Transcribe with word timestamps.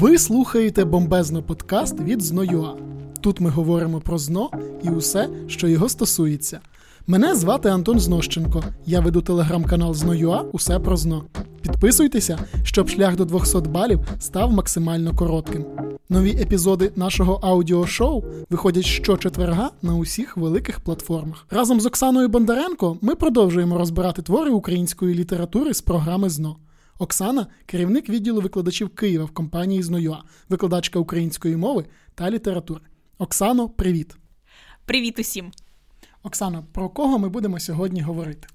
Ви 0.00 0.18
слухаєте 0.18 0.84
бомбезно 0.84 1.42
подкаст 1.42 2.00
від 2.00 2.22
Зно.ua. 2.22 2.74
Тут 3.20 3.40
ми 3.40 3.50
говоримо 3.50 4.00
про 4.00 4.18
зно 4.18 4.50
і 4.82 4.88
усе, 4.88 5.28
що 5.46 5.68
його 5.68 5.88
стосується. 5.88 6.60
Мене 7.06 7.34
звати 7.34 7.68
Антон 7.68 8.00
Знощенко. 8.00 8.64
Я 8.86 9.00
веду 9.00 9.22
телеграм-канал 9.22 9.94
Зно.ua 9.94 10.44
Усе 10.52 10.78
про 10.78 10.96
зно. 10.96 11.24
Підписуйтеся, 11.62 12.38
щоб 12.62 12.88
шлях 12.88 13.16
до 13.16 13.24
200 13.24 13.58
балів 13.58 14.00
став 14.18 14.52
максимально 14.52 15.16
коротким. 15.16 15.64
Нові 16.08 16.30
епізоди 16.30 16.92
нашого 16.96 17.40
аудіошоу 17.42 18.24
виходять 18.50 18.84
щочетверга 18.84 19.70
на 19.82 19.96
усіх 19.96 20.36
великих 20.36 20.80
платформах. 20.80 21.46
Разом 21.50 21.80
з 21.80 21.86
Оксаною 21.86 22.28
Бондаренко 22.28 22.98
ми 23.00 23.14
продовжуємо 23.14 23.78
розбирати 23.78 24.22
твори 24.22 24.50
української 24.50 25.14
літератури 25.14 25.74
з 25.74 25.80
програми 25.80 26.30
ЗНО. 26.30 26.56
Оксана 26.98 27.46
керівник 27.66 28.08
відділу 28.08 28.40
викладачів 28.40 28.88
Києва 28.88 29.24
в 29.24 29.30
компанії 29.30 29.82
«Знойоа», 29.82 30.22
викладачка 30.48 30.98
української 30.98 31.56
мови 31.56 31.86
та 32.14 32.30
літератури. 32.30 32.80
Оксано, 33.18 33.68
привіт. 33.68 34.16
Привіт 34.84 35.18
усім. 35.18 35.52
Оксано, 36.22 36.64
про 36.72 36.88
кого 36.88 37.18
ми 37.18 37.28
будемо 37.28 37.60
сьогодні 37.60 38.00
говорити? 38.00 38.48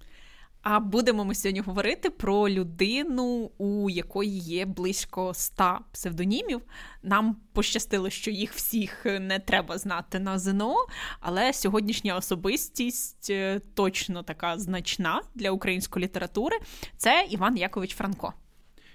А 0.63 0.79
будемо 0.79 1.25
ми 1.25 1.35
сьогодні 1.35 1.59
говорити 1.59 2.09
про 2.09 2.49
людину, 2.49 3.51
у 3.57 3.89
якої 3.89 4.39
є 4.39 4.65
близько 4.65 5.29
ста 5.29 5.79
псевдонімів. 5.91 6.61
Нам 7.03 7.35
пощастило, 7.53 8.09
що 8.09 8.31
їх 8.31 8.53
всіх 8.53 9.05
не 9.05 9.39
треба 9.39 9.77
знати 9.77 10.19
на 10.19 10.39
ЗНО, 10.39 10.75
але 11.19 11.53
сьогоднішня 11.53 12.15
особистість 12.15 13.29
е, 13.29 13.61
точно 13.73 14.23
така 14.23 14.59
значна 14.59 15.21
для 15.35 15.51
української 15.51 16.05
літератури. 16.05 16.57
Це 16.97 17.27
Іван 17.29 17.57
Якович 17.57 17.95
Франко. 17.95 18.33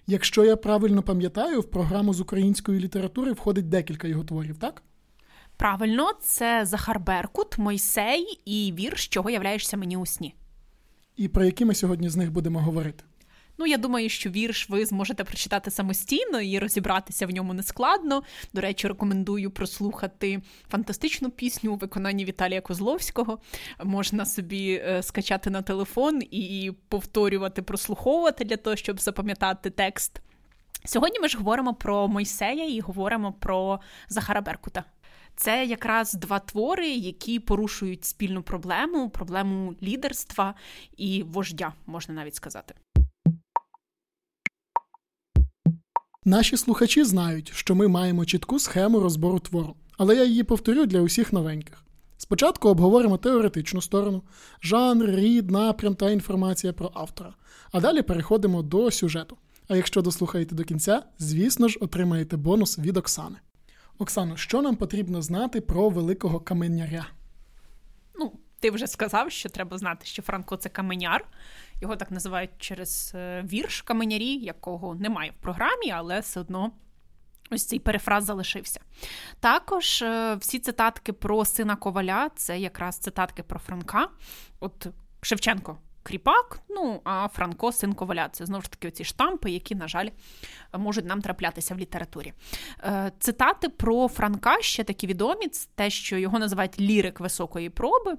Якщо 0.07 0.45
я 0.45 0.57
правильно 0.57 1.03
пам'ятаю, 1.03 1.61
в 1.61 1.71
програму 1.71 2.15
з 2.15 2.21
української 2.21 2.81
літератури 2.81 3.33
входить 3.33 3.69
декілька 3.69 4.09
його 4.09 4.25
творів, 4.25 4.59
так? 4.59 4.83
Правильно, 5.57 6.11
це 6.23 6.65
Захар 6.65 7.01
Беркут, 7.01 7.59
Мойсей 7.59 8.41
і 8.45 8.75
вірш, 8.79 9.09
чого 9.09 9.31
являєшся 9.31 9.77
мені 9.77 9.97
у 9.97 10.07
сні. 10.07 10.35
І 11.19 11.29
про 11.29 11.45
які 11.45 11.65
ми 11.65 11.75
сьогодні 11.75 12.09
з 12.09 12.17
них 12.17 12.33
будемо 12.33 12.61
говорити? 12.61 13.05
Ну, 13.59 13.67
я 13.67 13.77
думаю, 13.77 14.09
що 14.09 14.31
вірш 14.31 14.71
ви 14.71 14.87
зможете 14.87 15.25
прочитати 15.25 15.71
самостійно 15.71 16.41
і 16.41 16.59
розібратися 16.59 17.27
в 17.27 17.31
ньому 17.31 17.55
нескладно. 17.55 18.23
До 18.55 18.61
речі, 18.61 18.89
рекомендую 18.89 19.51
прослухати 19.51 20.43
фантастичну 20.71 21.31
пісню 21.31 21.73
у 21.73 21.77
виконанні 21.77 22.25
Віталія 22.25 22.61
Козловського. 22.61 23.39
Можна 23.85 24.27
собі 24.27 24.83
е, 24.85 25.03
скачати 25.03 25.51
на 25.51 25.63
телефон 25.63 26.23
і 26.31 26.73
повторювати, 26.89 27.63
прослуховувати 27.63 28.45
для 28.45 28.57
того, 28.57 28.77
щоб 28.77 29.01
запам'ятати 29.01 29.71
текст. 29.71 30.21
Сьогодні 30.85 31.21
ми 31.21 31.29
ж 31.29 31.39
говоримо 31.39 31.75
про 31.75 32.09
Мойсея 32.09 32.67
і 32.67 32.81
говоримо 32.81 33.33
про 33.33 33.81
Захара 34.09 34.41
Беркута. 34.41 34.85
Це 35.41 35.67
якраз 35.67 36.13
два 36.13 36.39
твори, 36.39 36.89
які 36.89 37.41
порушують 37.41 38.05
спільну 38.05 38.43
проблему, 38.43 39.11
проблему 39.11 39.75
лідерства 39.83 40.55
і 40.97 41.23
вождя, 41.23 41.73
можна 41.87 42.15
навіть 42.15 42.35
сказати. 42.35 42.75
Наші 46.25 46.57
слухачі 46.57 47.05
знають, 47.05 47.53
що 47.55 47.75
ми 47.75 47.89
маємо 47.89 48.25
чітку 48.25 48.59
схему 48.59 49.01
розбору 49.01 49.39
твору, 49.39 49.77
але 49.99 50.17
я 50.17 50.25
її 50.25 50.45
повторю 50.45 50.87
для 50.87 51.01
усіх 51.01 51.33
новеньких. 51.33 51.85
Спочатку 52.17 52.69
обговоримо 52.69 53.17
теоретичну 53.17 53.83
сторону, 53.83 54.23
жанр, 54.63 55.11
рід, 55.11 55.51
напрям 55.51 55.95
та 55.95 56.11
інформація 56.11 56.73
про 56.73 56.91
автора, 56.95 57.35
а 57.73 57.81
далі 57.81 58.03
переходимо 58.03 58.63
до 58.63 58.91
сюжету. 58.91 59.37
А 59.69 59.77
якщо 59.77 60.03
дослухаєте 60.03 60.55
до 60.55 60.65
кінця, 60.65 61.03
звісно 61.19 61.69
ж, 61.69 61.79
отримаєте 61.81 62.37
бонус 62.37 62.79
від 62.79 62.97
Оксани. 62.97 63.37
Оксано, 63.99 64.37
що 64.37 64.63
нам 64.63 64.77
потрібно 64.77 65.23
знати 65.23 65.61
про 65.61 65.89
великого 65.89 66.41
каменяря? 66.41 67.07
Ну, 68.15 68.33
ти 68.61 68.71
вже 68.71 68.87
сказав, 68.87 69.31
що 69.31 69.49
треба 69.49 69.79
знати, 69.79 70.07
що 70.07 70.23
Франко 70.23 70.57
це 70.57 70.69
каменяр. 70.69 71.25
Його 71.81 71.97
так 71.97 72.11
називають 72.11 72.51
через 72.59 73.13
е, 73.15 73.43
вірш 73.43 73.83
каменярі, 73.83 74.37
якого 74.37 74.95
немає 74.95 75.31
в 75.31 75.43
програмі, 75.43 75.91
але 75.91 76.21
все 76.21 76.41
одно. 76.41 76.73
Ось 77.51 77.67
цей 77.67 77.79
перефраз 77.79 78.25
залишився. 78.25 78.81
Також 79.41 80.03
е, 80.03 80.35
всі 80.35 80.59
цитатки 80.59 81.13
про 81.13 81.45
сина 81.45 81.77
Коваля 81.77 82.31
це 82.37 82.59
якраз 82.59 82.99
цитатки 82.99 83.43
про 83.43 83.59
Франка. 83.59 84.09
От 84.61 84.87
Шевченко 85.23 85.79
Кріпак, 86.09 86.61
ну 86.69 87.01
а 87.05 87.29
Франко 87.29 87.73
син 87.73 87.95
Коваля. 87.95 88.29
Це 88.33 88.47
знову 88.47 88.63
ж 88.63 88.71
таки 88.71 88.89
оці 88.89 89.05
штампи, 89.05 89.51
які, 89.51 89.75
на 89.75 89.89
жаль, 89.89 90.09
можуть 90.79 91.05
нам 91.05 91.23
траплятися 91.23 91.75
в 91.75 91.79
літературі. 91.79 92.33
Е, 92.85 93.13
цитати 93.19 93.69
про 93.69 94.09
Франка 94.09 94.61
ще 94.61 94.85
такі 94.85 95.07
відомі, 95.07 95.47
те, 95.75 95.91
що 95.91 96.19
його 96.19 96.39
називають 96.39 96.81
лірик 96.81 97.21
високої 97.21 97.71
проби. 97.71 98.15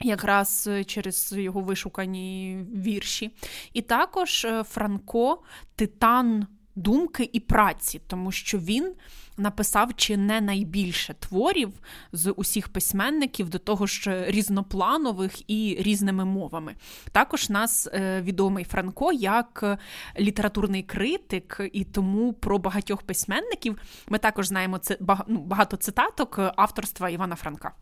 Якраз 0.00 0.70
через 0.86 1.32
його 1.32 1.60
вишукані 1.60 2.58
вірші. 2.74 3.30
І 3.72 3.82
також 3.82 4.44
е, 4.44 4.62
Франко 4.62 5.42
титан 5.76 6.46
думки 6.76 7.30
і 7.32 7.40
праці, 7.40 8.00
тому 8.06 8.32
що 8.32 8.58
він 8.58 8.94
написав 9.36 9.96
чи 9.96 10.16
не 10.16 10.40
найбільше 10.40 11.14
творів 11.14 11.72
з 12.12 12.30
усіх 12.30 12.68
письменників, 12.68 13.48
до 13.48 13.58
того 13.58 13.86
ж 13.86 14.24
різнопланових 14.28 15.50
і 15.50 15.76
різними 15.80 16.24
мовами. 16.24 16.74
Також 17.12 17.50
нас 17.50 17.88
е, 17.92 18.22
відомий 18.22 18.64
Франко 18.64 19.12
як 19.12 19.78
літературний 20.18 20.82
критик, 20.82 21.60
і 21.72 21.84
тому 21.84 22.32
про 22.32 22.58
багатьох 22.58 23.02
письменників 23.02 23.78
ми 24.08 24.18
також 24.18 24.46
знаємо 24.46 24.78
це 24.78 24.98
ну, 25.28 25.38
багато 25.38 25.76
цитаток 25.76 26.40
авторства 26.56 27.10
Івана 27.10 27.36
Франка. 27.36 27.72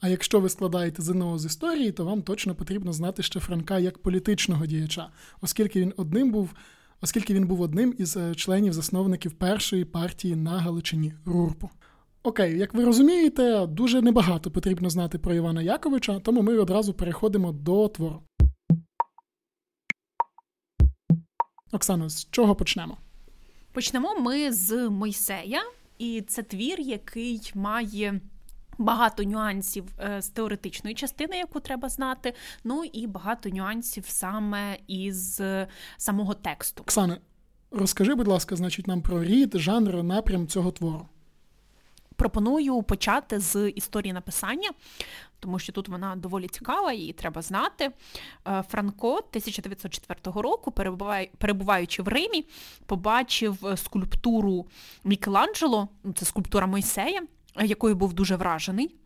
А 0.00 0.08
якщо 0.08 0.40
ви 0.40 0.48
складаєте 0.48 1.02
ЗНО 1.02 1.38
з 1.38 1.44
історії, 1.44 1.92
то 1.92 2.04
вам 2.04 2.22
точно 2.22 2.54
потрібно 2.54 2.92
знати 2.92 3.22
ще 3.22 3.40
Франка 3.40 3.78
як 3.78 3.98
політичного 3.98 4.66
діяча, 4.66 5.08
оскільки 5.40 5.80
він 5.80 5.92
одним 5.96 6.30
був 6.30 6.54
оскільки 7.00 7.34
він 7.34 7.46
був 7.46 7.60
одним 7.60 7.94
із 7.98 8.16
е, 8.16 8.34
членів-засновників 8.34 9.32
першої 9.32 9.84
партії 9.84 10.36
на 10.36 10.58
Галичині 10.58 11.14
Рурпу. 11.24 11.70
Окей, 12.22 12.58
як 12.58 12.74
ви 12.74 12.84
розумієте, 12.84 13.66
дуже 13.66 14.02
небагато 14.02 14.50
потрібно 14.50 14.90
знати 14.90 15.18
про 15.18 15.34
Івана 15.34 15.62
Яковича, 15.62 16.20
тому 16.20 16.42
ми 16.42 16.58
одразу 16.58 16.94
переходимо 16.94 17.52
до 17.52 17.88
твору. 17.88 18.22
Оксано, 21.72 22.08
з 22.08 22.28
чого 22.30 22.54
почнемо? 22.54 22.96
Почнемо 23.72 24.20
ми 24.20 24.52
з 24.52 24.88
Мойсея, 24.88 25.62
і 25.98 26.22
це 26.28 26.42
твір, 26.42 26.80
який 26.80 27.52
має 27.54 28.20
Багато 28.78 29.24
нюансів 29.24 29.84
е, 30.00 30.22
з 30.22 30.28
теоретичної 30.28 30.94
частини, 30.94 31.38
яку 31.38 31.60
треба 31.60 31.88
знати, 31.88 32.34
ну 32.64 32.84
і 32.84 33.06
багато 33.06 33.48
нюансів 33.48 34.04
саме 34.08 34.78
із 34.86 35.40
е, 35.40 35.68
самого 35.96 36.34
тексту. 36.34 36.82
Оксана, 36.82 37.18
розкажи, 37.70 38.14
будь 38.14 38.28
ласка, 38.28 38.56
значить, 38.56 38.86
нам 38.86 39.02
про 39.02 39.24
рід, 39.24 39.52
жанр, 39.54 40.02
напрям 40.02 40.46
цього 40.46 40.70
твору. 40.70 41.08
Пропоную 42.16 42.82
почати 42.82 43.40
з 43.40 43.68
історії 43.68 44.12
написання, 44.12 44.70
тому 45.40 45.58
що 45.58 45.72
тут 45.72 45.88
вона 45.88 46.16
доволі 46.16 46.48
цікава, 46.48 46.92
її 46.92 47.12
треба 47.12 47.42
знати. 47.42 47.90
Е, 48.48 48.64
Франко 48.68 49.12
1904 49.12 50.42
року, 50.42 50.72
перебуваючи 51.38 52.02
в 52.02 52.08
Римі, 52.08 52.44
побачив 52.86 53.72
скульптуру 53.76 54.66
Мікеланджело, 55.04 55.88
ну, 56.04 56.12
це 56.12 56.24
скульптура 56.24 56.66
Мойсея 56.66 57.22
якою 57.64 57.94
був 57.94 58.12
дуже 58.12 58.36
вражений. 58.36 58.96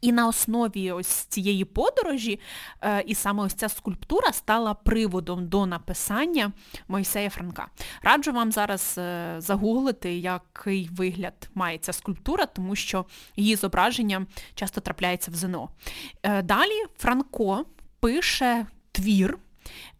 І 0.00 0.12
на 0.12 0.28
основі 0.28 0.92
ось 0.92 1.06
цієї 1.06 1.64
подорожі, 1.64 2.40
е, 2.82 3.02
і 3.06 3.14
саме 3.14 3.42
ось 3.42 3.54
ця 3.54 3.68
скульптура 3.68 4.32
стала 4.32 4.74
приводом 4.74 5.48
до 5.48 5.66
написання 5.66 6.52
Мойсея 6.88 7.30
Франка. 7.30 7.66
Раджу 8.02 8.32
вам 8.32 8.52
зараз 8.52 8.94
е, 8.98 9.34
загуглити, 9.38 10.18
який 10.18 10.88
вигляд 10.92 11.50
має 11.54 11.78
ця 11.78 11.92
скульптура, 11.92 12.46
тому 12.46 12.76
що 12.76 13.04
її 13.36 13.56
зображення 13.56 14.26
часто 14.54 14.80
трапляється 14.80 15.30
в 15.30 15.34
ЗНО. 15.34 15.68
Е, 16.22 16.42
далі 16.42 16.84
Франко 16.98 17.64
пише 18.00 18.66
твір, 18.92 19.38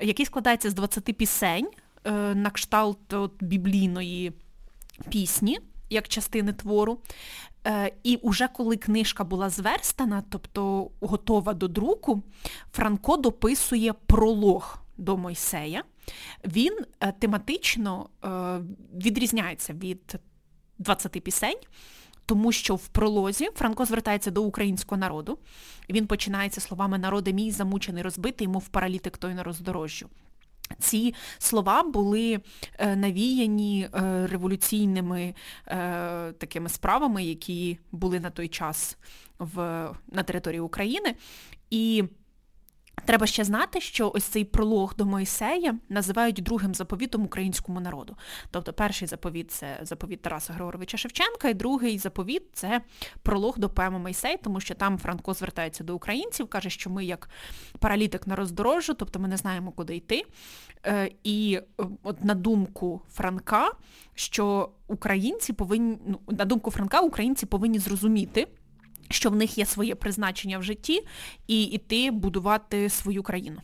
який 0.00 0.26
складається 0.26 0.70
з 0.70 0.74
20 0.74 1.04
пісень 1.04 1.68
на 2.34 2.50
кшталт 2.50 3.14
біблійної 3.40 4.32
пісні. 5.10 5.58
Як 5.90 6.08
частини 6.08 6.52
твору. 6.52 6.98
Е, 7.66 7.92
і 8.02 8.16
уже 8.16 8.48
коли 8.48 8.76
книжка 8.76 9.24
була 9.24 9.50
зверстана, 9.50 10.22
тобто 10.30 10.90
готова 11.00 11.54
до 11.54 11.68
друку, 11.68 12.22
Франко 12.72 13.16
дописує 13.16 13.92
пролог 13.92 14.78
до 14.96 15.16
Мойсея. 15.16 15.84
Він 16.44 16.78
е, 17.00 17.12
тематично 17.12 18.08
е, 18.24 18.28
відрізняється 18.94 19.72
від 19.72 20.14
20 20.78 21.12
пісень. 21.12 21.58
Тому 22.26 22.52
що 22.52 22.74
в 22.74 22.88
пролозі 22.88 23.48
Франко 23.54 23.84
звертається 23.84 24.30
до 24.30 24.42
українського 24.42 24.98
народу. 24.98 25.38
Він 25.90 26.06
починається 26.06 26.60
словами 26.60 26.98
Народи 26.98 27.32
мій 27.32 27.50
замучений, 27.50 28.02
розбитий, 28.02 28.48
мов 28.48 28.68
паралітик 28.68 29.18
той 29.18 29.34
на 29.34 29.42
роздорожжю. 29.42 30.08
Ці 30.78 31.14
слова 31.38 31.82
були 31.82 32.40
е, 32.78 32.96
навіяні 32.96 33.88
е, 33.94 34.26
революційними 34.26 35.34
е, 35.66 36.32
такими 36.32 36.68
справами, 36.68 37.24
які 37.24 37.78
були 37.92 38.20
на 38.20 38.30
той 38.30 38.48
час 38.48 38.98
в, 39.38 39.56
на 40.12 40.22
території 40.22 40.60
України. 40.60 41.14
І 41.70 42.04
Треба 43.04 43.26
ще 43.26 43.44
знати, 43.44 43.80
що 43.80 44.12
ось 44.14 44.24
цей 44.24 44.44
пролог 44.44 44.94
до 44.96 45.06
Моїсея 45.06 45.78
називають 45.88 46.42
другим 46.42 46.74
заповітом 46.74 47.24
українському 47.24 47.80
народу. 47.80 48.16
Тобто, 48.50 48.72
перший 48.72 49.08
заповіт 49.08 49.50
це 49.50 49.78
заповіт 49.82 50.22
Тараса 50.22 50.52
Григоровича 50.52 50.96
Шевченка, 50.96 51.48
і 51.48 51.54
другий 51.54 51.98
заповіт 51.98 52.42
це 52.52 52.80
пролог 53.22 53.58
до 53.58 53.70
поеми 53.70 53.98
Мойсей, 53.98 54.36
тому 54.42 54.60
що 54.60 54.74
там 54.74 54.98
Франко 54.98 55.34
звертається 55.34 55.84
до 55.84 55.94
українців, 55.94 56.48
каже, 56.48 56.70
що 56.70 56.90
ми 56.90 57.04
як 57.04 57.28
паралітик 57.78 58.26
на 58.26 58.36
роздорожжю, 58.36 58.94
тобто 58.94 59.18
ми 59.18 59.28
не 59.28 59.36
знаємо, 59.36 59.72
куди 59.72 59.96
йти. 59.96 60.22
Е, 60.86 61.10
і 61.24 61.60
е, 61.80 61.84
от 62.02 62.24
на 62.24 62.34
думку 62.34 63.00
Франка, 63.10 63.70
що 64.14 64.70
українці 64.88 65.52
повинні 65.52 65.98
ну, 66.06 66.20
на 66.28 66.44
думку 66.44 66.70
Франка, 66.70 67.00
українці 67.00 67.46
повинні 67.46 67.78
зрозуміти 67.78 68.46
що 69.10 69.30
в 69.30 69.36
них 69.36 69.58
є 69.58 69.66
своє 69.66 69.94
призначення 69.94 70.58
в 70.58 70.62
житті, 70.62 71.06
і 71.46 71.62
йти 71.62 72.10
будувати 72.10 72.88
свою 72.88 73.22
країну. 73.22 73.60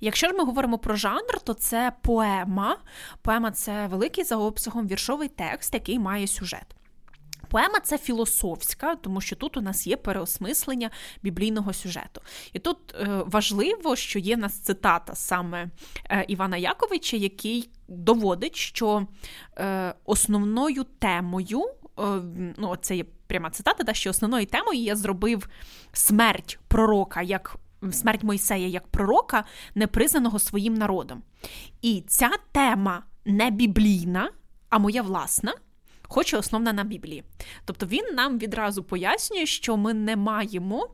Якщо 0.00 0.28
ж 0.28 0.32
ми 0.32 0.44
говоримо 0.44 0.78
про 0.78 0.96
жанр, 0.96 1.40
то 1.44 1.54
це 1.54 1.92
поема. 2.02 2.78
Поема 3.22 3.50
це 3.50 3.86
великий 3.86 4.24
за 4.24 4.36
обсягом 4.36 4.86
віршовий 4.86 5.28
текст, 5.28 5.74
який 5.74 5.98
має 5.98 6.26
сюжет. 6.26 6.76
Поема 7.48 7.80
це 7.80 7.98
філософська, 7.98 8.96
тому 8.96 9.20
що 9.20 9.36
тут 9.36 9.56
у 9.56 9.60
нас 9.60 9.86
є 9.86 9.96
переосмислення 9.96 10.90
біблійного 11.22 11.72
сюжету. 11.72 12.20
І 12.52 12.58
тут 12.58 12.78
е, 12.94 13.22
важливо, 13.26 13.96
що 13.96 14.18
є 14.18 14.36
нас 14.36 14.58
цитата 14.58 15.14
саме 15.14 15.70
е, 16.10 16.24
Івана 16.28 16.56
Яковича, 16.56 17.16
який 17.16 17.70
доводить, 17.88 18.56
що 18.56 19.06
е, 19.58 19.94
основною 20.04 20.84
темою, 20.84 21.62
ну 22.56 22.76
це 22.80 22.96
є 22.96 23.04
пряма 23.26 23.50
цитата, 23.50 23.84
та 23.84 23.94
що 23.94 24.10
основною 24.10 24.46
темою 24.46 24.80
я 24.80 24.96
зробив 24.96 25.48
смерть 25.92 26.58
пророка 26.68 27.22
як. 27.22 27.56
Смерть 27.92 28.22
Мойсея 28.22 28.68
як 28.68 28.86
пророка, 28.86 29.44
непризнаного 29.74 30.38
своїм 30.38 30.74
народом. 30.74 31.22
І 31.82 32.04
ця 32.06 32.30
тема 32.52 33.02
не 33.24 33.50
біблійна, 33.50 34.30
а 34.68 34.78
моя 34.78 35.02
власна, 35.02 35.54
хоч 36.02 36.32
і 36.32 36.36
основна 36.36 36.72
на 36.72 36.84
Біблії. 36.84 37.24
Тобто 37.64 37.86
він 37.86 38.14
нам 38.14 38.38
відразу 38.38 38.84
пояснює, 38.84 39.46
що 39.46 39.76
ми 39.76 39.94
не 39.94 40.16
маємо 40.16 40.88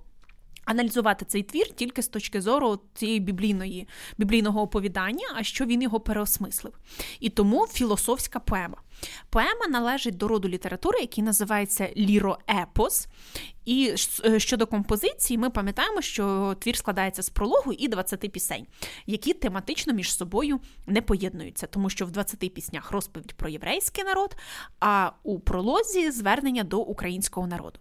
аналізувати 0.65 1.25
цей 1.25 1.43
твір 1.43 1.73
тільки 1.75 2.03
з 2.03 2.09
точки 2.09 2.41
зору 2.41 2.81
цієї 2.95 3.21
біблійної, 3.21 3.89
біблійного 4.19 4.63
оповідання, 4.63 5.27
а 5.35 5.43
що 5.43 5.65
він 5.65 5.83
його 5.83 6.01
переосмислив. 6.01 6.75
І 7.21 7.31
тому 7.31 7.67
філософська 7.67 8.39
поема. 8.39 8.77
Поема 9.31 9.67
належить 9.69 10.17
до 10.17 10.29
роду 10.29 10.49
літератури, 10.49 11.01
який 11.01 11.25
називається 11.25 11.91
ліроепос. 11.97 13.09
І 13.65 13.95
е, 14.25 14.41
щодо 14.41 14.67
композиції, 14.67 15.39
ми 15.39 15.51
пам'ятаємо, 15.51 16.03
що 16.03 16.57
твір 16.61 16.77
складається 16.77 17.23
з 17.23 17.31
прологу 17.31 17.73
і 17.73 17.89
20 17.89 18.33
пісень, 18.33 18.67
які 19.07 19.33
тематично 19.33 19.93
між 19.93 20.17
собою 20.17 20.61
не 20.87 21.03
поєднуються, 21.03 21.67
тому 21.67 21.91
що 21.91 22.07
в 22.07 22.11
20 22.11 22.55
піснях 22.55 22.91
розповідь 22.91 23.33
про 23.33 23.49
єврейський 23.49 24.05
народ, 24.05 24.37
а 24.81 25.11
у 25.23 25.41
пролозі 25.41 26.11
звернення 26.11 26.63
до 26.63 26.79
українського 26.79 27.47
народу. 27.47 27.79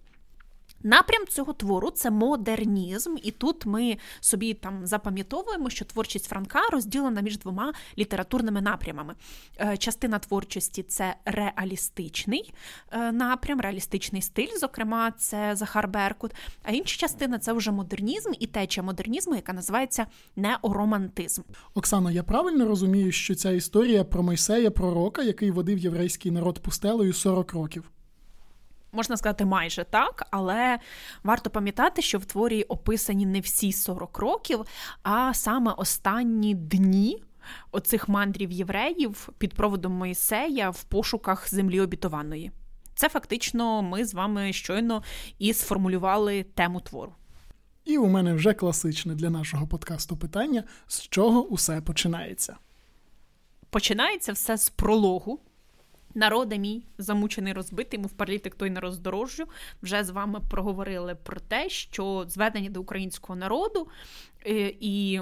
Напрям 0.83 1.27
цього 1.27 1.53
твору 1.53 1.89
це 1.89 2.11
модернізм, 2.11 3.15
і 3.23 3.31
тут 3.31 3.65
ми 3.65 3.97
собі 4.19 4.53
там 4.53 4.87
запам'ятовуємо, 4.87 5.69
що 5.69 5.85
творчість 5.85 6.25
Франка 6.25 6.61
розділена 6.71 7.21
між 7.21 7.37
двома 7.37 7.73
літературними 7.97 8.61
напрямами. 8.61 9.15
Е, 9.59 9.77
частина 9.77 10.19
творчості 10.19 10.83
це 10.83 11.15
реалістичний 11.25 12.53
е, 12.91 13.11
напрям, 13.11 13.61
реалістичний 13.61 14.21
стиль, 14.21 14.57
зокрема, 14.59 15.11
це 15.11 15.55
Захар 15.55 15.87
Беркут. 15.87 16.31
А 16.63 16.71
інша 16.71 16.99
частина 16.99 17.39
це 17.39 17.53
вже 17.53 17.71
модернізм 17.71 18.31
і 18.39 18.47
теча 18.47 18.81
модернізму, 18.81 19.35
яка 19.35 19.53
називається 19.53 20.05
неоромантизм. 20.35 21.41
Оксано, 21.73 22.11
я 22.11 22.23
правильно 22.23 22.67
розумію, 22.67 23.11
що 23.11 23.35
ця 23.35 23.51
історія 23.51 24.03
про 24.03 24.23
Мойсея, 24.23 24.71
пророка, 24.71 25.23
який 25.23 25.51
водив 25.51 25.77
єврейський 25.77 26.31
народ 26.31 26.59
пустелею 26.59 27.13
40 27.13 27.53
років. 27.53 27.91
Можна 28.91 29.17
сказати, 29.17 29.45
майже 29.45 29.83
так, 29.83 30.27
але 30.31 30.79
варто 31.23 31.49
пам'ятати, 31.49 32.01
що 32.01 32.17
в 32.17 32.25
творі 32.25 32.63
описані 32.63 33.25
не 33.25 33.39
всі 33.39 33.71
40 33.71 34.17
років, 34.17 34.65
а 35.03 35.33
саме 35.33 35.71
останні 35.71 36.53
дні 36.53 37.23
оцих 37.71 38.09
мандрів 38.09 38.51
євреїв 38.51 39.29
під 39.37 39.53
проводом 39.53 39.93
Моїсея 39.93 40.69
в 40.69 40.83
пошуках 40.83 41.49
землі 41.49 41.81
обітованої. 41.81 42.51
Це 42.95 43.09
фактично 43.09 43.81
ми 43.81 44.05
з 44.05 44.13
вами 44.13 44.53
щойно 44.53 45.03
і 45.39 45.53
сформулювали 45.53 46.43
тему 46.43 46.79
твору. 46.79 47.13
І 47.85 47.97
у 47.97 48.07
мене 48.07 48.33
вже 48.33 48.53
класичне 48.53 49.15
для 49.15 49.29
нашого 49.29 49.67
подкасту 49.67 50.17
питання: 50.17 50.63
з 50.87 51.01
чого 51.01 51.43
усе 51.47 51.81
починається? 51.81 52.57
Починається 53.69 54.33
все 54.33 54.57
з 54.57 54.69
прологу. 54.69 55.39
Народе 56.15 56.57
мій 56.57 56.83
замучений 56.97 57.53
розбитий, 57.53 57.99
мов 57.99 58.11
паралітик 58.11 58.55
той 58.55 58.69
на 58.69 58.79
роздорожжю. 58.79 59.45
Вже 59.83 60.03
з 60.03 60.09
вами 60.09 60.39
проговорили 60.49 61.15
про 61.15 61.39
те, 61.39 61.69
що 61.69 62.25
зведення 62.27 62.69
до 62.69 62.81
українського 62.81 63.35
народу 63.35 63.87
і 64.79 65.19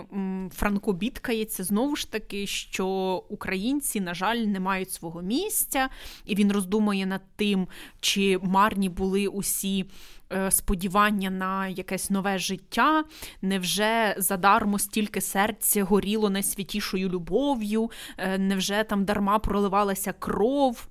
Франко 0.52 0.94
бідкається 0.94 1.64
знову 1.64 1.96
ж 1.96 2.12
таки, 2.12 2.48
що 2.48 2.88
українці, 3.30 4.02
на 4.02 4.14
жаль, 4.14 4.38
не 4.38 4.60
мають 4.60 4.92
свого 4.92 5.22
місця, 5.22 5.90
і 6.26 6.36
він 6.36 6.52
роздумує 6.52 7.06
над 7.06 7.22
тим, 7.36 7.68
чи 8.00 8.40
марні 8.44 8.90
були 8.90 9.28
усі. 9.28 9.86
Е, 10.34 10.52
сподівання 10.52 11.30
на 11.30 11.68
якесь 11.68 12.10
нове 12.10 12.38
життя, 12.38 13.04
невже 13.42 14.16
задармо 14.18 14.80
стільки 14.80 15.22
серця 15.22 15.84
горіло 15.84 16.30
найсвятішою 16.30 17.10
любов'ю, 17.10 17.92
е, 18.18 18.38
невже 18.38 18.84
там 18.84 19.06
дарма 19.06 19.40
проливалася 19.40 20.14
кров? 20.14 20.88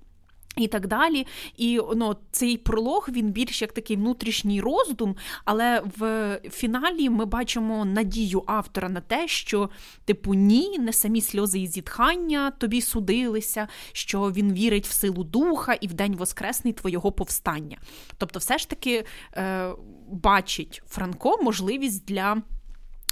І 0.58 0.68
так 0.68 0.86
далі. 0.86 1.26
І 1.56 1.80
ну, 1.96 2.16
цей 2.30 2.56
пролог 2.56 3.08
він 3.12 3.30
більш 3.30 3.62
як 3.62 3.72
такий 3.72 3.96
внутрішній 3.96 4.60
роздум, 4.60 5.16
але 5.44 5.82
в 5.98 6.40
фіналі 6.50 7.10
ми 7.10 7.24
бачимо 7.24 7.84
надію 7.84 8.42
автора 8.46 8.88
на 8.88 9.00
те, 9.00 9.28
що, 9.28 9.70
типу, 10.04 10.34
ні, 10.34 10.78
не 10.78 10.92
самі 10.92 11.20
сльози 11.20 11.58
і 11.58 11.66
зітхання 11.66 12.50
тобі 12.50 12.80
судилися, 12.80 13.68
що 13.92 14.20
він 14.20 14.52
вірить 14.52 14.86
в 14.86 14.92
силу 14.92 15.24
духа 15.24 15.74
і 15.74 15.86
в 15.86 15.94
день 15.94 16.16
Воскресний 16.16 16.72
твого 16.72 17.12
повстання. 17.12 17.78
Тобто, 18.18 18.38
все 18.38 18.58
ж 18.58 18.68
таки 18.68 19.04
е, 19.36 19.70
бачить 20.10 20.82
Франко 20.86 21.38
можливість 21.42 22.04
для. 22.04 22.42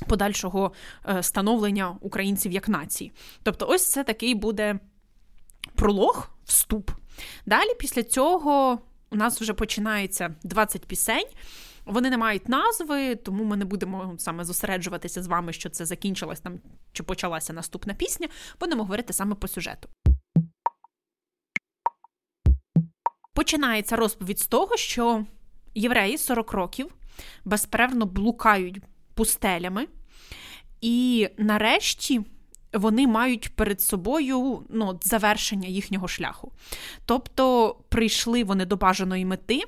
Подальшого 0.08 0.72
е, 1.08 1.22
становлення 1.22 1.96
українців 2.00 2.52
як 2.52 2.68
нації. 2.68 3.12
Тобто, 3.42 3.66
ось 3.68 3.86
це 3.86 4.04
такий 4.04 4.34
буде 4.34 4.78
пролог, 5.74 6.30
вступ 6.44 6.90
Далі, 7.46 7.74
після 7.78 8.02
цього, 8.02 8.78
у 9.10 9.16
нас 9.16 9.40
вже 9.40 9.54
починається 9.54 10.34
20 10.42 10.86
пісень. 10.86 11.26
Вони 11.84 12.10
не 12.10 12.18
мають 12.18 12.48
назви, 12.48 13.14
тому 13.14 13.44
ми 13.44 13.56
не 13.56 13.64
будемо 13.64 14.14
саме 14.18 14.44
зосереджуватися 14.44 15.22
з 15.22 15.26
вами, 15.26 15.52
що 15.52 15.70
це 15.70 15.84
закінчилась 15.86 16.40
там 16.40 16.60
чи 16.92 17.02
почалася 17.02 17.52
наступна 17.52 17.94
пісня. 17.94 18.28
Будемо 18.60 18.82
говорити 18.82 19.12
саме 19.12 19.34
по 19.34 19.48
сюжету. 19.48 19.88
Починається 23.34 23.96
розповідь 23.96 24.38
з 24.38 24.46
того, 24.46 24.76
що 24.76 25.24
євреї 25.74 26.18
40 26.18 26.52
років 26.52 26.94
безперервно 27.44 28.06
блукають 28.06 28.82
пустелями, 29.14 29.86
і 30.80 31.28
нарешті 31.38 32.20
вони 32.78 33.06
мають 33.06 33.48
перед 33.48 33.80
собою 33.80 34.62
ну, 34.68 35.00
завершення 35.02 35.68
їхнього 35.68 36.08
шляху. 36.08 36.52
Тобто 37.04 37.76
прийшли 37.88 38.44
вони 38.44 38.64
до 38.66 38.76
бажаної 38.76 39.24
мети, 39.24 39.60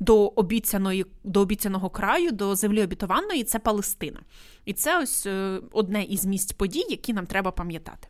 до 0.00 0.26
обіцяної, 0.26 1.06
до 1.24 1.40
обіцяного 1.40 1.90
краю, 1.90 2.32
до 2.32 2.56
землі 2.56 2.82
обітованої 2.82 3.44
це 3.44 3.58
Палестина. 3.58 4.20
І 4.64 4.72
це 4.72 5.02
ось 5.02 5.26
е, 5.26 5.60
одне 5.72 6.02
із 6.02 6.24
місць 6.24 6.52
подій, 6.52 6.86
які 6.90 7.12
нам 7.12 7.26
треба 7.26 7.50
пам'ятати. 7.50 8.08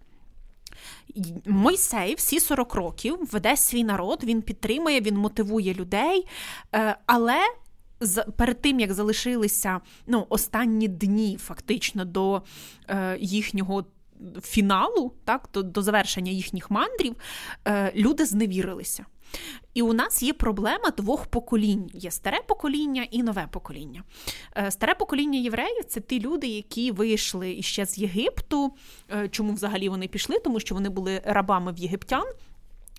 Мойсей 1.46 2.14
всі 2.14 2.40
40 2.40 2.74
років 2.74 3.18
веде 3.32 3.56
свій 3.56 3.84
народ, 3.84 4.24
він 4.24 4.42
підтримує, 4.42 5.00
він 5.00 5.16
мотивує 5.16 5.74
людей, 5.74 6.26
е, 6.74 6.96
але 7.06 7.38
перед 8.36 8.60
тим 8.60 8.80
як 8.80 8.92
залишилися 8.92 9.80
ну, 10.06 10.26
останні 10.28 10.88
дні, 10.88 11.36
фактично, 11.40 12.04
до 12.04 12.42
е, 12.88 13.18
їхнього 13.20 13.84
фіналу, 14.42 15.12
так, 15.24 15.48
до, 15.54 15.62
до 15.62 15.82
завершення 15.82 16.32
їхніх 16.32 16.70
мандрів, 16.70 17.16
е, 17.64 17.92
люди 17.94 18.24
зневірилися. 18.24 19.06
І 19.74 19.82
у 19.82 19.92
нас 19.92 20.22
є 20.22 20.32
проблема 20.32 20.90
двох 20.96 21.26
поколінь: 21.26 21.90
є 21.94 22.10
старе 22.10 22.40
покоління 22.46 23.06
і 23.10 23.22
нове 23.22 23.48
покоління. 23.50 24.02
Е, 24.56 24.70
старе 24.70 24.94
покоління 24.94 25.38
євреїв 25.38 25.84
це 25.84 26.00
ті 26.00 26.20
люди, 26.20 26.46
які 26.46 26.90
вийшли 26.90 27.52
іще 27.52 27.86
з 27.86 27.98
Єгипту. 27.98 28.74
Е, 29.12 29.28
чому 29.28 29.52
взагалі 29.52 29.88
вони 29.88 30.08
пішли? 30.08 30.38
Тому 30.38 30.60
що 30.60 30.74
вони 30.74 30.88
були 30.88 31.22
рабами 31.24 31.72
в 31.72 31.78
єгиптян. 31.78 32.24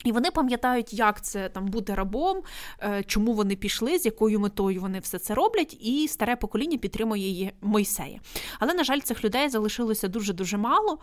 І 0.03 0.11
вони 0.11 0.31
пам'ятають, 0.31 0.93
як 0.93 1.21
це 1.21 1.49
там 1.49 1.65
бути 1.65 1.95
рабом, 1.95 2.41
е, 2.79 3.03
чому 3.07 3.33
вони 3.33 3.55
пішли, 3.55 3.99
з 3.99 4.05
якою 4.05 4.39
метою 4.39 4.81
вони 4.81 4.99
все 4.99 5.19
це 5.19 5.33
роблять, 5.33 5.77
і 5.81 6.07
старе 6.07 6.35
покоління 6.35 6.77
підтримує 6.77 7.23
її 7.23 7.51
Мойсея. 7.61 8.19
Але, 8.59 8.73
на 8.73 8.83
жаль, 8.83 8.99
цих 8.99 9.23
людей 9.23 9.49
залишилося 9.49 10.07
дуже 10.07 10.33
дуже 10.33 10.57
мало, 10.57 10.99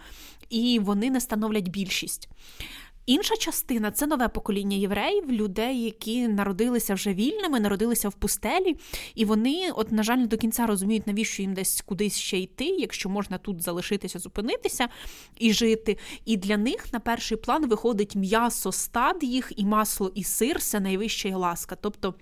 і 0.51 0.79
вони 0.83 1.11
не 1.11 1.21
становлять 1.21 1.69
більшість. 1.69 2.29
Інша 3.11 3.37
частина 3.37 3.91
це 3.91 4.07
нове 4.07 4.29
покоління 4.29 4.77
євреїв, 4.77 5.33
людей, 5.33 5.83
які 5.83 6.29
народилися 6.29 6.95
вже 6.95 7.15
вільними, 7.15 7.61
народилися 7.61 8.09
в 8.09 8.15
пустелі, 8.15 8.77
і 9.15 9.25
вони, 9.25 9.71
от, 9.75 9.93
на 9.93 10.03
жаль, 10.03 10.17
не 10.17 10.27
до 10.27 10.37
кінця 10.37 10.67
розуміють, 10.67 11.07
навіщо 11.07 11.43
їм 11.43 11.55
десь 11.55 11.81
кудись 11.81 12.17
ще 12.17 12.39
йти, 12.39 12.65
якщо 12.65 13.09
можна 13.09 13.39
тут 13.39 13.63
залишитися, 13.63 14.19
зупинитися 14.19 14.89
і 15.39 15.53
жити. 15.53 15.99
І 16.25 16.37
для 16.37 16.57
них 16.57 16.93
на 16.93 17.01
перший 17.01 17.37
план 17.37 17.69
виходить 17.69 18.17
м'ясо 18.17 18.73
стад 18.73 19.17
їх, 19.23 19.53
і 19.57 19.65
масло, 19.65 20.13
і 20.15 20.25
сир 20.25 20.61
це 20.61 20.81
найвища 20.81 21.37
ласка. 21.37 21.77
Тобто. 21.81 22.15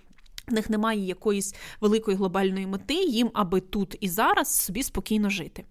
В 0.47 0.53
них 0.53 0.71
немає 0.71 1.07
якоїсь 1.07 1.55
великої 1.81 2.17
глобальної 2.17 2.67
мети, 2.67 2.95
їм, 2.95 3.31
аби 3.35 3.61
тут 3.61 3.97
і 4.01 4.09
зараз 4.09 4.55
собі 4.55 4.83
спокійно 4.83 5.31
жити. 5.31 5.65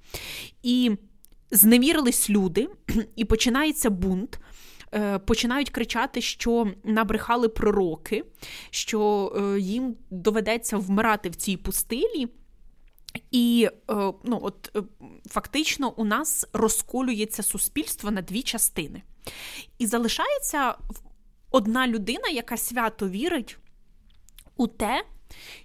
І 0.63 0.91
зневірились 1.51 2.29
люди, 2.29 2.69
і 3.15 3.25
починається 3.25 3.89
бунт. 3.89 4.39
Е, 4.93 5.19
починають 5.19 5.69
кричати, 5.69 6.21
що 6.21 6.71
набрехали 6.83 7.49
пророки, 7.49 8.23
що 8.69 9.33
е, 9.35 9.59
їм 9.59 9.95
доведеться 10.09 10.77
вмирати 10.77 11.29
в 11.29 11.35
цій 11.35 11.57
пустилі. 11.57 12.27
І 13.31 13.69
е, 13.71 13.93
ну, 14.23 14.39
от, 14.41 14.77
фактично 15.29 15.93
у 15.97 16.05
нас 16.05 16.47
розколюється 16.53 17.43
суспільство 17.43 18.11
на 18.11 18.21
дві 18.21 18.41
частини. 18.41 19.01
І 19.77 19.87
залишається 19.87 20.75
одна 21.51 21.87
людина, 21.87 22.29
яка 22.29 22.57
свято 22.57 23.09
вірить 23.09 23.57
у 24.57 24.67
те, 24.67 25.05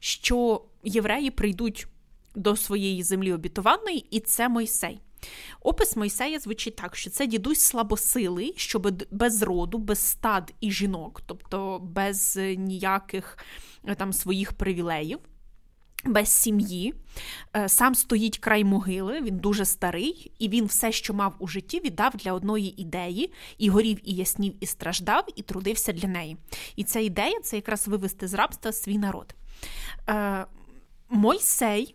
що 0.00 0.64
євреї 0.84 1.30
прийдуть 1.30 1.86
до 2.34 2.56
своєї 2.56 3.02
землі 3.02 3.32
обітованої, 3.32 4.06
і 4.10 4.20
це 4.20 4.48
Мойсей. 4.48 5.00
Опис 5.60 5.96
Мойсея 5.96 6.38
звучить 6.38 6.76
так, 6.76 6.96
що 6.96 7.10
це 7.10 7.26
дідусь 7.26 7.60
слабосилий, 7.60 8.54
що 8.56 8.78
без 9.10 9.42
роду, 9.42 9.78
без 9.78 9.98
стад 9.98 10.52
і 10.60 10.70
жінок, 10.70 11.22
тобто 11.26 11.78
без 11.78 12.38
ніяких 12.56 13.38
е, 13.84 13.94
там 13.94 14.12
своїх 14.12 14.52
привілеїв. 14.52 15.18
Без 16.04 16.28
сім'ї, 16.28 16.94
е, 17.56 17.68
сам 17.68 17.94
стоїть 17.94 18.38
край 18.38 18.64
могили, 18.64 19.20
він 19.20 19.38
дуже 19.38 19.64
старий, 19.64 20.32
і 20.38 20.48
він 20.48 20.66
все, 20.66 20.92
що 20.92 21.14
мав 21.14 21.34
у 21.38 21.48
житті, 21.48 21.80
віддав 21.80 22.16
для 22.16 22.32
одної 22.32 22.82
ідеї, 22.82 23.32
і 23.58 23.68
горів, 23.68 23.98
і 24.04 24.14
яснів, 24.14 24.54
і 24.60 24.66
страждав, 24.66 25.26
і 25.36 25.42
трудився 25.42 25.92
для 25.92 26.08
неї. 26.08 26.36
І 26.76 26.84
ця 26.84 27.00
ідея 27.00 27.40
це 27.42 27.56
якраз 27.56 27.88
вивести 27.88 28.28
з 28.28 28.34
рабства 28.34 28.72
свій 28.72 28.98
народ. 28.98 29.34
Е, 30.08 30.46
Мойсей 31.08 31.94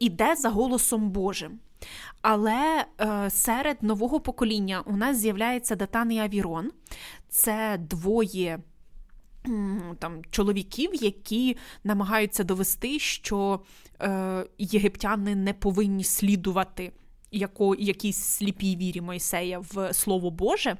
іде 0.00 0.36
за 0.36 0.48
голосом 0.48 1.10
Божим. 1.10 1.58
Але 2.22 2.84
е, 3.00 3.30
серед 3.30 3.82
нового 3.82 4.20
покоління 4.20 4.82
у 4.86 4.96
нас 4.96 5.16
з'являється 5.16 5.76
Датан 5.76 6.12
і 6.12 6.18
Авірон. 6.18 6.70
Це 7.28 7.78
двоє 7.80 8.58
там, 9.98 10.22
чоловіків, 10.30 10.90
які 10.94 11.56
намагаються 11.84 12.44
довести, 12.44 12.98
що 12.98 13.60
е, 14.02 14.46
єгиптяни 14.58 15.34
не 15.34 15.52
повинні 15.52 16.04
слідувати 16.04 16.92
яко, 17.32 17.74
якійсь 17.74 18.16
сліпій 18.16 18.76
вірі 18.76 19.00
Мойсея 19.00 19.58
в 19.58 19.92
Слово 19.92 20.30
Боже. 20.30 20.76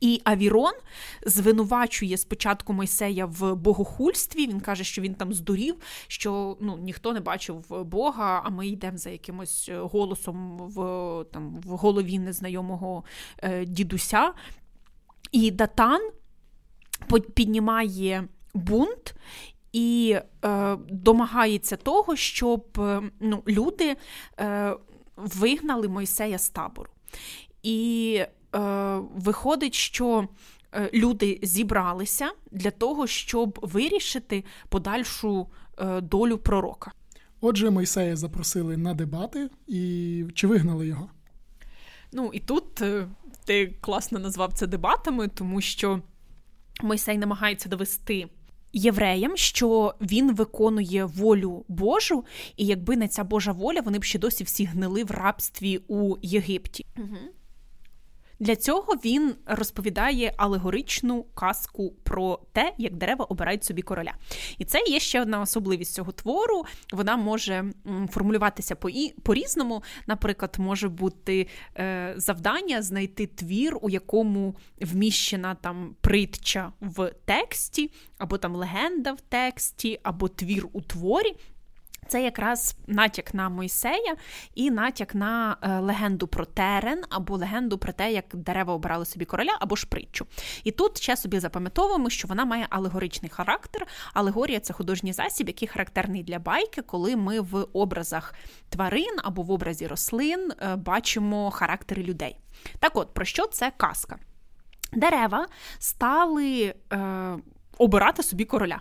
І 0.00 0.20
Авірон 0.24 0.72
звинувачує 1.26 2.16
спочатку 2.18 2.72
Мойсея 2.72 3.26
в 3.26 3.54
богохульстві. 3.54 4.46
Він 4.46 4.60
каже, 4.60 4.84
що 4.84 5.02
він 5.02 5.14
там 5.14 5.32
здурів, 5.32 5.76
що 6.06 6.56
ну, 6.60 6.78
ніхто 6.78 7.12
не 7.12 7.20
бачив 7.20 7.84
Бога, 7.84 8.42
а 8.44 8.50
ми 8.50 8.68
йдемо 8.68 8.98
за 8.98 9.10
якимось 9.10 9.70
голосом 9.72 10.58
в 10.58 10.76
там, 11.32 11.54
в 11.54 11.68
голові 11.68 12.18
незнайомого 12.18 13.04
е, 13.42 13.64
дідуся. 13.64 14.32
І 15.32 15.50
Датан 15.50 16.10
піднімає 17.34 18.28
бунт 18.54 19.14
і 19.72 20.18
е, 20.44 20.76
домагається 20.90 21.76
того, 21.76 22.16
щоб 22.16 22.64
е, 22.78 23.02
ну, 23.20 23.42
люди 23.48 23.96
е, 24.40 24.76
вигнали 25.16 25.88
Мойсея 25.88 26.38
з 26.38 26.50
табору. 26.50 26.90
І 27.62 28.20
Е, 28.20 28.28
виходить, 29.14 29.74
що 29.74 30.28
е, 30.72 30.90
люди 30.94 31.38
зібралися 31.42 32.30
для 32.50 32.70
того, 32.70 33.06
щоб 33.06 33.58
вирішити 33.62 34.44
подальшу 34.68 35.46
е, 35.78 36.00
долю 36.00 36.38
пророка. 36.38 36.92
Отже, 37.40 37.70
Мойсея 37.70 38.16
запросили 38.16 38.76
на 38.76 38.94
дебати 38.94 39.50
і 39.66 40.24
чи 40.34 40.46
вигнали 40.46 40.86
його? 40.86 41.10
Ну 42.12 42.30
і 42.32 42.40
тут 42.40 42.82
ти 43.44 43.74
класно 43.80 44.18
назвав 44.18 44.52
це 44.52 44.66
дебатами, 44.66 45.28
тому 45.28 45.60
що 45.60 46.02
Мойсей 46.82 47.18
намагається 47.18 47.68
довести. 47.68 48.28
Євреям, 48.72 49.36
що 49.36 49.94
він 50.00 50.34
виконує 50.34 51.04
волю 51.04 51.64
Божу, 51.68 52.24
і 52.56 52.66
якби 52.66 52.96
не 52.96 53.08
ця 53.08 53.24
Божа 53.24 53.52
воля, 53.52 53.80
вони 53.80 53.98
б 53.98 54.04
ще 54.04 54.18
досі 54.18 54.44
всі 54.44 54.64
гнили 54.64 55.04
в 55.04 55.10
рабстві 55.10 55.80
у 55.88 56.16
Єгипті. 56.22 56.86
Угу. 56.96 57.16
Для 58.40 58.56
цього 58.56 58.94
він 58.94 59.34
розповідає 59.46 60.34
алегоричну 60.36 61.22
казку 61.22 61.94
про 62.02 62.40
те, 62.52 62.72
як 62.78 62.94
дерева 62.94 63.24
обирають 63.24 63.64
собі 63.64 63.82
короля. 63.82 64.12
І 64.58 64.64
це 64.64 64.82
є 64.86 65.00
ще 65.00 65.22
одна 65.22 65.40
особливість 65.40 65.94
цього 65.94 66.12
твору. 66.12 66.64
Вона 66.92 67.16
може 67.16 67.64
формулюватися 68.10 68.76
по 69.22 69.34
різному. 69.34 69.82
Наприклад, 70.06 70.56
може 70.58 70.88
бути 70.88 71.48
е, 71.78 72.14
завдання 72.16 72.82
знайти 72.82 73.26
твір, 73.26 73.78
у 73.80 73.90
якому 73.90 74.56
вміщена 74.80 75.54
там 75.54 75.96
притча 76.00 76.72
в 76.80 77.12
тексті, 77.24 77.90
або 78.18 78.38
там 78.38 78.56
легенда 78.56 79.12
в 79.12 79.20
тексті, 79.20 80.00
або 80.02 80.28
твір 80.28 80.68
у 80.72 80.80
творі. 80.80 81.34
Це 82.08 82.22
якраз 82.22 82.76
натяк 82.86 83.34
на 83.34 83.48
Мойсея 83.48 84.16
і 84.54 84.70
натяк 84.70 85.14
на 85.14 85.56
е, 85.62 85.78
легенду 85.78 86.26
про 86.26 86.44
терен 86.44 87.04
або 87.10 87.36
легенду 87.36 87.78
про 87.78 87.92
те, 87.92 88.12
як 88.12 88.24
дерева 88.32 88.74
обирали 88.74 89.04
собі 89.04 89.24
короля 89.24 89.56
або 89.60 89.76
ж 89.76 89.86
притчу. 89.86 90.26
І 90.64 90.70
тут 90.70 91.02
ще 91.02 91.16
собі 91.16 91.40
запам'ятовуємо, 91.40 92.10
що 92.10 92.28
вона 92.28 92.44
має 92.44 92.66
алегоричний 92.70 93.30
характер. 93.30 93.86
Алегорія 94.14 94.60
це 94.60 94.72
художній 94.72 95.12
засіб, 95.12 95.48
який 95.48 95.68
характерний 95.68 96.22
для 96.22 96.38
байки, 96.38 96.82
коли 96.82 97.16
ми 97.16 97.40
в 97.40 97.66
образах 97.72 98.34
тварин 98.68 99.16
або 99.24 99.42
в 99.42 99.50
образі 99.50 99.86
рослин 99.86 100.52
е, 100.60 100.76
бачимо 100.76 101.50
характери 101.50 102.02
людей. 102.02 102.36
Так 102.78 102.96
от, 102.96 103.14
про 103.14 103.24
що 103.24 103.46
це 103.46 103.72
казка? 103.76 104.18
Дерева 104.92 105.46
стали. 105.78 106.74
Е, 106.92 107.36
обирати 107.78 108.22
собі 108.22 108.44
короля. 108.44 108.80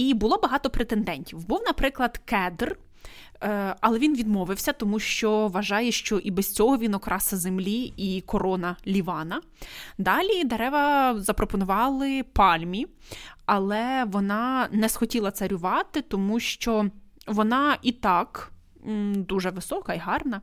І 0.00 0.14
було 0.14 0.38
багато 0.42 0.70
претендентів. 0.70 1.46
Був, 1.46 1.62
наприклад, 1.66 2.18
кедр. 2.24 2.78
Е, 3.42 3.76
але 3.80 3.98
він 3.98 4.16
відмовився, 4.16 4.72
тому 4.72 4.98
що 4.98 5.48
вважає, 5.48 5.92
що 5.92 6.18
і 6.18 6.30
без 6.30 6.54
цього 6.54 6.78
він 6.78 6.94
окраса 6.94 7.36
землі 7.36 7.92
і 7.96 8.20
корона 8.20 8.76
Лівана. 8.86 9.40
Далі 9.98 10.44
дерева 10.44 11.14
запропонували 11.20 12.22
пальмі, 12.22 12.86
але 13.46 14.04
вона 14.04 14.68
не 14.72 14.88
схотіла 14.88 15.30
царювати, 15.30 16.02
тому 16.02 16.40
що 16.40 16.90
вона 17.26 17.78
і 17.82 17.92
так 17.92 18.52
дуже 19.14 19.50
висока 19.50 19.94
і 19.94 19.98
гарна. 19.98 20.40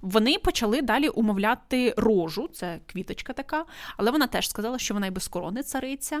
Вони 0.00 0.38
почали 0.38 0.82
далі 0.82 1.08
умовляти 1.08 1.94
рожу, 1.96 2.48
це 2.52 2.80
квіточка 2.86 3.32
така, 3.32 3.64
але 3.96 4.10
вона 4.10 4.26
теж 4.26 4.48
сказала, 4.48 4.78
що 4.78 4.94
вона 4.94 5.06
й 5.06 5.10
без 5.10 5.28
корони 5.28 5.62
цариця. 5.62 6.20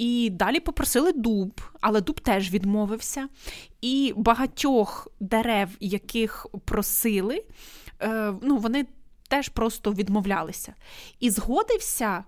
І 0.00 0.30
далі 0.30 0.60
попросили 0.60 1.12
дуб, 1.12 1.60
але 1.80 2.00
дуб 2.00 2.20
теж 2.20 2.50
відмовився. 2.50 3.28
І 3.80 4.12
багатьох 4.16 5.08
дерев, 5.20 5.68
яких 5.80 6.46
просили, 6.64 7.44
е, 8.02 8.34
ну, 8.42 8.56
вони 8.56 8.86
теж 9.28 9.48
просто 9.48 9.92
відмовлялися. 9.92 10.74
І 11.18 11.30
згодився 11.30 12.24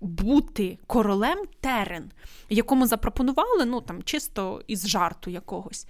бути 0.00 0.78
королем 0.86 1.38
терен, 1.60 2.10
якому 2.48 2.86
запропонували, 2.86 3.64
ну 3.64 3.80
там 3.80 4.02
чисто 4.02 4.62
із 4.66 4.88
жарту 4.88 5.30
якогось. 5.30 5.86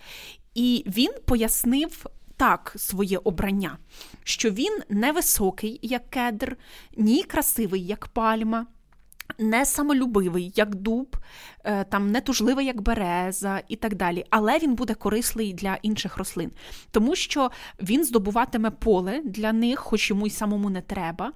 І 0.55 0.85
він 0.87 1.13
пояснив 1.25 2.07
так 2.37 2.75
своє 2.77 3.19
обрання, 3.19 3.79
що 4.25 4.51
він 4.51 4.81
не 4.89 5.13
високий, 5.13 5.79
як 5.83 6.11
кедр, 6.11 6.57
ні 6.97 7.23
красивий, 7.23 7.87
як 7.87 8.09
пальма 8.09 8.67
не 9.39 9.67
самолюбивий, 9.67 10.53
як 10.57 10.75
дуб, 10.75 11.17
е, 11.65 11.85
там 11.85 12.11
не 12.11 12.21
тужливий, 12.21 12.67
як 12.67 12.81
береза 12.81 13.63
і 13.69 13.77
так 13.77 13.95
далі. 13.95 14.25
Але 14.31 14.59
він 14.59 14.75
буде 14.75 14.95
корисний 14.95 15.53
для 15.53 15.79
інших 15.83 16.17
рослин, 16.17 16.51
тому 16.91 17.15
що 17.15 17.51
він 17.83 18.05
здобуватиме 18.05 18.71
поле 18.71 19.23
для 19.25 19.53
них, 19.53 19.79
хоч 19.79 20.11
йому 20.11 20.27
й 20.27 20.31
самому 20.31 20.71
не 20.71 20.81
треба, 20.81 21.33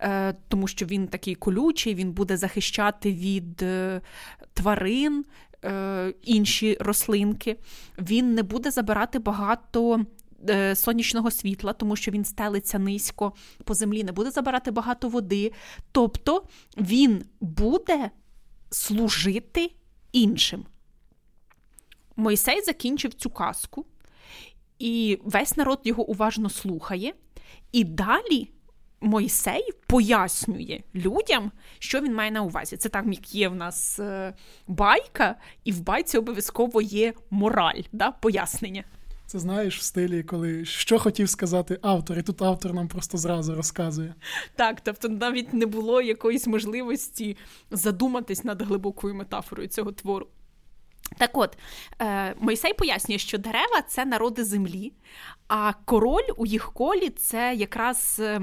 е, 0.00 0.34
тому 0.48 0.68
що 0.68 0.86
він 0.86 1.08
такий 1.08 1.34
колючий, 1.34 1.94
він 1.94 2.12
буде 2.12 2.36
захищати 2.36 3.12
від 3.12 3.62
е, 3.62 4.00
тварин. 4.54 5.24
Інші 6.22 6.76
рослинки, 6.80 7.56
він 7.98 8.34
не 8.34 8.42
буде 8.42 8.70
забирати 8.70 9.18
багато 9.18 10.04
сонячного 10.74 11.30
світла, 11.30 11.72
тому 11.72 11.96
що 11.96 12.10
він 12.10 12.24
стелиться 12.24 12.78
низько 12.78 13.32
по 13.64 13.74
землі, 13.74 14.04
не 14.04 14.12
буде 14.12 14.30
забирати 14.30 14.70
багато 14.70 15.08
води. 15.08 15.52
Тобто 15.92 16.44
він 16.76 17.24
буде 17.40 18.10
служити 18.70 19.70
іншим. 20.12 20.64
Мойсей 22.16 22.62
закінчив 22.62 23.14
цю 23.14 23.30
казку, 23.30 23.86
і 24.78 25.18
весь 25.24 25.56
народ 25.56 25.80
його 25.84 26.08
уважно 26.08 26.50
слухає. 26.50 27.14
І 27.72 27.84
далі 27.84 28.50
Мойсей 29.00 29.70
пояснює 29.86 30.80
людям, 30.94 31.52
що 31.78 32.00
він 32.00 32.14
має 32.14 32.30
на 32.30 32.42
увазі. 32.42 32.76
Це 32.76 32.88
там, 32.88 33.12
як 33.12 33.34
є 33.34 33.48
в 33.48 33.54
нас 33.54 34.00
е, 34.00 34.34
байка, 34.66 35.36
і 35.64 35.72
в 35.72 35.80
байці 35.80 36.18
обов'язково 36.18 36.82
є 36.82 37.14
мораль, 37.30 37.80
да, 37.92 38.10
пояснення. 38.10 38.84
Це 39.30 39.38
знаєш 39.38 39.78
в 39.78 39.82
стилі, 39.82 40.22
коли 40.22 40.64
що 40.64 40.98
хотів 40.98 41.28
сказати 41.28 41.78
автор, 41.82 42.18
і 42.18 42.22
тут 42.22 42.42
автор 42.42 42.74
нам 42.74 42.88
просто 42.88 43.18
зразу 43.18 43.54
розказує. 43.54 44.14
Так, 44.56 44.80
тобто 44.80 45.08
навіть 45.08 45.54
не 45.54 45.66
було 45.66 46.02
якоїсь 46.02 46.46
можливості 46.46 47.36
задуматись 47.70 48.44
над 48.44 48.62
глибокою 48.62 49.14
метафорою 49.14 49.68
цього 49.68 49.92
твору. 49.92 50.26
Так 51.18 51.30
от, 51.32 51.58
е, 52.00 52.34
Мойсей 52.40 52.74
пояснює, 52.74 53.18
що 53.18 53.38
дерева 53.38 53.82
це 53.88 54.04
народи 54.04 54.44
землі, 54.44 54.92
а 55.48 55.72
король 55.84 56.28
у 56.36 56.46
їх 56.46 56.72
колі 56.72 57.10
це 57.10 57.54
якраз 57.54 58.16
е, 58.20 58.40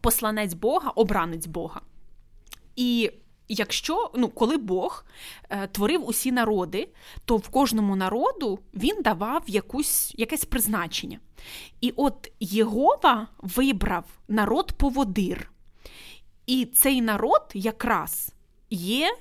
посланець 0.00 0.54
Бога, 0.54 0.90
обранець 0.90 1.46
Бога. 1.46 1.80
І 2.76 3.10
Якщо 3.48 4.10
ну, 4.14 4.28
коли 4.28 4.56
Бог 4.56 5.04
е, 5.50 5.66
творив 5.66 6.08
усі 6.08 6.32
народи, 6.32 6.88
то 7.24 7.36
в 7.36 7.48
кожному 7.48 7.96
народу 7.96 8.58
він 8.74 9.02
давав 9.02 9.42
якусь, 9.46 10.14
якесь 10.16 10.44
призначення. 10.44 11.20
І 11.80 11.92
от 11.96 12.32
Єгова 12.40 13.28
вибрав 13.38 14.04
народ 14.28 14.72
поводир. 14.72 15.50
І 16.46 16.64
цей 16.64 17.00
народ 17.02 17.42
якраз 17.54 18.32
є 18.70 19.16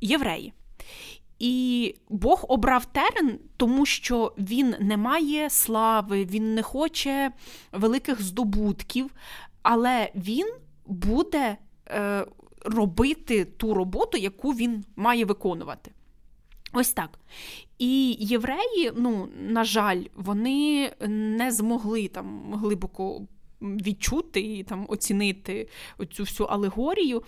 євреї. 0.00 0.52
І 1.38 1.94
Бог 2.08 2.44
обрав 2.48 2.84
терен, 2.84 3.38
тому 3.56 3.86
що 3.86 4.32
він 4.38 4.74
не 4.80 4.96
має 4.96 5.50
слави, 5.50 6.24
він 6.24 6.54
не 6.54 6.62
хоче 6.62 7.32
великих 7.72 8.22
здобутків, 8.22 9.10
але 9.62 10.10
він 10.14 10.54
буде. 10.86 11.56
Е, 11.90 12.26
робити 12.64 13.44
ту 13.44 13.74
роботу, 13.74 14.18
яку 14.18 14.50
він 14.50 14.84
має 14.96 15.24
виконувати. 15.24 15.90
Ось 16.72 16.92
так. 16.92 17.18
І 17.78 18.16
євреї, 18.20 18.92
ну, 18.96 19.28
на 19.48 19.64
жаль, 19.64 20.02
вони 20.14 20.92
не 21.08 21.52
змогли 21.52 22.08
там 22.08 22.54
глибоко 22.54 23.22
відчути 23.62 24.40
і 24.40 24.62
там 24.62 24.86
оцінити 24.88 25.68
цю 26.12 26.22
всю 26.22 26.46
алегорію. 26.46 27.22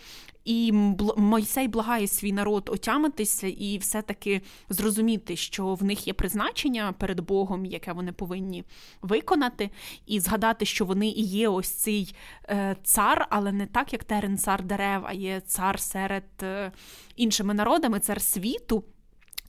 І 0.44 0.72
Мойсей 1.16 1.68
благає 1.68 2.06
свій 2.06 2.32
народ 2.32 2.70
отямитися 2.72 3.46
і 3.46 3.78
все-таки 3.78 4.40
зрозуміти, 4.68 5.36
що 5.36 5.74
в 5.74 5.84
них 5.84 6.06
є 6.06 6.12
призначення 6.12 6.92
перед 6.92 7.20
Богом, 7.20 7.64
яке 7.64 7.92
вони 7.92 8.12
повинні 8.12 8.64
виконати, 9.02 9.70
і 10.06 10.20
згадати, 10.20 10.64
що 10.64 10.84
вони 10.84 11.08
і 11.08 11.22
є 11.22 11.48
ось 11.48 11.70
цей 11.70 12.14
е, 12.48 12.76
цар, 12.82 13.26
але 13.30 13.52
не 13.52 13.66
так, 13.66 13.92
як 13.92 14.04
терен 14.04 14.38
цар 14.38 14.62
дерев, 14.62 15.02
а 15.06 15.12
є 15.12 15.40
цар 15.40 15.80
серед 15.80 16.24
е, 16.42 16.72
іншими 17.16 17.54
народами, 17.54 18.00
цар 18.00 18.22
світу. 18.22 18.84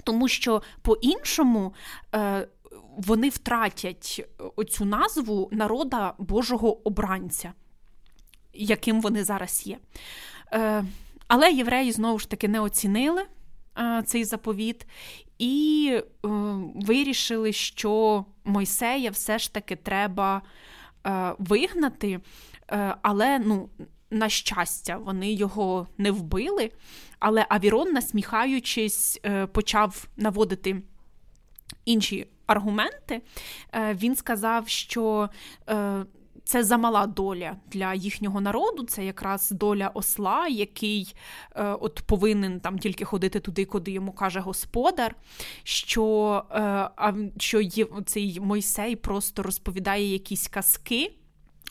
Тому 0.04 0.28
що 0.28 0.62
по-іншому 0.82 1.74
е, 2.16 2.48
вони 2.98 3.30
втратять 3.30 4.26
оцю 4.56 4.86
назву 4.86 5.50
народа 5.52 6.14
Божого 6.18 6.88
обранця, 6.88 7.54
яким 8.54 9.02
вони 9.02 9.24
зараз 9.24 9.68
є. 9.68 9.78
Е, 10.54 10.84
але 11.28 11.52
євреї 11.52 11.92
знову 11.92 12.20
ж 12.20 12.30
таки 12.30 12.48
не 12.48 12.60
оцінили 12.60 13.24
е, 13.80 14.04
цей 14.06 14.24
заповіт 14.24 14.88
і 15.40 15.90
е, 15.94 16.28
вирішили, 16.76 17.54
що 17.54 18.26
Мойсея 18.44 19.12
все 19.12 19.40
ж 19.40 19.54
таки 19.54 19.76
треба 19.76 20.42
вигнати, 21.40 22.20
але 23.02 23.40
ну, 23.40 23.70
на 24.10 24.30
щастя, 24.30 24.98
вони 24.98 25.34
його 25.34 25.88
не 25.98 26.12
вбили. 26.12 26.72
Але 27.20 27.46
Авірон, 27.50 27.92
насміхаючись, 27.92 29.22
почав 29.52 30.08
наводити 30.18 30.82
інші 31.86 32.28
аргументи. 32.52 33.22
Він 33.94 34.16
сказав, 34.16 34.68
що 34.68 35.30
це 36.44 36.64
замала 36.64 37.08
доля 37.08 37.56
для 37.72 37.94
їхнього 37.94 38.42
народу. 38.42 38.84
Це 38.84 39.06
якраз 39.06 39.52
доля 39.52 39.92
осла, 39.94 40.48
який 40.48 41.16
е, 41.56 41.64
от 41.64 42.02
повинен 42.06 42.60
там 42.60 42.80
тільки 42.80 43.06
ходити 43.06 43.40
туди, 43.40 43.66
куди 43.66 43.92
йому 43.92 44.12
каже 44.12 44.40
господар. 44.40 45.16
Що 45.64 46.44
е, 46.52 47.14
що 47.38 47.62
є, 47.62 47.88
цей 48.06 48.40
Мойсей 48.40 48.96
просто 48.96 49.44
розповідає 49.44 50.12
якісь 50.12 50.48
казки. 50.48 51.12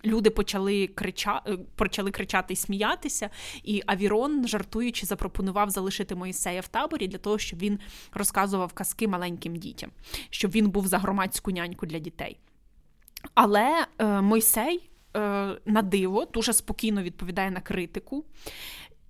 Люди 0.04 0.30
почали 0.30 0.86
крича... 0.86 1.42
Е, 1.46 1.56
почали 1.76 2.10
кричати 2.10 2.52
і 2.52 2.56
сміятися, 2.56 3.30
і 3.64 3.82
Авірон, 3.86 4.48
жартуючи, 4.48 5.06
запропонував 5.06 5.70
залишити 5.70 6.14
Моїсея 6.14 6.60
в 6.60 6.68
таборі 6.68 7.08
для 7.08 7.18
того, 7.18 7.38
щоб 7.38 7.58
він 7.58 7.78
розказував 8.12 8.72
казки 8.72 9.08
маленьким 9.08 9.56
дітям, 9.56 9.90
щоб 10.30 10.50
він 10.50 10.70
був 10.70 10.86
за 10.86 10.98
громадську 10.98 11.50
няньку 11.50 11.86
для 11.86 11.98
дітей. 11.98 12.38
Але 13.34 13.86
е, 13.98 14.20
Мойсей 14.20 14.90
е, 15.16 15.20
на 15.66 15.82
диво 15.82 16.24
дуже 16.24 16.52
спокійно 16.52 17.02
відповідає 17.02 17.50
на 17.50 17.60
критику, 17.60 18.24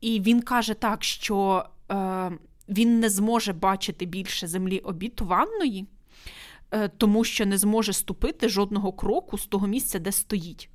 і 0.00 0.20
він 0.20 0.42
каже 0.42 0.74
так, 0.74 1.04
що 1.04 1.64
е, 1.90 2.30
він 2.68 3.00
не 3.00 3.10
зможе 3.10 3.52
бачити 3.52 4.06
більше 4.06 4.46
землі 4.46 4.78
обітованої, 4.78 5.86
е, 6.70 6.88
тому 6.88 7.24
що 7.24 7.46
не 7.46 7.58
зможе 7.58 7.92
ступити 7.92 8.48
жодного 8.48 8.92
кроку 8.92 9.38
з 9.38 9.46
того 9.46 9.66
місця, 9.66 9.98
де 9.98 10.12
стоїть. 10.12 10.68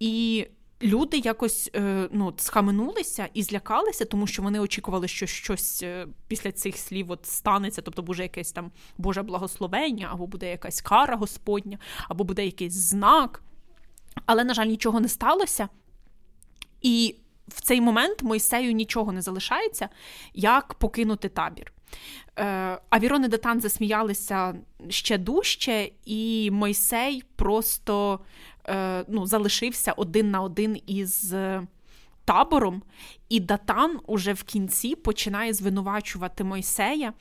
І 0.00 0.46
люди 0.82 1.18
якось 1.18 1.70
е, 1.74 2.08
ну, 2.12 2.34
схаменулися 2.36 3.28
і 3.34 3.42
злякалися, 3.42 4.04
тому 4.04 4.26
що 4.26 4.42
вони 4.42 4.60
очікували, 4.60 5.08
що 5.08 5.26
щось 5.26 5.82
е, 5.82 6.06
після 6.28 6.52
цих 6.52 6.76
слів 6.76 7.10
от 7.10 7.26
станеться, 7.26 7.82
тобто 7.82 8.02
буде 8.02 8.22
якесь 8.22 8.52
там 8.52 8.70
Боже 8.98 9.22
благословення, 9.22 10.08
або 10.12 10.26
буде 10.26 10.50
якась 10.50 10.80
кара 10.80 11.16
Господня, 11.16 11.78
або 12.08 12.24
буде 12.24 12.44
якийсь 12.44 12.72
знак. 12.72 13.42
Але, 14.26 14.44
на 14.44 14.54
жаль, 14.54 14.66
нічого 14.66 15.00
не 15.00 15.08
сталося. 15.08 15.68
І 16.82 17.16
в 17.48 17.60
цей 17.60 17.80
момент 17.80 18.22
Мойсею 18.22 18.72
нічого 18.72 19.12
не 19.12 19.22
залишається, 19.22 19.88
як 20.34 20.74
покинути 20.74 21.28
табір. 21.28 21.72
Е, 22.38 22.78
Авірон 22.90 23.24
і 23.24 23.28
Датан 23.28 23.60
засміялися 23.60 24.54
ще 24.88 25.18
дужче, 25.18 25.90
і 26.04 26.50
Мойсей 26.52 27.22
просто 27.36 28.20
Е, 28.68 29.04
ну, 29.08 29.26
залишився 29.26 29.92
один 29.92 30.30
на 30.30 30.42
один 30.42 30.80
із 30.86 31.32
е, 31.32 31.66
табором, 32.24 32.82
і 33.28 33.40
Датан 33.40 34.00
уже 34.06 34.32
в 34.32 34.42
кінці 34.42 34.96
починає 34.96 35.52
звинувачувати 35.54 36.44
Мойсея 36.44 37.08
е, 37.08 37.12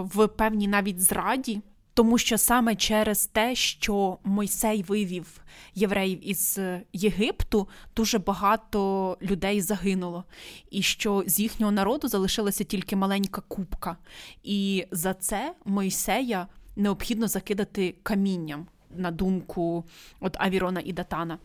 в 0.00 0.26
певній 0.26 0.68
навіть 0.68 1.00
зраді. 1.00 1.60
Тому 1.94 2.18
що 2.18 2.38
саме 2.38 2.76
через 2.76 3.26
те, 3.26 3.54
що 3.54 4.18
Мойсей 4.24 4.82
вивів 4.82 5.40
євреїв 5.74 6.28
із 6.28 6.60
Єгипту, 6.92 7.68
дуже 7.96 8.18
багато 8.18 9.18
людей 9.22 9.60
загинуло, 9.60 10.24
і 10.70 10.82
що 10.82 11.24
з 11.26 11.40
їхнього 11.40 11.72
народу 11.72 12.08
залишилася 12.08 12.64
тільки 12.64 12.96
маленька 12.96 13.40
купка. 13.48 13.96
І 14.42 14.86
за 14.90 15.14
це 15.14 15.54
Мойсея 15.64 16.46
необхідно 16.76 17.28
закидати 17.28 17.94
камінням 18.02 18.66
на 18.90 19.10
думку 19.10 19.84
от 20.20 20.36
Авірона 20.40 20.80
і 20.84 20.92
Датана. 20.92 21.38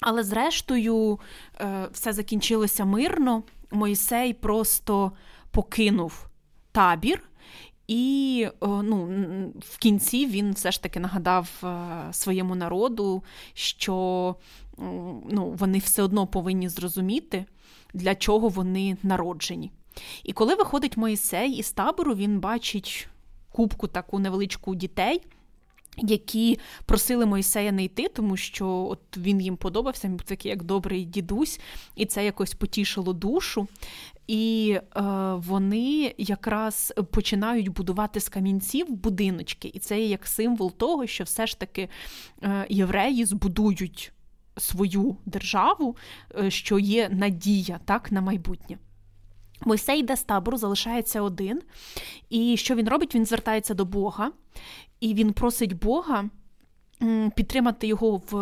Але 0.00 0.24
зрештою 0.24 1.18
е, 1.60 1.88
все 1.92 2.12
закінчилося 2.12 2.84
мирно. 2.84 3.42
Мойсей 3.70 4.32
просто 4.32 5.12
покинув 5.50 6.26
табір 6.72 7.22
І 7.86 8.48
ну, 8.62 9.08
в 9.60 9.78
кінці 9.78 10.26
він 10.26 10.52
все 10.52 10.70
ж 10.70 10.82
таки 10.82 11.00
нагадав 11.00 11.50
е, 11.64 12.12
своєму 12.12 12.54
народу, 12.54 13.22
що 13.54 14.36
ну, 15.30 15.54
вони 15.58 15.78
все 15.78 16.02
одно 16.02 16.26
повинні 16.26 16.68
зрозуміти, 16.68 17.44
для 17.94 18.14
чого 18.14 18.48
вони 18.48 18.96
народжені. 19.02 19.72
І 20.24 20.32
коли 20.32 20.54
виходить 20.54 20.96
Моїсей 20.96 21.52
із 21.52 21.72
табору, 21.72 22.14
він 22.14 22.40
бачить 22.40 23.08
кубку 23.52 23.86
таку 23.86 24.18
невеличку 24.18 24.74
дітей. 24.74 25.20
Які 25.96 26.58
просили 26.86 27.26
Моїсея 27.26 27.72
не 27.72 27.84
йти, 27.84 28.08
тому 28.08 28.36
що 28.36 28.68
от 28.68 29.00
він 29.16 29.40
їм 29.40 29.56
подобався, 29.56 30.08
він 30.08 30.16
був 30.16 30.26
такий 30.26 30.50
як 30.50 30.62
добрий 30.62 31.04
дідусь, 31.04 31.60
і 31.96 32.06
це 32.06 32.24
якось 32.24 32.54
потішило 32.54 33.12
душу. 33.12 33.68
І 34.26 34.78
е, 34.78 35.02
вони 35.34 36.14
якраз 36.18 36.94
починають 37.10 37.68
будувати 37.68 38.20
з 38.20 38.28
камінців 38.28 38.90
будиночки. 38.90 39.70
І 39.74 39.78
це 39.78 40.00
є 40.00 40.06
як 40.06 40.26
символ 40.26 40.72
того, 40.72 41.06
що 41.06 41.24
все 41.24 41.46
ж 41.46 41.58
таки 41.58 41.88
е, 42.42 42.66
євреї 42.68 43.24
збудують 43.24 44.12
свою 44.56 45.16
державу, 45.26 45.96
е, 46.38 46.50
що 46.50 46.78
є 46.78 47.08
надія 47.08 47.80
так, 47.84 48.12
на 48.12 48.20
майбутнє. 48.20 48.78
Мойсей 49.60 50.00
йде 50.00 50.16
з 50.16 50.22
табору, 50.22 50.56
залишається 50.56 51.22
один. 51.22 51.62
І 52.30 52.56
що 52.56 52.74
він 52.74 52.88
робить? 52.88 53.14
Він 53.14 53.26
звертається 53.26 53.74
до 53.74 53.84
Бога, 53.84 54.30
і 55.00 55.14
він 55.14 55.32
просить 55.32 55.72
Бога 55.72 56.30
підтримати 57.36 57.86
його 57.86 58.22
в, 58.30 58.34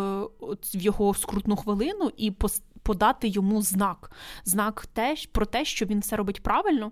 в 0.75 0.81
його 0.81 1.13
скрутну 1.13 1.55
хвилину 1.55 2.11
і 2.17 2.33
подати 2.83 3.27
йому 3.27 3.61
знак. 3.61 4.11
Знак 4.43 4.85
теж 4.93 5.25
про 5.25 5.45
те, 5.45 5.65
що 5.65 5.85
він 5.85 5.99
все 5.99 6.15
робить 6.15 6.43
правильно. 6.43 6.91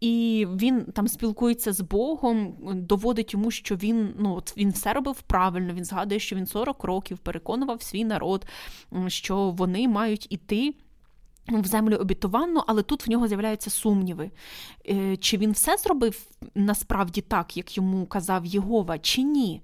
І 0.00 0.46
він 0.56 0.84
там 0.84 1.08
спілкується 1.08 1.72
з 1.72 1.80
Богом, 1.80 2.56
доводить 2.74 3.32
йому, 3.32 3.50
що 3.50 3.76
він 3.76 4.14
ну, 4.18 4.42
він 4.56 4.70
все 4.70 4.92
робив 4.92 5.22
правильно. 5.22 5.74
Він 5.74 5.84
згадує, 5.84 6.20
що 6.20 6.36
він 6.36 6.46
40 6.46 6.84
років 6.84 7.18
переконував 7.18 7.82
свій 7.82 8.04
народ, 8.04 8.46
що 9.06 9.50
вони 9.50 9.88
мають 9.88 10.26
іти 10.30 10.74
в 11.48 11.66
землю 11.66 11.96
обітованну, 11.96 12.62
але 12.66 12.82
тут 12.82 13.06
в 13.06 13.10
нього 13.10 13.28
з'являються 13.28 13.70
сумніви. 13.70 14.30
Е, 14.88 15.16
чи 15.16 15.36
він 15.36 15.52
все 15.52 15.76
зробив 15.76 16.28
насправді 16.54 17.20
так, 17.20 17.56
як 17.56 17.76
йому 17.76 18.06
казав 18.06 18.46
Єгова, 18.46 18.98
чи 18.98 19.22
ні? 19.22 19.62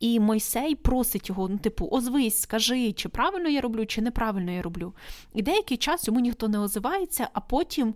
І 0.00 0.20
Мойсей 0.20 0.74
просить 0.74 1.28
його, 1.28 1.48
ну, 1.48 1.58
типу, 1.58 1.88
озвись, 1.90 2.40
скажи, 2.40 2.92
чи 2.92 3.08
правильно 3.08 3.48
я 3.48 3.60
роблю, 3.60 3.86
чи 3.86 4.02
неправильно 4.02 4.52
я 4.52 4.62
роблю. 4.62 4.94
І 5.34 5.42
деякий 5.42 5.76
час 5.76 6.06
йому 6.06 6.20
ніхто 6.20 6.48
не 6.48 6.58
озивається, 6.58 7.28
а 7.32 7.40
потім 7.40 7.94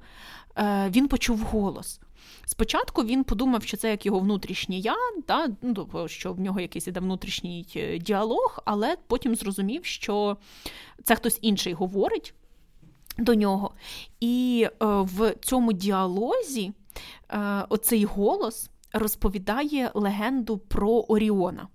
е, 0.58 0.90
він 0.94 1.08
почув 1.08 1.38
голос. 1.38 2.00
Спочатку 2.46 3.04
він 3.04 3.24
подумав, 3.24 3.62
що 3.62 3.76
це 3.76 3.90
як 3.90 4.06
його 4.06 4.18
внутрішнє 4.18 4.78
я, 4.78 4.96
да, 5.28 5.48
ну, 5.62 5.74
тобто, 5.74 6.08
що 6.08 6.32
в 6.32 6.40
нього 6.40 6.60
якийсь 6.60 6.86
іде 6.86 7.00
внутрішній 7.00 7.66
е, 7.76 7.98
діалог, 7.98 8.62
але 8.64 8.96
потім 9.06 9.34
зрозумів, 9.34 9.84
що 9.84 10.36
це 11.04 11.16
хтось 11.16 11.38
інший 11.42 11.72
говорить 11.72 12.34
до 13.18 13.34
нього. 13.34 13.74
І 14.20 14.66
е, 14.66 14.86
в 14.88 15.34
цьому 15.40 15.72
діалозі 15.72 16.72
е, 17.28 17.64
оцей 17.68 18.04
голос 18.04 18.70
розповідає 18.92 19.90
легенду 19.94 20.58
про 20.58 20.90
Оріона. 20.90 21.68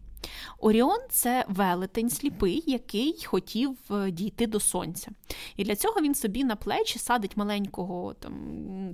Оріон 0.60 1.00
це 1.10 1.46
велетень 1.48 2.10
сліпий, 2.10 2.64
який 2.68 3.24
хотів 3.26 3.78
е, 3.92 4.12
дійти 4.12 4.48
до 4.48 4.60
сонця. 4.60 5.12
І 5.56 5.64
для 5.64 5.76
цього 5.76 6.02
він 6.02 6.16
собі 6.16 6.44
на 6.44 6.56
плечі 6.56 7.00
садить 7.00 7.38
маленького 7.38 8.14
там, 8.14 8.36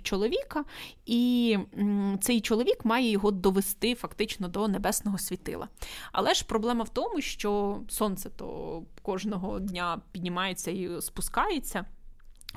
чоловіка, 0.03 0.65
і 1.05 1.57
цей 2.21 2.41
чоловік 2.41 2.85
має 2.85 3.09
його 3.09 3.31
довести 3.31 3.95
фактично 3.95 4.47
до 4.47 4.67
небесного 4.67 5.17
світила. 5.17 5.67
Але 6.11 6.33
ж 6.33 6.45
проблема 6.45 6.83
в 6.83 6.89
тому, 6.89 7.21
що 7.21 7.79
сонце 7.89 8.29
то 8.29 8.81
кожного 9.01 9.59
дня 9.59 10.01
піднімається 10.11 10.71
і 10.71 11.01
спускається 11.01 11.85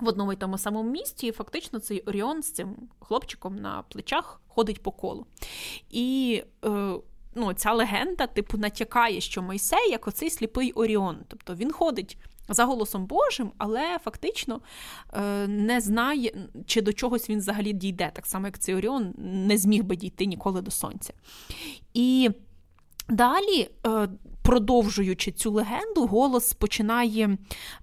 в 0.01 0.09
одному 0.09 0.33
й 0.33 0.37
тому 0.37 0.59
самому 0.59 0.91
місці, 0.91 1.27
і 1.27 1.33
фактично 1.33 1.79
цей 1.79 2.01
Оріон 2.01 2.43
з 2.43 2.53
цим 2.53 2.77
хлопчиком 3.01 3.57
на 3.57 3.83
плечах 3.83 4.41
ходить 4.49 4.83
по 4.83 4.93
колу. 4.93 5.27
І 5.91 6.43
е, 6.65 6.95
ну, 7.35 7.53
ця 7.53 7.73
легенда, 7.73 8.27
типу, 8.27 8.59
натякає, 8.59 9.21
що 9.21 9.43
Мойсей 9.43 9.91
як 9.91 10.09
оцей 10.09 10.31
сліпий 10.31 10.73
Оріон. 10.73 11.17
Тобто 11.29 11.55
він 11.55 11.73
ходить 11.73 12.19
за 12.49 12.65
голосом 12.65 13.07
Божим, 13.07 13.53
але 13.59 13.99
фактично 14.05 14.61
е, 15.13 15.47
не 15.49 15.81
знає, 15.81 16.49
чи 16.67 16.83
до 16.83 16.93
чогось 16.93 17.31
він 17.31 17.39
взагалі 17.39 17.73
дійде, 17.73 18.11
так 18.15 18.27
само, 18.27 18.47
як 18.47 18.59
цей 18.59 18.75
Оріон 18.75 19.15
не 19.19 19.59
зміг 19.59 19.85
би 19.85 19.97
дійти 19.97 20.27
ніколи 20.27 20.63
до 20.63 20.71
сонця. 20.71 21.13
І 21.95 22.31
далі. 23.09 23.71
Е, 23.87 24.09
продовжуючи 24.45 25.33
цю 25.33 25.51
легенду, 25.51 26.07
голос 26.07 26.53
починає 26.53 27.39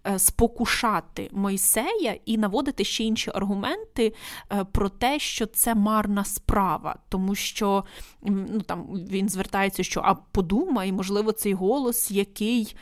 е, 0.07 0.19
спокушати 0.19 1.29
Мойсея 1.31 2.17
і 2.25 2.37
наводити 2.37 2.83
ще 2.83 3.03
інші 3.03 3.31
аргументи 3.35 4.13
е, 4.51 4.63
про 4.63 4.89
те, 4.89 5.19
що 5.19 5.45
це 5.45 5.75
марна 5.75 6.25
справа, 6.25 6.95
тому 7.09 7.35
що 7.35 7.83
ну, 8.21 8.61
там 8.61 8.87
він 8.93 9.29
звертається, 9.29 9.83
що 9.83 10.01
а 10.03 10.15
подумай, 10.15 10.91
можливо, 10.91 11.31
цей 11.31 11.53
голос, 11.53 12.11
який 12.11 12.75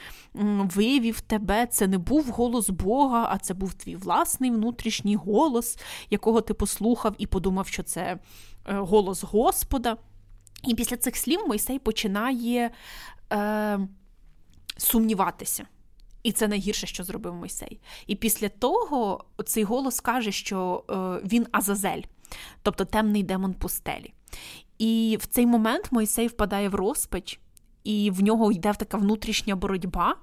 вивів 0.76 1.22
тебе, 1.22 1.66
це 1.66 1.88
не 1.88 1.98
був 1.98 2.26
голос 2.26 2.70
Бога, 2.70 3.28
а 3.32 3.38
це 3.38 3.54
був 3.54 3.74
твій 3.74 3.96
власний 3.96 4.52
внутрішній 4.52 5.16
голос, 5.16 5.78
якого 6.10 6.42
ти 6.42 6.54
послухав 6.54 7.16
і 7.18 7.28
подумав, 7.28 7.68
що 7.68 7.84
це 7.84 8.18
голос 8.66 9.24
Господа. 9.24 9.98
І 10.64 10.76
після 10.76 10.98
цих 10.98 11.18
слів 11.18 11.40
Мойсей 11.48 11.80
починає 11.80 12.72
е, 13.34 13.80
сумніватися. 14.78 15.66
І 16.24 16.32
це 16.32 16.48
найгірше, 16.48 16.88
що 16.88 17.04
зробив 17.04 17.34
Мойсей. 17.34 17.80
І 18.08 18.16
після 18.16 18.50
того 18.50 19.26
цей 19.46 19.64
голос 19.64 20.00
каже, 20.00 20.32
що 20.32 20.84
е, 20.90 21.28
він 21.28 21.48
Азазель, 21.52 22.02
тобто 22.62 22.86
темний 22.86 23.24
демон 23.24 23.54
пустелі. 23.54 24.14
І 24.78 25.18
в 25.22 25.26
цей 25.26 25.46
момент 25.46 25.92
Мойсей 25.92 26.28
впадає 26.28 26.70
в 26.70 26.76
розпач, 26.76 27.40
і 27.84 28.12
в 28.12 28.24
нього 28.24 28.52
йде 28.52 28.74
така 28.74 28.98
внутрішня 28.98 29.56
боротьба, 29.56 30.16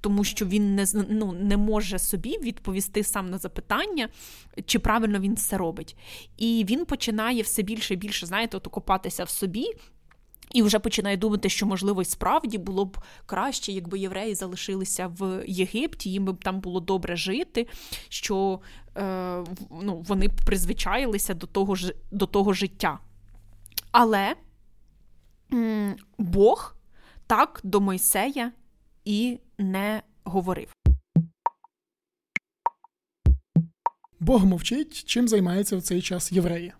тому 0.00 0.24
що 0.24 0.46
він 0.46 0.74
не 0.74 0.86
ну, 1.08 1.32
не 1.32 1.56
може 1.56 1.98
собі 1.98 2.38
відповісти 2.38 3.04
сам 3.04 3.30
на 3.30 3.38
запитання, 3.38 4.08
чи 4.66 4.78
правильно 4.78 5.18
він 5.20 5.36
це 5.36 5.56
робить. 5.56 5.96
І 6.36 6.66
він 6.68 6.84
починає 6.84 7.42
все 7.42 7.62
більше 7.62 7.94
і 7.94 7.96
більше, 7.96 8.26
знаєте, 8.26 8.56
от 8.56 8.66
копатися 8.66 9.24
в 9.24 9.28
собі. 9.30 9.66
І 10.52 10.62
вже 10.62 10.78
починає 10.78 11.16
думати, 11.16 11.48
що, 11.48 11.66
можливо, 11.66 12.04
справді 12.04 12.58
було 12.58 12.84
б 12.84 12.98
краще, 13.26 13.72
якби 13.72 13.98
євреї 13.98 14.34
залишилися 14.34 15.06
в 15.06 15.44
Єгипті, 15.46 16.10
їм 16.10 16.24
би 16.24 16.34
там 16.34 16.60
було 16.60 16.80
добре 16.80 17.16
жити, 17.16 17.66
що 18.08 18.60
е, 18.96 19.44
ну, 19.82 20.04
вони 20.08 20.28
б 20.28 20.32
призвичаїлися 20.46 21.34
до 21.34 21.46
того 21.46 21.76
до 22.10 22.26
того 22.26 22.52
життя. 22.52 22.98
Але 23.92 24.36
м- 25.52 25.96
Бог 26.18 26.76
так 27.26 27.60
до 27.64 27.80
Мойсея 27.80 28.52
і 29.04 29.38
не 29.58 30.02
говорив. 30.24 30.72
Бог 34.20 34.44
мовчить, 34.44 35.04
чим 35.04 35.28
займається 35.28 35.76
в 35.76 35.82
цей 35.82 36.02
час 36.02 36.32
євреї. 36.32 36.72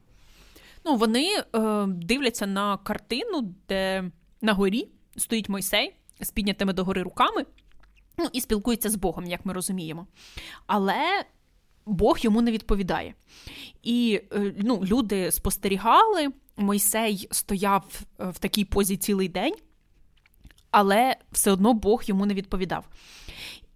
Ну, 0.85 0.97
вони 0.97 1.29
е, 1.39 1.87
дивляться 1.87 2.47
на 2.47 2.77
картину, 2.77 3.55
де 3.69 4.11
на 4.41 4.53
горі 4.53 4.89
стоїть 5.17 5.49
Мойсей 5.49 5.95
з 6.21 6.31
піднятими 6.31 6.73
догори 6.73 7.03
руками, 7.03 7.45
ну 8.19 8.29
і 8.33 8.41
спілкується 8.41 8.91
з 8.91 8.95
Богом, 8.95 9.27
як 9.27 9.47
ми 9.47 9.53
розуміємо. 9.53 10.07
Але 10.67 11.25
Бог 11.87 12.19
йому 12.19 12.43
не 12.43 12.51
відповідає. 12.51 13.15
І 13.83 14.21
е, 14.33 14.55
ну, 14.59 14.85
люди 14.85 15.33
спостерігали, 15.33 16.29
Мойсей 16.57 17.29
стояв 17.31 18.01
е, 18.21 18.31
в 18.31 18.39
такій 18.39 18.65
позі 18.65 18.97
цілий 18.97 19.29
день, 19.29 19.55
але 20.73 21.17
все 21.33 21.53
одно 21.53 21.75
Бог 21.75 22.03
йому 22.07 22.27
не 22.27 22.35
відповідав. 22.35 22.85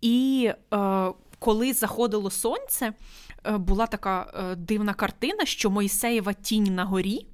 І 0.01 0.51
е, 0.75 1.13
коли 1.39 1.73
заходило 1.73 2.31
сонце, 2.31 2.93
Е, 3.47 3.59
була 3.59 3.87
така 3.87 4.33
е, 4.35 4.57
дивна 4.57 4.95
картина, 4.95 5.45
що 5.45 5.71
Мойсеєва 5.71 6.33
тінь 6.33 6.75
на 6.75 6.85
горі 6.85 7.27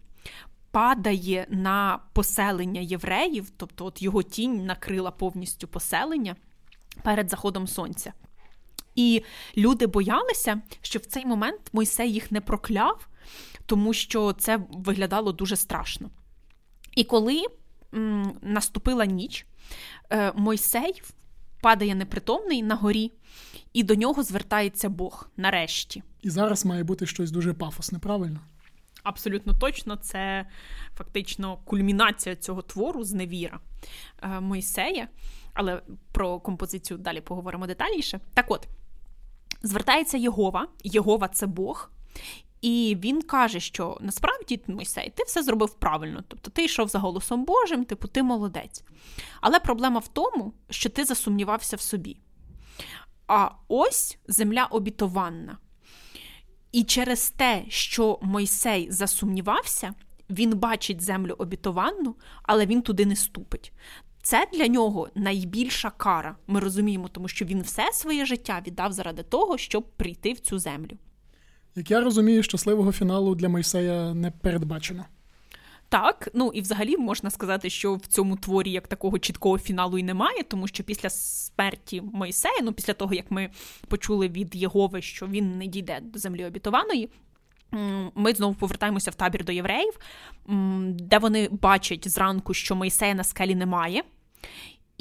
падає 0.70 1.46
на 1.50 1.98
поселення 2.12 2.80
євреїв, 2.80 3.50
тобто 3.56 3.86
от 3.86 4.02
його 4.02 4.22
тінь 4.22 4.66
накрила 4.66 5.10
повністю 5.10 5.68
поселення 5.68 6.36
перед 7.02 7.30
заходом 7.30 7.66
сонця. 7.66 8.12
І 8.94 9.22
люди 9.56 9.86
боялися, 9.86 10.62
що 10.82 10.98
в 10.98 11.06
цей 11.06 11.26
момент 11.26 11.60
Мойсей 11.72 12.12
їх 12.12 12.32
не 12.32 12.40
прокляв, 12.40 13.08
тому 13.66 13.92
що 13.92 14.32
це 14.32 14.60
виглядало 14.70 15.32
дуже 15.32 15.56
страшно. 15.56 16.10
І 16.96 17.04
коли 17.04 17.42
м, 17.94 18.38
наступила 18.42 19.04
ніч, 19.04 19.46
Мойсей 20.34 21.02
падає 21.62 21.94
непритомний 21.94 22.62
на 22.62 22.74
горі, 22.74 23.12
і 23.72 23.82
до 23.82 23.94
нього 23.94 24.22
звертається 24.22 24.88
Бог 24.88 25.30
нарешті. 25.36 26.02
І 26.22 26.30
зараз 26.30 26.64
має 26.64 26.84
бути 26.84 27.06
щось 27.06 27.30
дуже 27.30 27.52
пафосне, 27.52 27.98
правильно? 27.98 28.40
Абсолютно 29.02 29.54
точно, 29.54 29.96
це 29.96 30.46
фактично 30.96 31.56
кульмінація 31.64 32.36
цього 32.36 32.62
твору 32.62 33.04
зневіра 33.04 33.60
е, 34.22 34.40
Мойсея. 34.40 35.08
Але 35.54 35.82
про 36.12 36.40
композицію 36.40 36.98
далі 36.98 37.20
поговоримо 37.20 37.66
детальніше. 37.66 38.20
Так 38.34 38.50
от, 38.50 38.68
звертається 39.62 40.18
Єгова, 40.18 40.68
Єгова 40.84 41.28
це 41.28 41.46
Бог, 41.46 41.90
і 42.62 42.96
він 43.00 43.22
каже, 43.22 43.60
що 43.60 43.98
насправді 44.00 44.60
Мойсей, 44.66 45.12
ти 45.16 45.22
все 45.26 45.42
зробив 45.42 45.74
правильно. 45.74 46.24
Тобто 46.28 46.50
ти 46.50 46.64
йшов 46.64 46.88
за 46.88 46.98
голосом 46.98 47.44
Божим, 47.44 47.84
типу, 47.84 48.08
ти 48.08 48.22
молодець. 48.22 48.84
Але 49.40 49.60
проблема 49.60 50.00
в 50.00 50.08
тому, 50.08 50.52
що 50.70 50.88
ти 50.88 51.04
засумнівався 51.04 51.76
в 51.76 51.80
собі. 51.80 52.16
А 53.26 53.50
ось 53.68 54.18
земля 54.28 54.64
обітованна. 54.70 55.58
І 56.72 56.84
через 56.84 57.30
те, 57.30 57.64
що 57.68 58.18
Мойсей 58.22 58.90
засумнівався, 58.90 59.94
він 60.30 60.58
бачить 60.58 61.02
землю 61.02 61.34
обітованну, 61.38 62.16
але 62.42 62.66
він 62.66 62.82
туди 62.82 63.06
не 63.06 63.16
ступить. 63.16 63.72
Це 64.22 64.46
для 64.52 64.66
нього 64.66 65.08
найбільша 65.14 65.90
кара. 65.90 66.36
Ми 66.46 66.60
розуміємо, 66.60 67.08
тому 67.08 67.28
що 67.28 67.44
він 67.44 67.62
все 67.62 67.92
своє 67.92 68.26
життя 68.26 68.62
віддав 68.66 68.92
заради 68.92 69.22
того, 69.22 69.58
щоб 69.58 69.90
прийти 69.96 70.32
в 70.32 70.40
цю 70.40 70.58
землю. 70.58 70.98
Як 71.76 71.90
я 71.90 72.00
розумію, 72.00 72.42
щасливого 72.42 72.92
фіналу 72.92 73.34
для 73.34 73.48
Мойсея 73.48 74.14
не 74.14 74.30
передбачено. 74.30 75.04
Так, 75.88 76.28
ну 76.34 76.50
і 76.54 76.60
взагалі 76.60 76.96
можна 76.96 77.30
сказати, 77.30 77.70
що 77.70 77.94
в 77.94 78.06
цьому 78.06 78.36
творі 78.36 78.70
як 78.70 78.88
такого 78.88 79.18
чіткого 79.18 79.58
фіналу 79.58 79.98
і 79.98 80.02
немає, 80.02 80.42
тому 80.42 80.68
що 80.68 80.84
після 80.84 81.10
смерті 81.10 82.02
Мойсея, 82.12 82.60
ну 82.62 82.72
після 82.72 82.92
того 82.92 83.14
як 83.14 83.30
ми 83.30 83.50
почули 83.88 84.28
від 84.28 84.54
Єгови, 84.54 85.02
що 85.02 85.26
він 85.26 85.58
не 85.58 85.66
дійде 85.66 86.00
до 86.02 86.18
землі 86.18 86.44
обітованої. 86.44 87.08
Ми 88.14 88.32
знову 88.32 88.54
повертаємося 88.54 89.10
в 89.10 89.14
табір 89.14 89.44
до 89.44 89.52
євреїв, 89.52 89.98
де 90.86 91.18
вони 91.18 91.48
бачать 91.48 92.08
зранку, 92.08 92.54
що 92.54 92.76
Мойсея 92.76 93.14
на 93.14 93.24
скелі 93.24 93.54
немає, 93.54 94.02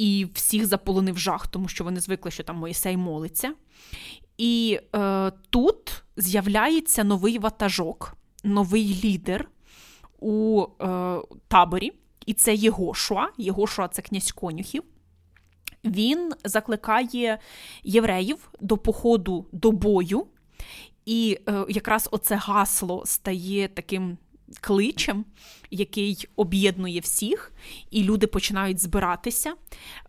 і 0.02 0.28
всіх 0.34 0.66
заполонив 0.66 1.18
жах, 1.18 1.48
тому 1.48 1.68
що 1.68 1.84
вони 1.84 2.00
звикли, 2.00 2.32
що 2.32 2.44
там 2.44 2.56
Мойсей 2.56 2.98
молиться. 2.98 3.54
І 4.38 4.80
е, 4.96 5.32
тут 5.50 6.04
з'являється 6.18 7.04
новий 7.04 7.40
ватажок, 7.40 8.14
новий 8.44 9.02
лідер 9.04 9.50
у 10.20 10.66
е, 10.82 11.18
таборі, 11.48 11.92
і 12.26 12.34
це 12.34 12.56
Єгошуа. 12.56 13.28
Єгошуа 13.38 13.88
це 13.88 14.02
князь 14.02 14.32
конюхів. 14.32 14.84
Він 15.86 16.32
закликає 16.44 17.40
євреїв 17.84 18.50
до 18.60 18.78
походу 18.78 19.46
до 19.52 19.72
бою, 19.72 20.28
і 21.06 21.40
е, 21.50 21.66
якраз 21.70 22.10
оце 22.12 22.36
гасло 22.36 23.04
стає 23.06 23.68
таким 23.68 24.18
кличем, 24.62 25.26
який 25.72 26.28
об'єднує 26.36 27.00
всіх, 27.00 27.54
і 27.92 28.04
люди 28.04 28.28
починають 28.28 28.80
збиратися. 28.80 29.54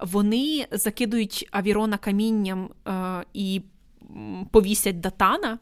Вони 0.01 0.67
закидують 0.71 1.49
авірона 1.51 1.99
камінням 1.99 2.71
е, 2.89 3.25
і 3.35 3.63
повісять 4.51 5.01
датана. 5.01 5.59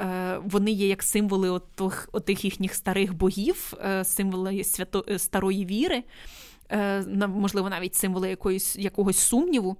Е, 0.00 0.38
вони 0.44 0.70
є 0.70 0.88
як 0.88 1.02
символи 1.02 1.50
отих, 1.50 2.08
отих 2.12 2.44
їхніх 2.44 2.74
старих 2.74 3.14
богів, 3.14 3.74
е, 3.84 4.04
символи 4.04 4.64
свято, 4.64 5.04
е, 5.08 5.18
старої 5.18 5.66
віри, 5.66 6.02
можливо, 7.28 7.70
навіть 7.70 7.94
символи 7.94 8.28
якоїсь, 8.28 8.76
якогось 8.76 9.18
сумніву. 9.18 9.76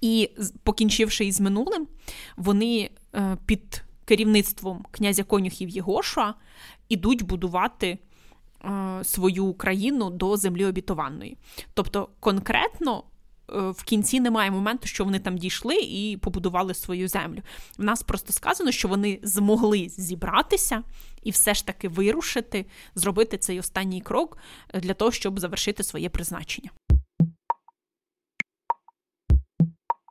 І, 0.00 0.30
покінчивши 0.62 1.24
із 1.24 1.40
минулим, 1.40 1.88
вони 2.36 2.90
під 3.46 3.82
керівництвом 4.04 4.84
князя 4.90 5.24
конюхів 5.24 5.68
Єгошуа 5.68 6.34
ідуть 6.88 7.22
будувати 7.22 7.98
свою 9.02 9.54
країну 9.54 10.10
до 10.10 10.36
землі 10.36 10.64
обітованої. 10.64 11.36
Тобто, 11.74 12.08
конкретно 12.20 13.04
Е, 13.54 13.70
в 13.70 13.82
кінці 13.82 14.20
немає 14.20 14.50
моменту, 14.50 14.86
що 14.86 15.04
вони 15.04 15.18
там 15.18 15.38
дійшли 15.38 15.76
і 15.76 16.16
побудували 16.16 16.74
свою 16.74 17.08
землю. 17.08 17.42
В 17.78 17.84
нас 17.84 18.02
просто 18.02 18.32
сказано, 18.32 18.70
що 18.70 18.88
вони 18.88 19.20
змогли 19.22 19.88
зібратися 19.88 20.82
і 21.22 21.30
все 21.30 21.54
ж 21.54 21.66
таки 21.66 21.88
вирушити, 21.88 22.66
зробити 22.94 23.38
цей 23.38 23.60
останній 23.60 24.00
крок 24.00 24.38
е, 24.74 24.80
для 24.80 24.94
того, 24.94 25.10
щоб 25.10 25.40
завершити 25.40 25.82
своє 25.82 26.08
призначення. 26.08 26.70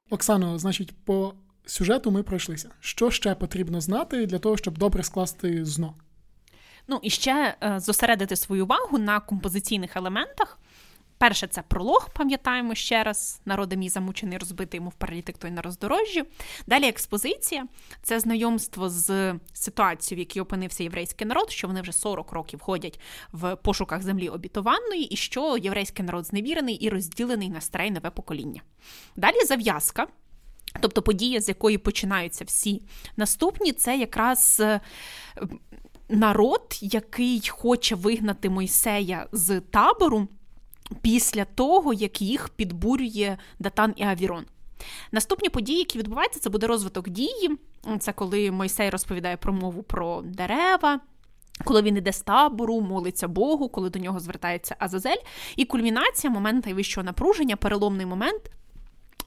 Оксано, 0.10 0.60
значить, 0.60 0.94
по 1.06 1.34
сюжету 1.66 2.12
ми 2.12 2.24
пройшлися. 2.24 2.70
Що 2.80 3.12
ще 3.12 3.36
потрібно 3.36 3.82
знати 3.82 4.26
для 4.26 4.40
того, 4.40 4.58
щоб 4.58 4.78
добре 4.78 5.04
скласти 5.04 5.66
зно? 5.66 5.96
Ну 6.92 7.00
і 7.02 7.10
ще 7.10 7.56
е, 7.64 7.80
зосередити 7.80 8.36
свою 8.36 8.64
увагу 8.64 8.98
на 8.98 9.20
композиційних 9.20 9.98
елементах. 9.98 10.60
Перше, 11.18 11.48
це 11.48 11.62
пролог, 11.62 12.10
пам'ятаємо 12.14 12.76
ще 12.76 13.04
раз, 13.04 13.42
народи 13.46 13.78
мій 13.78 13.90
замучений, 13.90 14.38
розбитий 14.38 14.78
йому 14.78 14.90
в 14.90 14.94
паралітик 14.94 15.38
той 15.38 15.52
на 15.52 15.62
роздорожжі. 15.62 16.24
Далі 16.68 16.88
експозиція 16.88 17.68
це 18.04 18.20
знайомство 18.20 18.90
з 18.90 19.36
ситуацією, 19.54 20.18
в 20.18 20.20
якій 20.20 20.42
опинився 20.42 20.84
єврейський 20.84 21.28
народ, 21.28 21.52
що 21.52 21.68
вони 21.68 21.82
вже 21.82 21.92
40 21.92 22.32
років 22.32 22.60
ходять 22.60 23.00
в 23.32 23.56
пошуках 23.56 24.02
землі 24.02 24.30
обітованої, 24.30 25.04
і 25.04 25.16
що 25.16 25.58
єврейський 25.58 26.06
народ 26.06 26.26
зневірений 26.26 26.76
і 26.76 26.90
розділений 26.90 27.50
на 27.50 27.62
старе 27.62 27.92
нове 27.92 28.10
покоління. 28.10 28.62
Далі 29.16 29.46
зав'язка. 29.46 30.08
Тобто 30.80 31.02
подія, 31.02 31.42
з 31.42 31.50
якої 31.50 31.78
починаються 31.78 32.46
всі 32.46 32.82
наступні, 33.18 33.72
це 33.72 33.98
якраз 33.98 34.58
е, 34.60 34.80
народ, 36.12 36.78
який 36.82 37.48
хоче 37.50 37.96
вигнати 37.96 38.50
Мойсея 38.50 39.28
з 39.32 39.60
табору 39.60 40.28
після 41.02 41.46
того, 41.46 41.94
як 41.94 42.22
їх 42.22 42.50
підбурює 42.50 43.38
Датан 43.60 43.94
і 43.96 44.04
Авірон. 44.04 44.46
Наступні 45.12 45.50
події, 45.50 45.78
які 45.78 46.00
відбуваються, 46.00 46.40
це 46.40 46.50
буде 46.50 46.68
розвиток 46.68 47.10
дії. 47.10 47.58
Це 48.00 48.14
коли 48.14 48.52
Мойсей 48.52 48.90
розповідає 48.90 49.38
промову 49.38 49.84
про 49.84 50.22
дерева. 50.22 51.00
Коли 51.64 51.82
він 51.82 51.98
іде 51.98 52.14
з 52.14 52.22
табору, 52.22 52.82
молиться 52.82 53.28
Богу, 53.28 53.70
коли 53.70 53.90
до 53.90 54.00
нього 54.00 54.20
звертається 54.20 54.76
Азазель. 54.80 55.22
І 55.56 55.66
кульмінація, 55.66 56.34
момент 56.34 56.66
найвищого 56.66 57.06
напруження, 57.06 57.56
переломний 57.56 58.06
момент 58.06 58.52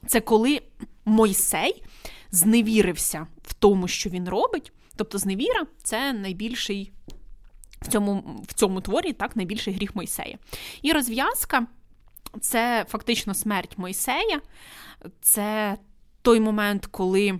це 0.07 0.21
коли 0.21 0.61
Мойсей 1.05 1.83
зневірився 2.31 3.27
в 3.43 3.53
тому, 3.53 3.87
що 3.87 4.09
він 4.09 4.29
робить. 4.29 4.71
Тобто, 4.95 5.17
зневіра 5.17 5.65
це 5.83 6.13
найбільший 6.13 6.91
в 7.81 7.87
цьому 7.87 8.43
в 8.47 8.53
цьому 8.53 8.81
творі 8.81 9.13
так 9.13 9.35
найбільший 9.35 9.73
гріх 9.73 9.95
Мойсея. 9.95 10.37
І 10.81 10.91
розв'язка 10.91 11.67
це 12.41 12.85
фактично 12.89 13.33
смерть 13.33 13.77
Мойсея, 13.77 14.41
це 15.21 15.77
той 16.21 16.39
момент, 16.39 16.85
коли 16.85 17.39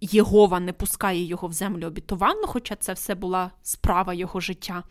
Єгова 0.00 0.60
не 0.60 0.72
пускає 0.72 1.24
його 1.24 1.48
в 1.48 1.52
землю 1.52 1.86
обітованну, 1.86 2.46
хоча 2.46 2.76
це 2.76 2.92
все 2.92 3.14
була 3.14 3.50
справа 3.62 4.14
його 4.14 4.40
життя. 4.40 4.82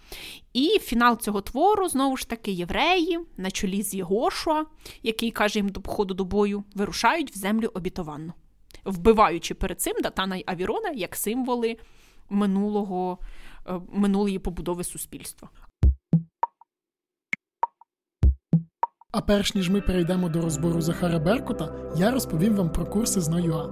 І 0.54 0.80
фінал 0.82 1.20
цього 1.20 1.42
твору, 1.42 1.90
знову 1.90 2.18
ж 2.18 2.30
таки, 2.30 2.52
євреї 2.52 3.20
на 3.38 3.52
чолі 3.52 3.84
з 3.84 3.94
Єгошуа, 3.94 4.66
який 5.04 5.32
каже 5.32 5.60
їм 5.60 5.70
до 5.70 5.82
походу 5.82 6.14
до 6.14 6.26
бою, 6.26 6.64
вирушають 6.76 7.32
в 7.32 7.38
землю 7.38 7.72
обітованну, 7.74 8.34
вбиваючи 8.88 9.54
перед 9.54 9.82
цим 9.82 9.94
Датана 10.04 10.36
й 10.36 10.44
Авірона 10.48 10.90
як 10.90 11.16
символи 11.16 11.78
минулого 12.30 13.20
Е, 13.70 13.82
минулої 13.94 14.40
побудови 14.40 14.84
суспільства. 14.84 15.50
А 19.12 19.22
перш 19.22 19.56
ніж 19.56 19.70
ми 19.70 19.82
перейдемо 19.82 20.30
до 20.30 20.42
розбору 20.42 20.82
Захара 20.82 21.20
Беркута, 21.20 21.76
я 21.98 22.12
розповім 22.12 22.56
вам 22.56 22.70
про 22.70 22.86
курси 22.86 23.22
з 23.22 23.30
НОЮА. 23.30 23.66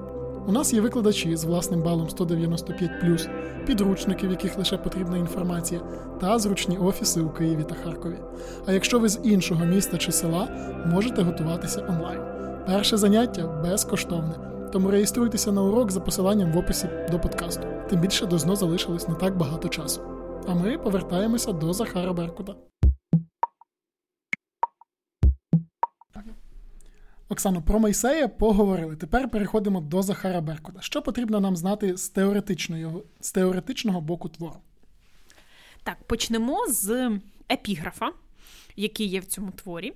У 0.48 0.52
нас 0.52 0.74
є 0.74 0.82
викладачі 0.82 1.36
з 1.36 1.44
власним 1.44 1.82
балом 1.82 2.10
195, 2.10 3.30
підручники, 3.66 4.28
в 4.28 4.32
яких 4.32 4.58
лише 4.58 4.78
потрібна 4.78 5.18
інформація, 5.18 5.82
та 6.22 6.40
зручні 6.40 6.78
офіси 6.78 7.22
у 7.22 7.30
Києві 7.30 7.64
та 7.64 7.76
Харкові. 7.76 8.18
А 8.66 8.72
якщо 8.72 9.00
ви 9.00 9.10
з 9.10 9.20
іншого 9.24 9.66
міста 9.66 9.98
чи 9.98 10.12
села, 10.12 10.48
можете 10.86 11.22
готуватися 11.22 11.86
онлайн. 11.90 12.22
Перше 12.68 12.98
заняття 12.98 13.48
безкоштовне 13.48 14.55
тому 14.76 14.92
реєструйтеся 14.92 15.52
на 15.52 15.64
урок 15.64 15.92
за 15.92 16.02
посиланням 16.02 16.52
в 16.52 16.58
описі 16.58 16.90
до 17.12 17.20
подкасту. 17.20 17.68
Тим 17.90 18.00
більше 18.00 18.26
до 18.26 18.40
ЗНО 18.40 18.56
залишилось 18.56 19.08
не 19.08 19.16
так 19.16 19.38
багато 19.38 19.70
часу. 19.70 20.02
А 20.48 20.54
ми 20.54 20.78
повертаємося 20.78 21.52
до 21.52 21.74
Захара 21.74 22.14
Беркута. 22.14 22.56
Оксано, 27.30 27.62
про 27.62 27.80
Мойсея 27.80 28.28
поговорили. 28.28 28.96
Тепер 28.96 29.30
переходимо 29.30 29.82
до 29.82 30.02
Захара 30.02 30.42
Беркута. 30.42 30.82
Що 30.82 31.02
потрібно 31.02 31.40
нам 31.40 31.56
знати 31.56 31.98
з 31.98 32.10
теоретичного, 32.10 33.04
з 33.20 33.32
теоретичного 33.32 34.02
боку 34.02 34.30
твору? 34.30 34.58
Так, 35.84 36.04
почнемо 36.04 36.68
з 36.70 37.12
епіграфа, 37.52 38.12
який 38.76 39.08
є 39.08 39.20
в 39.20 39.26
цьому 39.26 39.52
творі. 39.52 39.94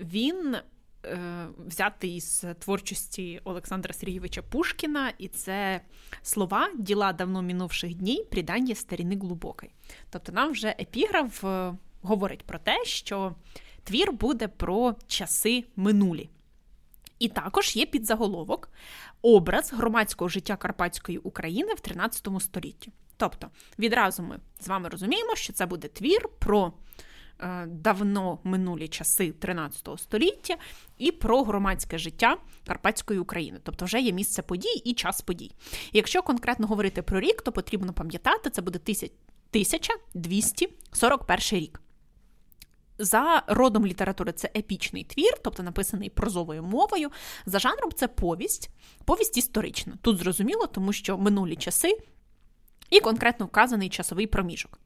Він 0.00 0.56
е, 1.04 1.46
взятий 1.66 2.16
із 2.16 2.44
творчості 2.58 3.40
Олександра 3.44 3.94
Сергійовича 3.94 4.42
Пушкіна, 4.42 5.12
і 5.18 5.28
це 5.28 5.80
слова 6.22 6.70
діла 6.78 7.12
давно 7.12 7.42
мінувших 7.42 7.94
днів, 7.94 8.30
придання 8.30 8.74
старіни 8.74 9.16
глибокої. 9.16 9.72
Тобто 10.10 10.32
нам 10.32 10.52
вже 10.52 10.68
епіграф 10.68 11.44
е, 11.44 11.74
говорить 12.02 12.42
про 12.42 12.58
те, 12.58 12.84
що 12.84 13.34
твір 13.84 14.12
буде 14.12 14.48
про 14.48 14.94
часи 15.06 15.64
минулі. 15.76 16.30
І 17.18 17.28
також 17.28 17.76
є 17.76 17.86
підзаголовок 17.86 18.68
образ 19.22 19.72
громадського 19.72 20.28
життя 20.28 20.56
Карпатської 20.56 21.18
України 21.18 21.74
в 21.74 21.80
13 21.80 22.28
столітті. 22.40 22.92
Тобто, 23.16 23.50
відразу 23.78 24.22
ми 24.22 24.38
з 24.60 24.68
вами 24.68 24.88
розуміємо, 24.88 25.36
що 25.36 25.52
це 25.52 25.66
буде 25.66 25.88
твір 25.88 26.28
про 26.38 26.72
давно 27.66 28.38
минулі 28.44 28.88
часи 28.88 29.32
13 29.32 29.88
століття 29.96 30.56
і 30.98 31.12
про 31.12 31.42
громадське 31.42 31.98
життя 31.98 32.36
Карпатської 32.66 33.20
України. 33.20 33.60
Тобто, 33.62 33.84
вже 33.84 34.00
є 34.00 34.12
місце 34.12 34.42
подій 34.42 34.82
і 34.84 34.94
час 34.94 35.20
подій. 35.20 35.52
Якщо 35.92 36.22
конкретно 36.22 36.66
говорити 36.66 37.02
про 37.02 37.20
рік, 37.20 37.42
то 37.42 37.52
потрібно 37.52 37.92
пам'ятати, 37.92 38.50
це 38.50 38.62
буде 38.62 38.78
1241 38.78 41.60
рік. 41.60 41.80
За 42.98 43.42
родом 43.46 43.86
літератури 43.86 44.32
це 44.32 44.50
епічний 44.56 45.04
твір, 45.04 45.32
тобто 45.44 45.62
написаний 45.62 46.10
прозовою 46.10 46.62
мовою. 46.62 47.10
За 47.46 47.58
жанром 47.58 47.92
це 47.92 48.08
повість, 48.08 48.70
повість 49.04 49.36
історична. 49.36 49.98
Тут 50.02 50.18
зрозуміло, 50.18 50.66
тому 50.66 50.92
що 50.92 51.18
минулі 51.18 51.56
часи 51.56 51.98
і 52.90 53.00
конкретно 53.00 53.46
вказаний 53.46 53.88
часовий 53.88 54.26
проміжок. 54.26 54.81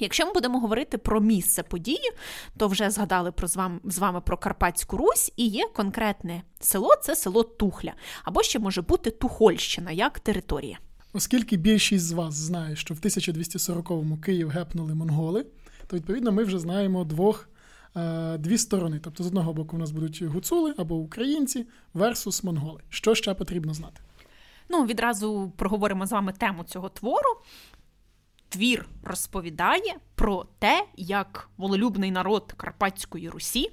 Якщо 0.00 0.26
ми 0.26 0.32
будемо 0.32 0.60
говорити 0.60 0.98
про 0.98 1.20
місце 1.20 1.62
події, 1.62 2.10
то 2.56 2.68
вже 2.68 2.90
згадали 2.90 3.32
про 3.32 3.48
з 3.48 3.56
вами, 3.56 3.80
з 3.84 3.98
вами 3.98 4.20
про 4.20 4.36
Карпатську 4.36 4.96
Русь, 4.96 5.32
і 5.36 5.46
є 5.46 5.64
конкретне 5.74 6.42
село 6.60 6.90
це 7.02 7.16
село 7.16 7.42
Тухля, 7.42 7.92
або 8.24 8.42
ще 8.42 8.58
може 8.58 8.82
бути 8.82 9.10
Тухольщина 9.10 9.90
як 9.90 10.20
територія. 10.20 10.78
Оскільки 11.12 11.56
більшість 11.56 12.04
з 12.04 12.12
вас 12.12 12.34
знає, 12.34 12.76
що 12.76 12.94
в 12.94 12.98
1240-му 12.98 14.18
Київ 14.18 14.48
гепнули 14.48 14.94
монголи, 14.94 15.46
то 15.86 15.96
відповідно 15.96 16.32
ми 16.32 16.44
вже 16.44 16.58
знаємо 16.58 17.04
двох 17.04 17.48
е, 17.96 18.38
дві 18.38 18.58
сторони. 18.58 19.00
Тобто, 19.04 19.24
з 19.24 19.26
одного 19.26 19.52
боку, 19.52 19.76
у 19.76 19.78
нас 19.78 19.90
будуть 19.90 20.22
гуцули 20.22 20.74
або 20.78 20.94
українці 20.96 21.66
версус 21.94 22.44
монголи. 22.44 22.80
Що 22.88 23.14
ще 23.14 23.34
потрібно 23.34 23.74
знати? 23.74 24.00
Ну, 24.68 24.84
відразу 24.84 25.52
проговоримо 25.56 26.06
з 26.06 26.12
вами 26.12 26.32
тему 26.32 26.64
цього 26.64 26.88
твору. 26.88 27.28
Твір 28.48 28.88
розповідає 29.02 29.96
про 30.14 30.46
те, 30.58 30.84
як 30.96 31.50
волелюбний 31.56 32.10
народ 32.10 32.54
Карпатської 32.56 33.28
Русі 33.28 33.70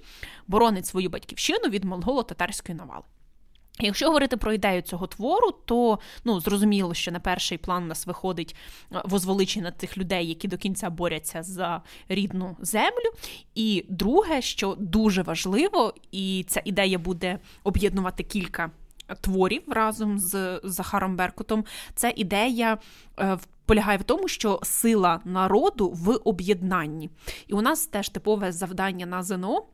боронить 0.48 0.86
свою 0.86 1.10
батьківщину 1.10 1.70
від 1.70 1.84
монголо-татарської 1.86 2.78
навали. 2.78 3.04
Якщо 3.80 4.06
говорити 4.06 4.38
про 4.38 4.54
ідею 4.54 4.82
цього 4.82 5.08
твору, 5.08 5.52
то 5.66 6.00
ну 6.24 6.40
зрозуміло, 6.40 6.94
що 6.94 7.12
на 7.12 7.20
перший 7.20 7.58
план 7.58 7.84
у 7.84 7.86
нас 7.86 8.08
виходить 8.08 8.56
е, 8.92 9.02
возвеличення 9.06 9.72
тих 9.72 9.98
людей, 9.98 10.28
які 10.28 10.48
до 10.48 10.58
кінця 10.58 10.90
борються 10.90 11.44
за 11.44 11.82
рідну 12.10 12.58
землю. 12.60 13.12
І 13.56 13.86
друге, 13.90 14.42
що 14.42 14.76
дуже 14.80 15.22
важливо, 15.22 15.94
і 16.12 16.46
ця 16.48 16.62
ідея 16.66 17.00
буде 17.00 17.40
об'єднувати 17.64 18.24
кілька 18.24 18.72
творів 19.22 19.62
разом 19.68 20.20
з 20.20 20.60
Захаром 20.64 21.16
Беркутом, 21.16 21.66
це 21.96 22.14
ідея 22.16 22.78
е, 23.20 23.38
полягає 23.66 23.98
в 23.98 24.04
тому, 24.04 24.28
що 24.28 24.60
сила 24.64 25.22
народу 25.26 25.90
в 25.90 26.20
об'єднанні. 26.24 27.10
І 27.48 27.54
у 27.54 27.62
нас 27.62 27.88
теж 27.88 28.10
типове 28.10 28.52
завдання 28.52 29.06
на 29.06 29.24
ЗНО. 29.24 29.66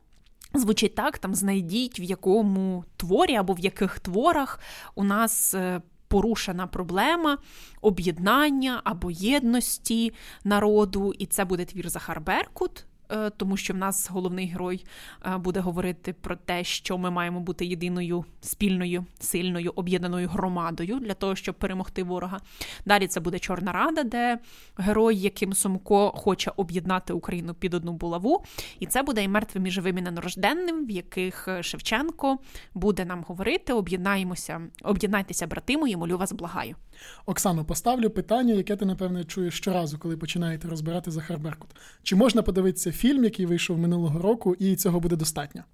Звучить 0.54 0.94
так, 0.94 1.18
там 1.18 1.34
знайдіть, 1.34 2.00
в 2.00 2.02
якому 2.02 2.84
творі 2.96 3.36
або 3.36 3.52
в 3.52 3.58
яких 3.58 4.00
творах 4.00 4.60
у 4.94 5.04
нас 5.04 5.54
е, 5.54 5.82
порушена 6.08 6.66
проблема 6.66 7.38
об'єднання 7.80 8.80
або 8.84 9.10
єдності 9.10 10.12
народу, 10.44 11.12
і 11.18 11.26
це 11.26 11.44
буде 11.44 11.64
твір 11.64 11.88
Захар 11.88 12.20
Беркут. 12.20 12.84
Е, 13.12 13.30
тому 13.30 13.56
що 13.56 13.74
в 13.74 13.76
нас 13.76 14.10
головний 14.10 14.46
герой 14.46 14.84
е, 15.26 15.38
буде 15.38 15.60
говорити 15.60 16.12
про 16.12 16.36
те, 16.36 16.64
що 16.64 16.98
ми 16.98 17.10
маємо 17.10 17.40
бути 17.40 17.66
єдиною 17.66 18.24
спільною, 18.40 19.04
сильною 19.20 19.72
об'єднаною 19.76 20.28
громадою 20.28 20.98
для 20.98 21.14
того, 21.14 21.36
щоб 21.36 21.54
перемогти 21.54 22.02
ворога. 22.02 22.40
Далі 22.86 23.06
це 23.06 23.20
буде 23.20 23.38
Чорна 23.38 23.72
Рада, 23.72 24.02
де 24.02 24.38
герой, 24.76 25.16
яким 25.16 25.52
Сумко 25.52 26.10
хоче 26.10 26.52
об'єднати 26.56 27.12
Україну 27.12 27.54
під 27.54 27.74
одну 27.74 27.92
булаву. 27.92 28.44
І 28.80 28.86
це 28.86 29.02
буде 29.02 29.24
і 29.24 29.28
мертвим 29.28 29.66
і 29.66 29.70
живим 29.70 29.98
і 29.98 30.02
ненарожденним, 30.02 30.86
в 30.86 30.90
яких 30.90 31.48
е, 31.48 31.62
Шевченко 31.62 32.38
буде 32.74 33.04
нам 33.04 33.24
говорити: 33.28 33.72
об'єднаємося, 33.72 34.60
об'єднайтеся, 34.82 35.46
брати 35.46 35.76
мої, 35.76 35.96
молю 35.96 36.18
вас, 36.18 36.32
благаю. 36.32 36.76
Оксано, 37.26 37.64
поставлю 37.64 38.10
питання, 38.10 38.54
яке 38.54 38.76
ти, 38.76 38.84
напевне, 38.84 39.24
чуєш 39.24 39.54
щоразу, 39.54 39.98
коли 39.98 40.16
починаєте 40.16 40.68
розбирати 40.68 41.10
Захар 41.10 41.38
Беркут. 41.38 41.70
Чи 42.02 42.16
можна 42.16 42.42
подивитися 42.42 42.92
фільм, 43.02 43.24
який 43.24 43.46
вийшов 43.46 43.78
минулого 43.78 44.18
року, 44.18 44.54
і 44.58 44.76
цього 44.76 45.00
буде 45.00 45.16
достатньо? 45.16 45.64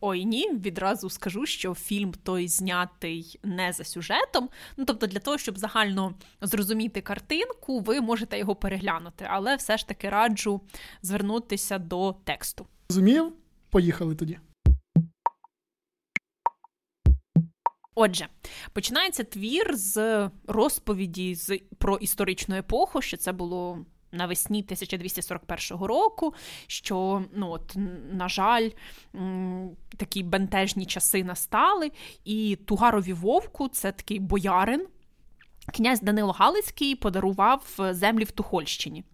Ой, 0.00 0.24
ні, 0.24 0.50
відразу 0.52 1.10
скажу, 1.10 1.46
що 1.46 1.74
фільм 1.74 2.12
той 2.22 2.48
знятий 2.48 3.40
не 3.42 3.72
за 3.72 3.84
сюжетом. 3.84 4.48
Ну 4.76 4.84
тобто, 4.84 5.06
для 5.06 5.18
того, 5.18 5.38
щоб 5.38 5.58
загально 5.58 6.14
зрозуміти 6.40 7.00
картинку, 7.00 7.80
ви 7.80 8.00
можете 8.00 8.38
його 8.38 8.54
переглянути, 8.54 9.26
але 9.30 9.56
все 9.56 9.76
ж 9.76 9.88
таки 9.88 10.08
раджу 10.08 10.60
звернутися 11.02 11.78
до 11.78 12.12
тексту. 12.24 12.66
Зрозумів? 12.88 13.32
Поїхали 13.70 14.14
тоді. 14.14 14.38
Отже, 17.94 18.28
починається 18.72 19.24
твір 19.24 19.76
з 19.76 20.30
розповіді 20.46 21.34
з 21.34 21.58
про 21.78 21.96
історичну 21.96 22.56
епоху, 22.56 23.02
що 23.02 23.16
це 23.16 23.32
було 23.32 23.84
навесні 24.12 24.58
1241 24.58 25.84
року. 25.84 26.34
Що, 26.66 27.24
ну 27.34 27.50
от, 27.50 27.76
на 28.12 28.28
жаль, 28.28 28.70
такі 29.96 30.22
бентежні 30.22 30.86
часи 30.86 31.24
настали, 31.24 31.90
і 32.24 32.58
Тугарові 32.64 33.12
Вовку 33.12 33.68
це 33.68 33.92
такий 33.92 34.18
боярин. 34.18 34.86
Князь 35.74 36.00
Данило 36.00 36.32
Галицький 36.32 36.94
подарував 36.94 37.78
землі 37.90 38.24
в 38.24 38.30
Тухольщині, 38.30 39.04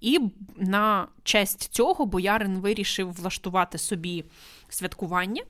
і 0.00 0.20
на 0.56 1.08
честь 1.22 1.74
цього 1.74 2.06
боярин 2.06 2.58
вирішив 2.58 3.12
влаштувати 3.12 3.78
собі 3.78 4.24
святкування 4.68 5.42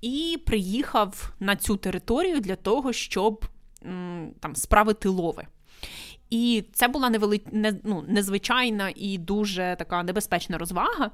і 0.00 0.38
приїхав 0.46 1.32
на 1.40 1.56
цю 1.56 1.76
територію 1.76 2.40
для 2.40 2.56
того, 2.56 2.92
щоб 2.92 3.46
там 4.40 4.56
справити 4.56 5.08
лови. 5.08 5.46
І 6.30 6.64
це 6.72 6.88
була 6.88 7.10
невели... 7.10 7.40
не, 7.52 7.80
ну, 7.84 8.04
незвичайна 8.08 8.92
і 8.96 9.18
дуже 9.18 9.76
така 9.78 10.02
небезпечна 10.02 10.58
розвага. 10.58 11.10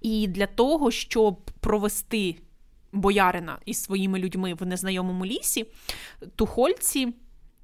І 0.00 0.28
для 0.28 0.46
того, 0.46 0.90
щоб 0.90 1.50
провести 1.60 2.36
боярина 2.92 3.58
із 3.64 3.82
своїми 3.82 4.18
людьми 4.18 4.54
в 4.54 4.66
незнайомому 4.66 5.26
лісі, 5.26 5.66
тухольці, 6.36 7.14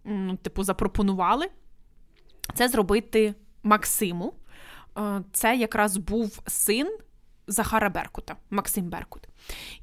ну, 0.04 0.36
типу, 0.36 0.62
запропонували 0.62 1.46
це 2.54 2.68
зробити 2.68 3.34
Максиму. 3.62 4.34
Е, 4.98 5.22
це 5.32 5.56
якраз 5.56 5.96
був 5.96 6.42
син 6.46 6.98
Захара 7.46 7.90
Беркута, 7.90 8.36
Максим 8.50 8.84
Беркут. 8.84 9.28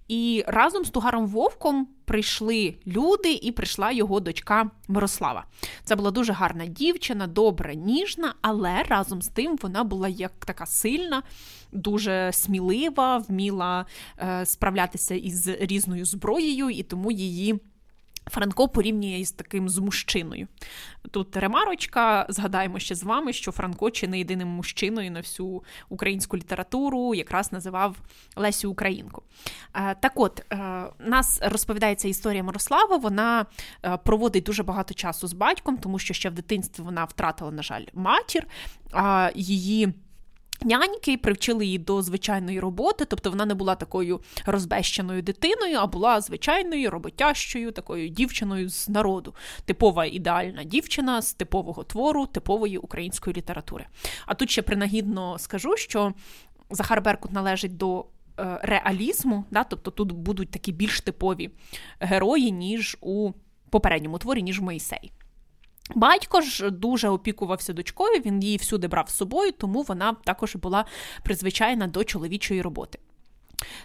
І 0.07 0.43
разом 0.47 0.85
з 0.85 0.89
Тугаром 0.89 1.27
Вовком 1.27 1.87
прийшли 2.05 2.75
люди, 2.87 3.33
і 3.33 3.51
прийшла 3.51 3.91
його 3.91 4.19
дочка 4.19 4.69
Мирослава. 4.87 5.45
Це 5.83 5.95
була 5.95 6.11
дуже 6.11 6.33
гарна 6.33 6.65
дівчина, 6.65 7.27
добра, 7.27 7.73
ніжна, 7.73 8.33
але 8.41 8.83
разом 8.83 9.21
з 9.21 9.27
тим 9.27 9.57
вона 9.61 9.83
була 9.83 10.09
як 10.09 10.45
така 10.45 10.65
сильна, 10.65 11.23
дуже 11.71 12.29
смілива, 12.33 13.17
вміла 13.17 13.85
е, 14.19 14.45
справлятися 14.45 15.15
із 15.15 15.47
різною 15.47 16.05
зброєю, 16.05 16.69
і 16.69 16.83
тому 16.83 17.11
її. 17.11 17.59
Франко 18.27 18.67
порівнює 18.67 19.19
із 19.19 19.31
таким 19.31 19.69
з 19.69 19.77
мужчиною. 19.77 20.47
Тут 21.11 21.37
ремарочка, 21.37 22.25
згадаємо 22.29 22.79
ще 22.79 22.95
з 22.95 23.03
вами, 23.03 23.33
що 23.33 23.51
Франко 23.51 23.91
чи 23.91 24.07
не 24.07 24.17
єдиним 24.17 24.47
мужчиною 24.47 25.11
на 25.11 25.19
всю 25.19 25.63
українську 25.89 26.37
літературу 26.37 27.13
якраз 27.13 27.51
називав 27.51 27.95
Лесю 28.35 28.71
Українку. 28.71 29.23
Е, 29.75 29.95
так 29.99 30.11
от, 30.15 30.45
е, 30.51 30.83
нас 30.99 31.39
розповідається 31.43 32.07
історія 32.07 32.43
Мирослава, 32.43 32.97
вона 32.97 33.45
е, 33.83 33.97
проводить 33.97 34.43
дуже 34.43 34.63
багато 34.63 34.93
часу 34.93 35.27
з 35.27 35.33
батьком, 35.33 35.77
тому 35.77 35.99
що 35.99 36.13
ще 36.13 36.29
в 36.29 36.33
дитинстві 36.33 36.83
вона 36.83 37.03
втратила, 37.03 37.51
на 37.51 37.63
жаль, 37.63 37.85
матір, 37.93 38.47
а 38.91 39.31
її. 39.35 39.93
Няньки 40.63 41.17
привчили 41.17 41.65
її 41.65 41.77
до 41.77 42.01
звичайної 42.01 42.59
роботи, 42.59 43.05
тобто 43.05 43.29
вона 43.29 43.45
не 43.45 43.53
була 43.53 43.75
такою 43.75 44.21
розбещеною 44.45 45.21
дитиною, 45.21 45.77
а 45.77 45.87
була 45.87 46.21
звичайною 46.21 46.89
роботящою, 46.89 47.71
такою 47.71 48.09
дівчиною 48.09 48.69
з 48.69 48.89
народу, 48.89 49.35
типова 49.65 50.05
ідеальна 50.05 50.63
дівчина 50.63 51.21
з 51.21 51.33
типового 51.33 51.83
твору, 51.83 52.25
типової 52.25 52.77
української 52.77 53.35
літератури. 53.35 53.85
А 54.25 54.33
тут 54.33 54.49
ще 54.49 54.61
принагідно 54.61 55.39
скажу, 55.39 55.77
що 55.77 56.13
Захар 56.69 57.01
Беркут 57.01 57.31
належить 57.31 57.77
до 57.77 58.05
е, 58.39 58.59
реалізму, 58.63 59.45
да, 59.51 59.63
тобто 59.63 59.91
тут 59.91 60.11
будуть 60.11 60.51
такі 60.51 60.71
більш 60.71 61.01
типові 61.01 61.49
герої, 61.99 62.51
ніж 62.51 62.97
у 63.01 63.31
попередньому 63.69 64.17
творі, 64.17 64.43
ніж 64.43 64.59
Моїсей. 64.59 65.11
Батько 65.95 66.41
ж 66.41 66.69
дуже 66.69 67.09
опікувався 67.09 67.73
дочкою, 67.73 68.21
він 68.25 68.43
її 68.43 68.57
всюди 68.57 68.87
брав 68.87 69.09
з 69.09 69.15
собою, 69.15 69.51
тому 69.51 69.81
вона 69.81 70.15
також 70.23 70.55
була 70.55 70.85
призвичайна 71.23 71.87
до 71.87 72.03
чоловічої 72.03 72.61
роботи. 72.61 72.99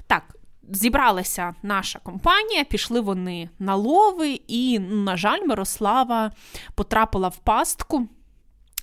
Так, 0.06 0.36
зібралася 0.70 1.54
наша 1.62 1.98
компанія, 1.98 2.64
пішли 2.64 3.00
вони 3.00 3.50
на 3.58 3.74
лови, 3.74 4.40
і, 4.48 4.78
на 4.78 5.16
жаль, 5.16 5.46
Мирослава 5.46 6.32
потрапила 6.74 7.28
в 7.28 7.36
пастку. 7.36 8.08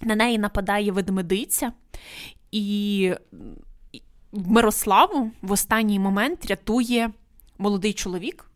На 0.01 0.15
неї 0.15 0.37
нападає 0.37 0.91
ведмедиця, 0.91 1.71
і 2.51 3.13
Мирославу 4.31 5.31
в 5.41 5.51
останній 5.51 5.99
момент 5.99 6.45
рятує 6.45 7.11
молодий 7.57 7.93
чоловік, 7.93 8.51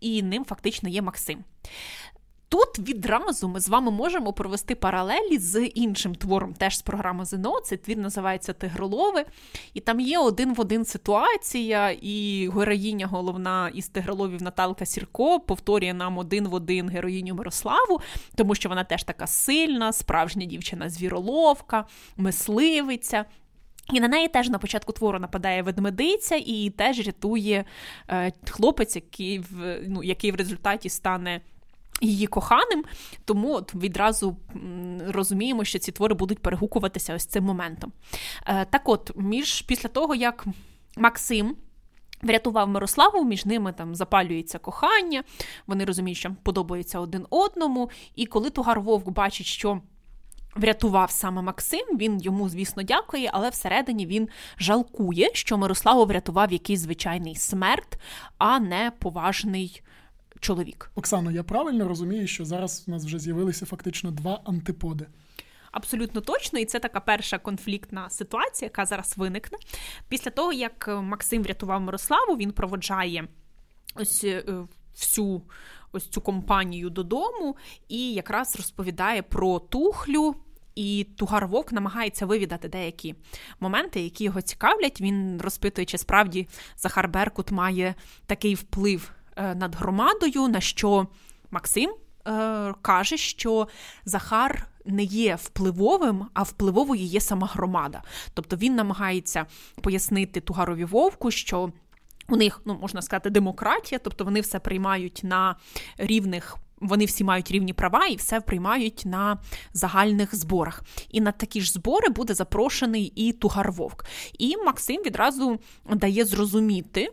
і 0.00 0.22
ним 0.22 0.44
фактично 0.44 0.88
є 0.88 1.02
Максим. 1.02 1.44
Тут 2.52 2.78
відразу 2.78 3.48
ми 3.48 3.60
з 3.60 3.68
вами 3.68 3.90
можемо 3.90 4.32
провести 4.32 4.74
паралелі 4.74 5.38
з 5.38 5.64
іншим 5.64 6.14
твором, 6.14 6.54
теж 6.54 6.78
з 6.78 6.82
програми 6.82 7.24
ЗНО. 7.24 7.60
Цей 7.60 7.78
твір 7.78 7.98
називається 7.98 8.52
Тигролови. 8.52 9.24
І 9.74 9.80
там 9.80 10.00
є 10.00 10.18
один 10.18 10.54
в 10.54 10.60
один 10.60 10.84
ситуація, 10.84 11.90
і 11.90 12.48
героїня 12.54 13.06
головна 13.06 13.70
із 13.74 13.88
Тигроловів 13.88 14.42
Наталка 14.42 14.86
Сірко 14.86 15.40
повторює 15.40 15.94
нам 15.94 16.18
один 16.18 16.48
в 16.48 16.54
один 16.54 16.88
героїню 16.88 17.34
Мирославу, 17.34 18.00
тому 18.34 18.54
що 18.54 18.68
вона 18.68 18.84
теж 18.84 19.04
така 19.04 19.26
сильна, 19.26 19.92
справжня 19.92 20.46
дівчина-звіроловка, 20.46 21.86
мисливиця. 22.16 23.24
І 23.92 24.00
на 24.00 24.08
неї 24.08 24.28
теж 24.28 24.48
на 24.48 24.58
початку 24.58 24.92
твору 24.92 25.18
нападає 25.18 25.62
ведмедиця 25.62 26.36
і 26.46 26.70
теж 26.70 27.06
рятує 27.06 27.64
е, 28.08 28.32
хлопець, 28.50 28.96
який 28.96 29.38
в 29.38 29.80
ну, 29.88 30.02
який 30.02 30.32
в 30.32 30.36
результаті 30.36 30.88
стане 30.88 31.40
її 32.02 32.26
коханим, 32.26 32.84
тому 33.24 33.54
от 33.54 33.74
відразу 33.74 34.36
розуміємо, 35.06 35.64
що 35.64 35.78
ці 35.78 35.92
твори 35.92 36.14
будуть 36.14 36.38
перегукуватися 36.38 37.14
ось 37.14 37.26
цим 37.26 37.44
моментом. 37.44 37.92
Е, 38.46 38.66
так 38.70 38.88
от, 38.88 39.10
між 39.16 39.62
після 39.62 39.88
того, 39.88 40.14
як 40.14 40.46
Максим. 40.96 41.56
Врятував 42.22 42.68
Мирославу, 42.68 43.24
між 43.24 43.46
ними 43.46 43.72
там 43.72 43.94
запалюється 43.94 44.58
кохання, 44.58 45.22
вони 45.66 45.84
розуміють, 45.84 46.18
що 46.18 46.36
подобаються 46.42 47.00
один 47.00 47.26
одному. 47.30 47.90
І 48.16 48.26
коли 48.26 48.50
Тугар 48.50 48.80
Вовк 48.80 49.08
бачить, 49.08 49.46
що 49.46 49.80
врятував 50.56 51.10
саме 51.10 51.42
Максим, 51.42 51.86
він 51.98 52.20
йому, 52.20 52.48
звісно, 52.48 52.82
дякує, 52.82 53.30
але 53.32 53.48
всередині 53.48 54.06
він 54.06 54.28
жалкує, 54.58 55.30
що 55.32 55.58
Мирославу 55.58 56.04
врятував 56.04 56.52
якийсь 56.52 56.80
звичайний 56.80 57.36
смерть, 57.36 57.98
а 58.38 58.60
не 58.60 58.92
поважний 58.98 59.82
чоловік. 60.42 60.90
Оксано, 60.94 61.30
я 61.30 61.42
правильно 61.42 61.88
розумію, 61.88 62.26
що 62.26 62.44
зараз 62.44 62.84
у 62.88 62.90
нас 62.90 63.04
вже 63.04 63.18
з'явилися 63.18 63.66
фактично 63.66 64.10
два 64.10 64.40
антиподи. 64.44 65.06
Абсолютно 65.72 66.20
точно, 66.20 66.58
і 66.58 66.64
це 66.64 66.78
така 66.78 67.00
перша 67.00 67.38
конфліктна 67.38 68.10
ситуація, 68.10 68.66
яка 68.66 68.86
зараз 68.86 69.14
виникне. 69.16 69.58
Після 70.08 70.30
того, 70.30 70.52
як 70.52 70.88
е, 70.88 70.94
Максим 70.94 71.42
врятував 71.42 71.80
Мирославу, 71.80 72.36
він 72.36 72.52
проводжає 72.52 73.28
ось 73.94 74.24
е, 74.24 74.44
всю 74.94 75.42
ось 75.92 76.08
цю 76.08 76.20
компанію 76.20 76.90
додому 76.90 77.56
і 77.88 78.12
якраз 78.12 78.56
розповідає 78.56 79.22
про 79.22 79.58
тухлю. 79.58 80.36
І 80.74 81.06
Тугар 81.16 81.46
Вовк 81.46 81.72
намагається 81.72 82.26
вивідати 82.26 82.68
деякі 82.68 83.14
моменти, 83.60 84.00
які 84.00 84.24
його 84.24 84.42
цікавлять. 84.42 85.00
Він 85.00 85.40
розпитує, 85.40 85.84
чи 85.84 85.98
справді 85.98 86.48
Захар 86.76 87.08
Беркут 87.08 87.50
має 87.50 87.94
такий 88.26 88.54
вплив 88.54 89.12
над 89.36 89.74
громадою, 89.74 90.48
на 90.48 90.60
що 90.60 91.06
Максим 91.50 91.90
е, 91.90 92.74
каже, 92.82 93.16
що 93.16 93.68
Захар 94.04 94.68
не 94.84 95.02
є 95.02 95.34
впливовим, 95.42 96.26
а 96.34 96.42
впливовою 96.42 97.02
є 97.02 97.20
сама 97.20 97.46
громада. 97.46 98.02
Тобто 98.34 98.56
він 98.56 98.74
намагається 98.74 99.46
пояснити 99.82 100.40
Тугарові 100.40 100.84
Вовку, 100.84 101.30
що 101.30 101.72
у 102.28 102.36
них, 102.36 102.60
ну 102.64 102.78
можна 102.80 103.02
сказати, 103.02 103.30
демократія, 103.30 103.98
тобто 103.98 104.24
вони 104.24 104.40
все 104.40 104.58
приймають 104.58 105.20
на 105.24 105.56
рівних. 105.98 106.56
Вони 106.80 107.04
всі 107.04 107.24
мають 107.24 107.50
рівні 107.50 107.72
права 107.72 108.06
і 108.06 108.16
все 108.16 108.40
приймають 108.40 109.02
на 109.04 109.38
загальних 109.72 110.34
зборах. 110.34 110.82
І 111.10 111.20
на 111.20 111.32
такі 111.32 111.60
ж 111.60 111.72
збори 111.72 112.08
буде 112.08 112.34
запрошений 112.34 113.12
і 113.16 113.32
Тугар 113.32 113.72
Вовк. 113.72 114.04
І 114.38 114.56
Максим 114.56 115.02
відразу 115.02 115.58
дає 115.94 116.24
зрозуміти, 116.24 117.12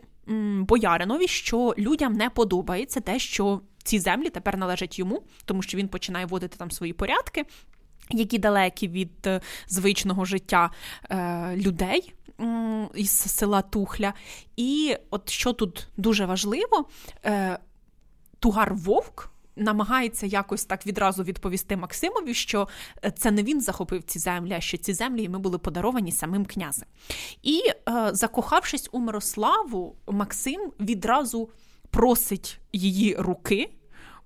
бояринові, 0.68 1.28
що 1.28 1.74
людям 1.78 2.12
не 2.12 2.30
подобається 2.30 3.00
те, 3.00 3.18
що 3.18 3.60
ці 3.84 3.98
землі 3.98 4.30
тепер 4.30 4.56
належать 4.56 4.98
йому, 4.98 5.22
тому 5.44 5.62
що 5.62 5.78
він 5.78 5.88
починає 5.88 6.26
вводити 6.26 6.56
там 6.56 6.70
свої 6.70 6.92
порядки, 6.92 7.44
які 8.10 8.38
далекі 8.38 8.88
від 8.88 9.26
е, 9.26 9.40
звичного 9.68 10.24
життя 10.24 10.70
е, 11.10 11.56
людей. 11.56 12.14
Із 12.94 13.10
села 13.10 13.62
Тухля. 13.62 14.14
І 14.56 14.96
от 15.10 15.30
що 15.30 15.52
тут 15.52 15.88
дуже 15.96 16.26
важливо, 16.26 16.88
е, 17.24 17.58
Тугар 18.38 18.74
Вовк 18.74 19.30
намагається 19.60 20.26
якось 20.26 20.64
так 20.64 20.86
відразу 20.86 21.22
відповісти 21.22 21.76
Максимові, 21.76 22.34
що 22.34 22.68
е, 23.04 23.10
це 23.10 23.30
не 23.30 23.42
він 23.42 23.60
захопив 23.60 24.02
ці 24.02 24.18
землі, 24.18 24.52
а 24.52 24.60
що 24.60 24.76
ці 24.76 24.92
землі 24.92 25.22
йому 25.22 25.38
були 25.38 25.58
подаровані 25.58 26.12
самим 26.12 26.46
князем. 26.46 26.88
І 27.42 27.62
е, 27.68 28.10
закохавшись 28.12 28.88
у 28.92 28.98
Мирославу, 28.98 29.96
Максим 30.06 30.72
відразу 30.80 31.50
просить 31.90 32.60
її 32.72 33.16
руки 33.18 33.70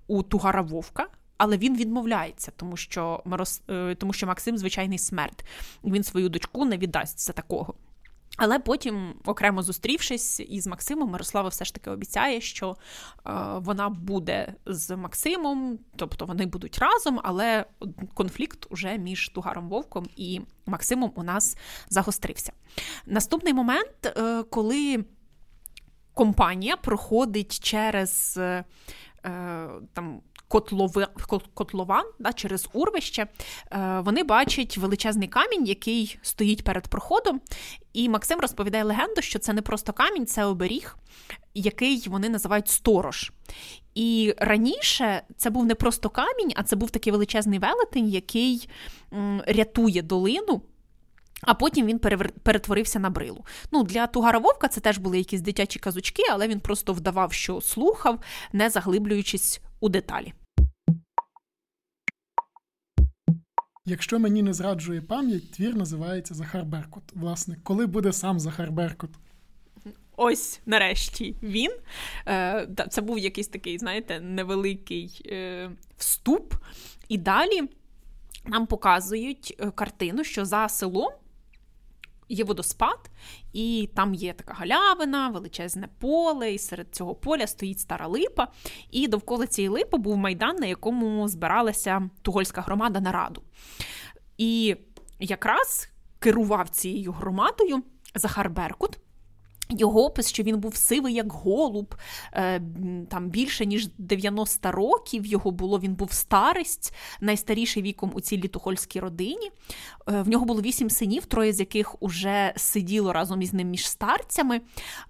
у 0.07 0.22
Тугара 0.22 0.62
Вовка. 0.62 1.07
Але 1.37 1.57
він 1.57 1.76
відмовляється, 1.76 2.53
тому 2.57 2.76
що. 2.76 3.22
Е, 3.70 3.95
тому 3.95 4.12
що 4.12 4.26
Максим 4.26 4.59
звичайний 4.59 4.99
смерть. 4.99 5.45
Він 5.85 6.05
свою 6.05 6.28
дочку 6.28 6.64
не 6.64 6.78
віддасть 6.78 7.20
за 7.20 7.32
такого. 7.32 7.74
Але 8.37 8.59
потім, 8.59 9.14
окремо 9.24 9.62
зустрівшись 9.62 10.41
із 10.41 10.66
Максимом, 10.66 11.11
Мирослава 11.11 11.49
все 11.49 11.64
ж 11.64 11.74
таки 11.74 11.91
обіцяє, 11.91 12.41
що 12.41 12.76
е, 13.26 13.30
вона 13.57 13.89
буде 13.89 14.55
з 14.66 14.97
Максимом, 14.97 15.78
тобто 15.97 16.26
вони 16.26 16.47
будуть 16.47 16.78
разом, 16.78 17.20
але 17.24 17.64
конфлікт 18.14 18.66
уже 18.70 18.99
між 18.99 19.28
Тугаром 19.28 19.68
Вовком 19.68 20.07
і 20.16 20.41
Максимом 20.66 21.12
у 21.14 21.22
нас 21.22 21.57
загострився. 21.89 22.53
Наступний 23.07 23.55
момент, 23.55 24.07
е, 24.07 24.43
коли 24.43 25.05
компанія 26.14 26.76
проходить 26.76 27.61
через 27.61 28.35
е, 28.39 28.64
там 29.93 30.20
котлови, 30.55 31.07
котлован 31.55 32.05
да, 32.18 32.32
через 32.32 32.68
урвище, 32.72 33.26
е, 33.72 34.00
вони 34.05 34.22
бачать 34.22 34.78
величезний 34.78 35.28
камінь, 35.28 35.66
який 35.66 36.18
стоїть 36.22 36.64
перед 36.64 36.88
проходом. 36.88 37.40
І 37.92 38.09
Максим 38.09 38.40
розповідає 38.40 38.84
легенду, 38.84 39.22
що 39.22 39.38
це 39.38 39.52
не 39.52 39.62
просто 39.62 39.92
камінь, 39.92 40.26
це 40.26 40.44
оберіг, 40.44 40.96
який 41.55 42.05
вони 42.09 42.28
називають 42.28 42.68
сторож. 42.68 43.32
І 43.94 44.34
раніше 44.38 45.22
це 45.36 45.50
був 45.50 45.66
не 45.66 45.74
просто 45.74 46.11
камінь, 46.11 46.52
а 46.57 46.62
це 46.62 46.76
був 46.76 46.90
такий 46.90 47.12
величезний 47.12 47.59
велетень, 47.59 48.09
який 48.09 48.68
рятує 49.46 50.02
долину. 50.02 50.62
А 51.42 51.55
потім 51.55 51.86
він 51.86 51.98
перетворився 52.42 52.98
на 52.98 53.11
брилу. 53.11 53.44
Ну, 53.72 53.82
Для 53.82 54.07
Тугара 54.07 54.38
Вовка 54.38 54.68
це 54.68 54.80
теж 54.80 54.98
були 54.98 55.18
якісь 55.18 55.40
дитячі 55.40 55.78
казочки, 55.78 56.22
але 56.30 56.48
він 56.48 56.61
просто 56.61 56.92
вдавав, 56.92 57.32
що 57.32 57.61
слухав, 57.61 58.20
не 58.52 58.70
заглиблюючись 58.70 59.61
у 59.80 59.88
деталі. 59.88 60.32
Якщо 63.87 64.18
мені 64.18 64.43
не 64.43 64.53
зраджує 64.53 65.01
пам'ять, 65.01 65.51
твір 65.51 65.74
називається 65.74 66.35
Захар 66.35 66.64
Беркут. 66.64 67.03
Власне, 67.14 67.57
коли 67.62 67.87
буде 67.87 68.12
сам 68.12 68.41
Захар 68.41 68.70
Беркут? 68.70 69.11
Ось 70.16 70.61
нарешті 70.66 71.37
він. 71.43 71.72
Е, 72.28 72.68
це 72.91 73.01
був 73.01 73.18
якийсь 73.18 73.49
такий, 73.49 73.78
знаєте, 73.78 74.20
невеликий 74.20 75.20
е, 75.26 75.70
вступ. 75.97 76.55
І 77.09 77.18
далі 77.18 77.62
нам 78.47 78.66
показують 78.66 79.57
е, 79.59 79.70
картину, 79.70 80.24
що 80.24 80.45
за 80.45 80.68
селом 80.68 81.12
є 82.28 82.45
водоспад, 82.45 83.11
і 83.55 83.90
там 83.94 84.14
є 84.14 84.32
така 84.32 84.55
галявина, 84.55 85.28
величезне 85.28 85.88
поле, 85.98 86.52
і 86.52 86.59
серед 86.59 86.94
цього 86.94 87.14
поля 87.14 87.46
стоїть 87.46 87.80
стара 87.80 88.07
липа. 88.07 88.48
І 88.90 89.09
довкола 89.09 89.46
цієї 89.46 89.68
липи 89.68 89.96
був 89.96 90.16
майдан, 90.16 90.57
на 90.57 90.66
якому 90.66 91.28
збиралася 91.28 92.11
тугольська 92.22 92.61
громада 92.61 93.00
на 93.00 93.12
раду. 93.12 93.42
І 94.38 94.76
якраз 95.20 95.88
керував 96.18 96.68
цією 96.68 97.12
громадою 97.12 97.82
Захар 98.14 98.50
Беркут. 98.50 98.98
Його 99.79 100.05
опис, 100.05 100.29
що 100.29 100.43
він 100.43 100.59
був 100.59 100.77
сивий, 100.77 101.14
як 101.14 101.33
голуб, 101.33 101.95
е, 102.33 102.62
там 103.09 103.29
більше 103.29 103.66
ніж 103.66 103.89
90 103.99 104.72
років 104.72 105.27
його 105.27 105.51
було, 105.51 105.79
він 105.81 105.95
був 105.95 106.12
старесть, 106.12 106.95
найстаріший 107.20 107.83
віком 107.83 108.12
у 108.14 108.20
цій 108.20 108.37
літухольській 108.37 109.01
родині. 109.01 109.51
Е, 110.09 110.22
в 110.22 110.29
нього 110.29 110.45
було 110.45 110.61
вісім 110.61 110.91
синів, 110.91 111.27
троє 111.27 111.53
з 111.53 111.61
яких 111.61 112.03
уже 112.03 112.53
сиділо 112.57 113.12
разом 113.12 113.43
із 113.43 113.53
ним 113.53 113.70
між 113.70 113.89
старцями. 113.89 114.61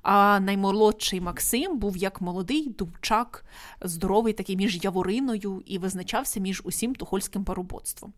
А 0.03 0.41
наймолодший 0.41 1.21
Максим 1.21 1.79
був 1.79 1.97
як 1.97 2.21
молодий 2.21 2.69
дубчак, 2.79 3.45
здоровий, 3.81 4.33
такий 4.33 4.57
між 4.57 4.85
явориною, 4.85 5.63
і 5.67 5.79
визначався 5.79 6.41
між 6.41 6.63
усім 6.65 6.95
тухольським 6.95 7.45
парубоцтвом. 7.45 8.13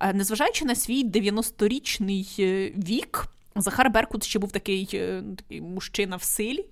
Е, 0.00 0.12
незважаючи 0.12 0.64
на 0.64 0.74
свій 0.74 1.04
90-річний 1.04 2.24
вік. 2.86 3.30
Захар 3.56 3.90
Беркут 3.90 4.24
ще 4.24 4.38
був 4.38 4.52
такий, 4.52 4.88
е, 4.94 5.22
такий 5.36 5.60
мужчина 5.60 6.16
в 6.16 6.22
силі. 6.22 6.66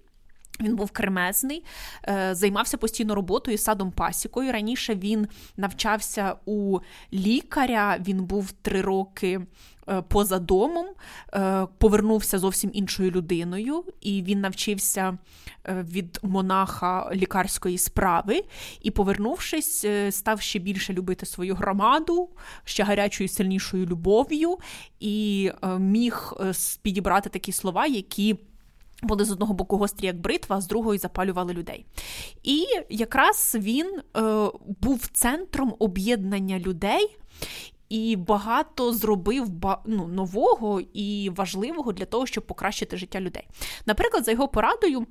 Він 0.61 0.77
був 0.77 0.91
кремезний, 0.91 1.65
е, 2.09 2.35
займався 2.35 2.77
постійно 2.77 3.15
роботою 3.15 3.59
садом 3.59 3.91
пасікою. 3.91 4.53
Раніше 4.53 4.95
він 4.95 5.29
навчався 5.57 6.35
у 6.45 6.79
лікаря, 7.13 7.99
він 8.01 8.25
був 8.25 8.53
три 8.53 8.81
роки 8.83 9.41
Е, 9.89 10.03
поза 10.03 10.39
домом, 10.39 10.87
е, 11.35 11.67
повернувся 11.79 12.39
зовсім 12.39 12.71
іншою 12.73 13.11
людиною, 13.11 13.85
і 14.01 14.23
він 14.23 14.41
навчився 14.41 15.19
від 15.69 16.19
монаха 16.23 17.11
лікарської 17.15 17.79
справи. 17.79 18.45
І, 18.83 18.91
повернувшись, 18.91 19.87
став 20.11 20.41
ще 20.41 20.59
більше 20.59 20.93
любити 20.93 21.27
свою 21.27 21.55
громаду, 21.55 22.29
ще 22.65 22.83
гарячою, 22.83 23.29
сильнішою 23.29 23.87
любов'ю, 23.87 24.59
і 25.01 25.51
міг 25.79 26.33
підібрати 26.83 27.31
такі 27.31 27.53
слова, 27.53 27.87
які. 27.87 28.37
Були 29.03 29.25
з 29.25 29.31
одного 29.31 29.55
боку 29.55 29.77
гострі, 29.77 30.07
як 30.07 30.21
бритва, 30.21 30.57
а 30.57 30.61
з 30.61 30.67
другої 30.67 30.99
запалювали 30.99 31.53
людей. 31.53 31.87
І 32.43 32.65
якраз 32.91 33.57
він 33.61 34.01
е, 34.17 34.23
був 34.81 35.07
центром 35.13 35.75
об'єднання 35.79 36.59
людей 36.59 37.17
і 37.89 38.17
багато 38.17 38.93
зробив 38.93 39.49
ну, 39.87 40.09
нового 40.09 40.81
і 40.81 41.31
важливого 41.31 41.93
для 41.93 42.05
того, 42.05 42.27
щоб 42.27 42.47
покращити 42.47 42.97
життя 42.97 43.21
людей. 43.21 43.49
Наприклад, 43.87 44.25
за 44.25 44.31
його 44.31 44.49
порадою. 44.49 45.07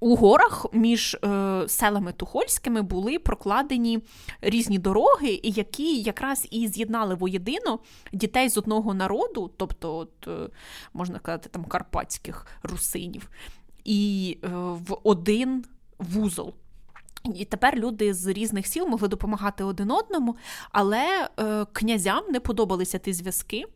У 0.00 0.16
горах 0.16 0.66
між 0.72 1.14
е, 1.14 1.64
селами 1.68 2.12
Тухольськими 2.12 2.82
були 2.82 3.18
прокладені 3.18 3.98
різні 4.40 4.78
дороги, 4.78 5.40
які 5.42 6.00
якраз 6.00 6.48
і 6.50 6.68
з'єднали 6.68 7.14
воєдино 7.14 7.78
дітей 8.12 8.48
з 8.48 8.58
одного 8.58 8.94
народу, 8.94 9.50
тобто, 9.56 9.96
от, 9.96 10.28
е, 10.28 10.50
можна 10.92 11.18
казати, 11.18 11.48
там 11.48 11.64
карпатських 11.64 12.46
русинів, 12.62 13.30
і 13.84 14.38
е, 14.44 14.48
в 14.54 14.96
один 15.02 15.64
вузол. 15.98 16.54
І 17.34 17.44
тепер 17.44 17.76
люди 17.76 18.14
з 18.14 18.26
різних 18.26 18.66
сіл 18.66 18.86
могли 18.86 19.08
допомагати 19.08 19.64
один 19.64 19.90
одному, 19.90 20.36
але 20.72 21.28
е, 21.38 21.66
князям 21.72 22.24
не 22.30 22.40
подобалися 22.40 22.98
ті 22.98 23.12
зв'язки. 23.12 23.66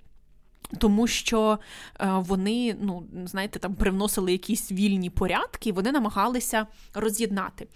Тому 0.78 1.06
що 1.06 1.58
е, 2.00 2.06
вони, 2.12 2.76
ну, 2.80 3.04
знаєте, 3.24 3.58
там 3.58 3.74
привносили 3.74 4.32
якісь 4.32 4.72
вільні 4.72 5.10
порядки, 5.10 5.68
і 5.68 5.72
вони 5.72 5.92
намагалися 5.92 6.66
роз'єднати. 6.94 7.68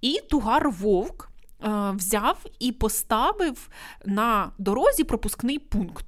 І 0.00 0.20
Тугар 0.30 0.70
Вовк 0.70 1.30
е, 1.64 1.68
взяв 1.90 2.46
і 2.58 2.72
поставив 2.72 3.68
на 4.04 4.52
дорозі 4.58 5.04
пропускний 5.04 5.58
пункт 5.58 6.06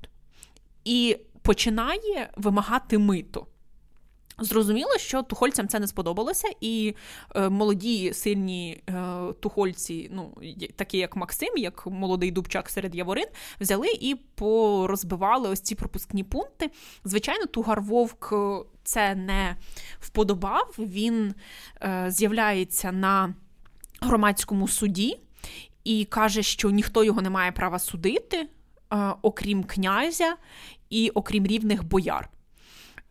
і 0.84 1.16
починає 1.42 2.30
вимагати 2.36 2.99
мито. 2.99 3.47
Зрозуміло, 4.39 4.99
що 4.99 5.22
тухольцям 5.22 5.68
це 5.68 5.80
не 5.80 5.87
сподобалося, 5.87 6.49
і 6.61 6.95
е, 7.34 7.49
молоді 7.49 8.12
сильні 8.12 8.82
е, 8.89 9.05
тухольці, 9.41 10.11
ну 10.12 10.34
такі 10.76 10.99
як 10.99 11.16
Максим, 11.16 11.57
як 11.57 11.87
молодий 11.87 12.30
дубчак 12.30 12.70
серед 12.70 12.95
яворин, 12.95 13.26
взяли 13.61 13.89
і 14.01 14.14
порозбивали 14.14 15.49
ось 15.49 15.61
ці 15.61 15.74
пропускні 15.74 16.24
пункти. 16.24 16.70
Звичайно, 17.05 17.47
тугар 17.47 17.80
вовк 17.80 18.28
е, 18.32 18.59
це 18.84 19.14
не 19.14 19.57
вподобав. 20.01 20.74
Він 20.78 21.34
е, 21.82 22.07
з'являється 22.09 22.93
на 22.93 23.34
громадському 24.01 24.68
суді 24.68 25.20
і 25.84 26.05
каже, 26.05 26.43
що 26.43 26.70
ніхто 26.70 27.05
його 27.05 27.22
не 27.22 27.30
має 27.30 27.53
права 27.53 27.78
судити, 27.78 28.37
е, 28.37 28.49
окрім 29.22 29.64
князя 29.64 30.37
і 30.91 31.11
окрім 31.11 31.47
рівних 31.47 31.84
бояр. 31.84 32.30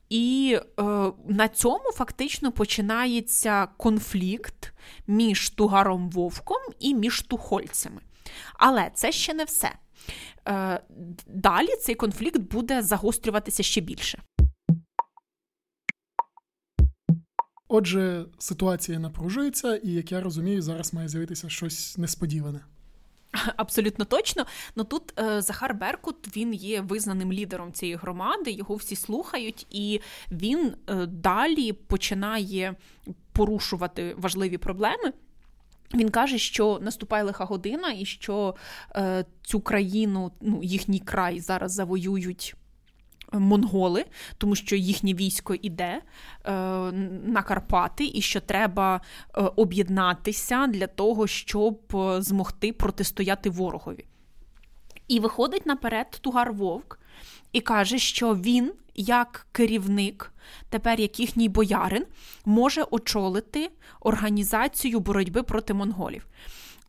І 0.10 0.60
е, 0.80 0.84
на 1.28 1.47
цьому 1.47 1.91
фактично 1.93 2.51
починається 2.51 3.68
конфлікт 3.78 4.74
між 5.08 5.49
Тугаром 5.49 6.10
Вовком 6.10 6.62
і 6.80 6.95
між 6.95 7.22
тухольцями. 7.22 8.01
Але 8.53 8.91
це 8.93 9.12
ще 9.12 9.34
не 9.34 9.43
все. 9.43 9.72
Е, 10.47 10.82
Далі 11.28 11.76
цей 11.82 11.95
конфлікт 11.95 12.39
буде 12.39 12.82
загострюватися 12.82 13.64
ще 13.64 13.82
більше. 13.82 14.22
Отже, 17.68 18.26
ситуація 18.39 18.99
напружується, 18.99 19.76
і 19.76 19.91
як 19.91 20.12
я 20.12 20.22
розумію, 20.22 20.62
зараз 20.62 20.93
має 20.93 21.08
з'явитися 21.08 21.49
щось 21.49 21.97
несподіване. 21.97 22.60
Абсолютно 23.57 24.05
точно. 24.05 24.45
Ну 24.75 24.83
тут 24.83 25.19
е, 25.19 25.41
Захар 25.41 25.75
Беркут 25.75 26.38
він 26.38 26.53
є 26.53 26.81
визнаним 26.81 27.33
лідером 27.33 27.73
цієї 27.73 27.95
громади, 27.95 28.51
його 28.51 28.75
всі 28.75 28.95
слухають, 28.95 29.67
і 29.69 30.01
він 30.31 30.75
е, 30.89 31.05
далі 31.05 31.73
починає 31.73 32.75
порушувати 33.31 34.15
важливі 34.17 34.57
проблеми. 34.57 35.13
Він 35.93 36.09
каже, 36.09 36.38
що 36.38 36.79
наступає 36.81 37.23
лиха 37.23 37.45
година, 37.45 37.91
і 37.91 38.05
що 38.05 38.55
е, 38.95 39.25
цю 39.41 39.59
країну, 39.61 40.31
ну 40.41 40.63
їхній 40.63 40.99
край 40.99 41.39
зараз 41.39 41.71
завоюють 41.73 42.55
монголи, 43.34 44.05
тому 44.38 44.55
що 44.55 44.76
їхнє 44.76 45.13
військо 45.13 45.55
іде 45.61 46.01
е, 46.45 46.51
на 47.26 47.43
Карпати, 47.43 48.11
і 48.13 48.21
що 48.21 48.41
треба 48.41 49.01
е, 49.36 49.41
об'єднатися 49.55 50.67
для 50.67 50.88
того, 50.88 51.28
щоб 51.28 51.80
е, 51.95 52.21
змогти 52.21 52.73
протистояти 52.73 53.49
ворогові. 53.49 54.05
І 55.07 55.19
виходить 55.19 55.65
наперед 55.65 56.17
Тугар 56.21 56.53
Вовк 56.53 56.99
і 57.51 57.61
каже, 57.61 57.99
що 57.99 58.36
він, 58.36 58.73
як 58.95 59.47
керівник, 59.51 60.34
тепер 60.69 60.99
як 60.99 61.19
їхній 61.19 61.49
боярин, 61.49 62.05
може 62.45 62.84
очолити 62.91 63.71
організацію 63.99 64.99
боротьби 64.99 65.43
проти 65.43 65.73
монголів. 65.73 66.28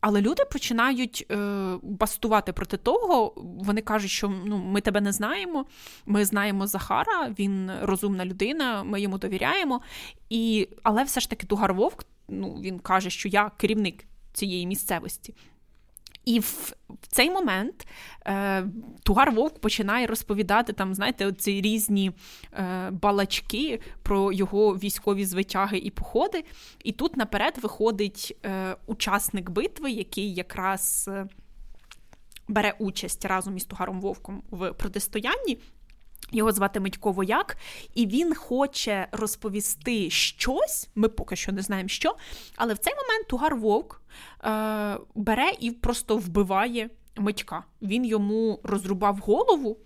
Але 0.01 0.21
люди 0.21 0.43
починають 0.51 1.25
е, 1.31 1.35
бастувати 1.83 2.53
проти 2.53 2.77
того. 2.77 3.33
Вони 3.37 3.81
кажуть, 3.81 4.11
що 4.11 4.29
ну 4.45 4.57
ми 4.57 4.81
тебе 4.81 5.01
не 5.01 5.11
знаємо. 5.11 5.65
Ми 6.05 6.25
знаємо 6.25 6.67
Захара, 6.67 7.33
він 7.39 7.71
розумна 7.81 8.25
людина, 8.25 8.83
ми 8.83 9.01
йому 9.01 9.17
довіряємо. 9.17 9.81
І, 10.29 10.69
Але 10.83 11.03
все 11.03 11.19
ж 11.19 11.29
таки 11.29 11.47
Тугар 11.47 11.73
Вовк 11.73 12.05
ну, 12.27 12.59
він 12.61 12.79
каже, 12.79 13.09
що 13.09 13.29
я 13.29 13.51
керівник 13.57 14.05
цієї 14.33 14.67
місцевості. 14.67 15.35
І 16.27 16.39
в, 16.39 16.73
цей 17.07 17.31
момент 17.31 17.87
е, 18.25 18.67
Тугар 19.03 19.31
Вовк 19.31 19.59
починає 19.59 20.07
розповідати 20.07 20.73
там, 20.73 20.93
знаєте, 20.93 21.33
ці 21.33 21.61
різні 21.61 22.11
е, 22.53 22.89
балачки 22.91 23.79
про 24.03 24.31
його 24.31 24.73
військові 24.73 25.25
звитяги 25.25 25.77
і 25.77 25.89
походи. 25.89 26.43
І 26.83 26.91
тут 26.91 27.17
наперед 27.17 27.57
виходить 27.61 28.37
е, 28.45 28.75
учасник 28.85 29.49
битви, 29.49 29.91
який 29.91 30.33
якраз 30.33 31.09
е, 31.13 31.27
бере 32.47 32.75
участь 32.79 33.25
разом 33.25 33.57
із 33.57 33.65
Тугаром 33.65 34.01
Вовком 34.01 34.43
в 34.51 34.73
протистоянні. 34.73 35.59
Його 36.31 36.51
звати 36.51 36.79
Митько 36.79 37.11
Вояк, 37.11 37.57
і 37.93 38.07
він 38.07 38.35
хоче 38.35 39.07
розповісти 39.11 40.09
щось. 40.09 40.89
Ми 40.95 41.09
поки 41.09 41.35
що 41.35 41.51
не 41.51 41.61
знаємо 41.61 41.89
що. 41.89 42.15
Але 42.55 42.73
в 42.73 42.77
цей 42.77 42.93
момент 42.95 43.27
Тугар 43.27 43.55
Вовк 43.55 44.01
е, 44.43 44.97
бере 45.15 45.51
і 45.59 45.71
просто 45.71 46.17
вбиває 46.17 46.89
Митька. 47.15 47.63
Він 47.81 48.05
йому 48.05 48.59
розрубав 48.63 49.17
голову, 49.17 49.77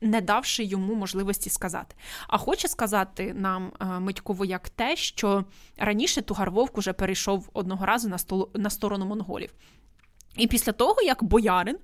не 0.00 0.20
давши 0.20 0.64
йому 0.64 0.94
можливості 0.94 1.50
сказати. 1.50 1.96
А 2.28 2.38
хоче 2.38 2.68
сказати 2.68 3.34
нам 3.34 3.72
е, 3.80 3.84
Митько 3.84 4.32
Вояк 4.32 4.68
те, 4.68 4.96
що 4.96 5.44
раніше 5.78 6.22
Тугар 6.22 6.50
Вовк 6.50 6.78
уже 6.78 6.92
перейшов 6.92 7.50
одного 7.52 7.86
разу 7.86 8.08
на, 8.08 8.18
стол, 8.18 8.50
на 8.54 8.70
сторону 8.70 9.06
монголів. 9.06 9.50
І 10.36 10.46
після 10.46 10.72
того, 10.72 11.02
як 11.02 11.24
боярин 11.24 11.78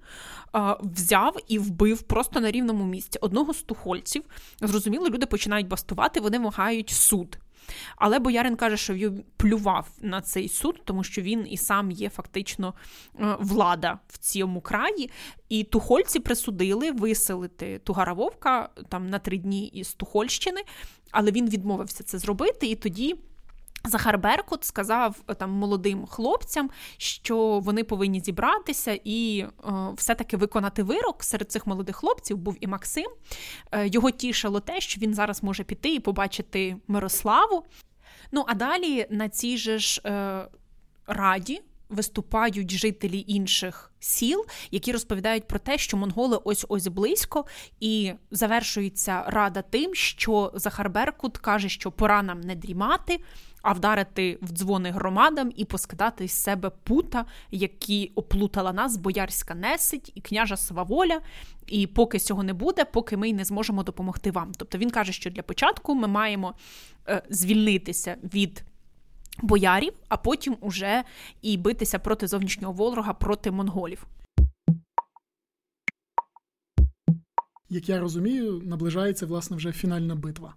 а, 0.52 0.76
взяв 0.80 1.36
і 1.48 1.58
вбив 1.58 2.02
просто 2.02 2.40
на 2.40 2.50
рівному 2.50 2.84
місці 2.84 3.18
одного 3.22 3.54
з 3.54 3.62
тухольців, 3.62 4.22
зрозуміло, 4.60 5.08
люди 5.08 5.26
починають 5.26 5.68
бастувати, 5.68 6.20
вони 6.20 6.38
вимагають 6.38 6.90
суд. 6.90 7.38
Але 7.96 8.18
боярин 8.18 8.56
каже, 8.56 8.76
що 8.76 8.94
він 8.94 9.24
плював 9.36 9.88
на 10.00 10.20
цей 10.20 10.48
суд, 10.48 10.82
тому 10.84 11.04
що 11.04 11.22
він 11.22 11.46
і 11.50 11.56
сам 11.56 11.90
є 11.90 12.08
фактично 12.08 12.74
влада 13.38 13.98
в 14.08 14.18
цьому 14.18 14.60
краї. 14.60 15.10
І 15.48 15.64
тухольці 15.64 16.20
присудили 16.20 16.92
виселити 16.92 17.78
Тугара 17.78 18.12
Вовка 18.12 18.68
там 18.88 19.10
на 19.10 19.18
три 19.18 19.38
дні 19.38 19.66
із 19.66 19.94
Тухольщини, 19.94 20.60
але 21.10 21.30
він 21.30 21.48
відмовився 21.48 22.04
це 22.04 22.18
зробити, 22.18 22.66
і 22.66 22.74
тоді. 22.74 23.16
Захар 23.84 24.18
Беркут 24.18 24.64
сказав 24.64 25.16
е, 25.28 25.34
там 25.34 25.50
молодим 25.50 26.06
хлопцям, 26.06 26.70
що 26.96 27.36
вони 27.58 27.84
повинні 27.84 28.20
зібратися 28.20 28.98
і 29.04 29.38
е, 29.38 29.48
все-таки 29.96 30.36
виконати 30.36 30.82
вирок. 30.82 31.24
Серед 31.24 31.52
цих 31.52 31.66
молодих 31.66 31.96
хлопців 31.96 32.36
був 32.36 32.56
і 32.60 32.66
Максим. 32.66 33.10
Е, 33.72 33.88
його 33.88 34.10
тішило 34.10 34.60
те, 34.60 34.80
що 34.80 35.00
він 35.00 35.14
зараз 35.14 35.42
може 35.42 35.64
піти 35.64 35.94
і 35.94 36.00
побачити 36.00 36.76
Мирославу. 36.88 37.64
Ну 38.32 38.44
а 38.48 38.54
далі 38.54 39.06
на 39.10 39.28
цій 39.28 39.56
же 39.56 39.78
ж 39.78 40.02
е, 40.06 40.44
раді 41.06 41.62
виступають 41.88 42.70
жителі 42.70 43.24
інших 43.26 43.92
сіл, 44.00 44.46
які 44.70 44.92
розповідають 44.92 45.48
про 45.48 45.58
те, 45.58 45.78
що 45.78 45.96
монголи 45.96 46.38
ось 46.44 46.66
ось 46.68 46.86
близько, 46.86 47.44
і 47.80 48.12
завершується 48.30 49.24
рада 49.26 49.62
тим, 49.62 49.94
що 49.94 50.52
Захар 50.54 50.90
Беркут 50.90 51.38
каже, 51.38 51.68
що 51.68 51.90
пора 51.90 52.22
нам 52.22 52.40
не 52.40 52.54
дрімати 52.54 53.20
а 53.62 53.72
вдарити 53.72 54.38
в 54.42 54.50
дзвони 54.50 54.90
громадам 54.90 55.52
і 55.56 55.64
поскидати 55.64 56.28
з 56.28 56.32
себе 56.32 56.70
пута, 56.84 57.24
які 57.50 58.12
оплутала 58.14 58.72
нас 58.72 58.96
боярська 58.96 59.54
несить 59.54 60.12
і 60.14 60.20
княжа 60.20 60.56
Сваволя. 60.56 61.20
І 61.66 61.86
поки 61.86 62.18
цього 62.18 62.42
не 62.42 62.52
буде, 62.52 62.84
поки 62.84 63.16
ми 63.16 63.28
й 63.28 63.32
не 63.32 63.44
зможемо 63.44 63.82
допомогти 63.82 64.30
вам. 64.30 64.52
Тобто 64.56 64.78
він 64.78 64.90
каже, 64.90 65.12
що 65.12 65.30
для 65.30 65.42
початку 65.42 65.94
ми 65.94 66.08
маємо 66.08 66.54
е, 67.08 67.22
звільнитися 67.30 68.16
від. 68.34 68.64
Боярів, 69.42 69.92
а 70.08 70.16
потім 70.16 70.56
уже 70.60 71.04
і 71.42 71.56
битися 71.56 71.98
проти 71.98 72.26
зовнішнього 72.26 72.72
ворога, 72.72 73.12
проти 73.12 73.50
монголів. 73.50 74.06
Як 77.68 77.88
я 77.88 78.00
розумію, 78.00 78.62
наближається 78.64 79.26
власне 79.26 79.56
вже 79.56 79.72
фінальна 79.72 80.14
битва. 80.14 80.54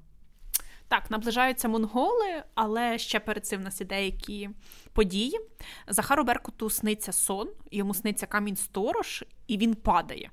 Так, 0.95 1.11
наближаються 1.11 1.67
монголи, 1.67 2.43
але 2.53 2.97
ще 2.97 3.19
перед 3.19 3.45
цим 3.45 3.61
у 3.61 3.63
нас 3.63 3.81
є 3.81 3.87
деякі 3.87 4.49
події. 4.93 5.39
Захару 5.87 6.23
Беркуту 6.23 6.69
сниться 6.69 7.11
сон, 7.11 7.47
йому 7.71 7.93
сниться 7.93 8.25
камінь 8.25 8.55
сторож, 8.55 9.25
і 9.47 9.57
він 9.57 9.75
падає. 9.75 10.31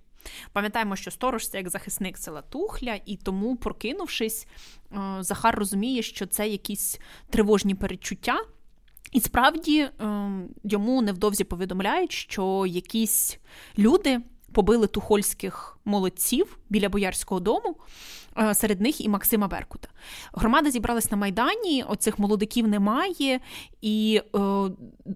Пам'ятаємо, 0.53 0.97
що 0.97 1.11
сторож 1.11 1.49
це 1.49 1.59
як 1.59 1.69
захисник 1.69 2.19
села 2.19 2.43
Тухля, 2.43 3.01
і 3.07 3.17
тому, 3.17 3.57
прокинувшись, 3.57 4.47
е, 4.93 5.17
Захар 5.21 5.55
розуміє, 5.55 6.03
що 6.03 6.27
це 6.27 6.49
якісь 6.49 7.01
тривожні 7.31 7.75
перечуття. 7.75 8.41
І 9.13 9.21
справді 9.21 9.81
е, 9.81 9.91
йому 10.65 11.03
невдовзі 11.03 11.45
повідомляють, 11.45 12.13
що 12.13 12.67
якісь 12.67 13.39
люди 13.79 14.21
побили 14.53 14.87
тухольських 14.87 15.79
молодців 15.85 16.59
біля 16.69 16.89
боярського 16.89 17.41
дому. 17.41 17.77
Е, 18.39 18.55
серед 18.55 18.81
них 18.81 19.01
і 19.01 19.09
Максима 19.09 19.49
Беркута. 19.49 19.89
Громада 20.33 20.71
зібралась 20.71 21.11
на 21.11 21.17
Майдані, 21.17 21.85
оцих 21.89 22.19
молодиків 22.19 22.69
немає, 22.69 23.41
і 23.81 24.23
е, 24.35 24.39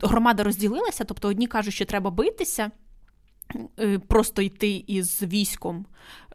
громада 0.03 0.43
розділилася. 0.43 1.05
Тобто 1.05 1.29
одні 1.29 1.47
кажуть, 1.47 1.75
що 1.75 1.85
треба 1.85 2.11
битися, 2.11 2.71
просто 4.09 4.43
йти 4.43 4.85
із 4.87 5.23
військом 5.23 5.87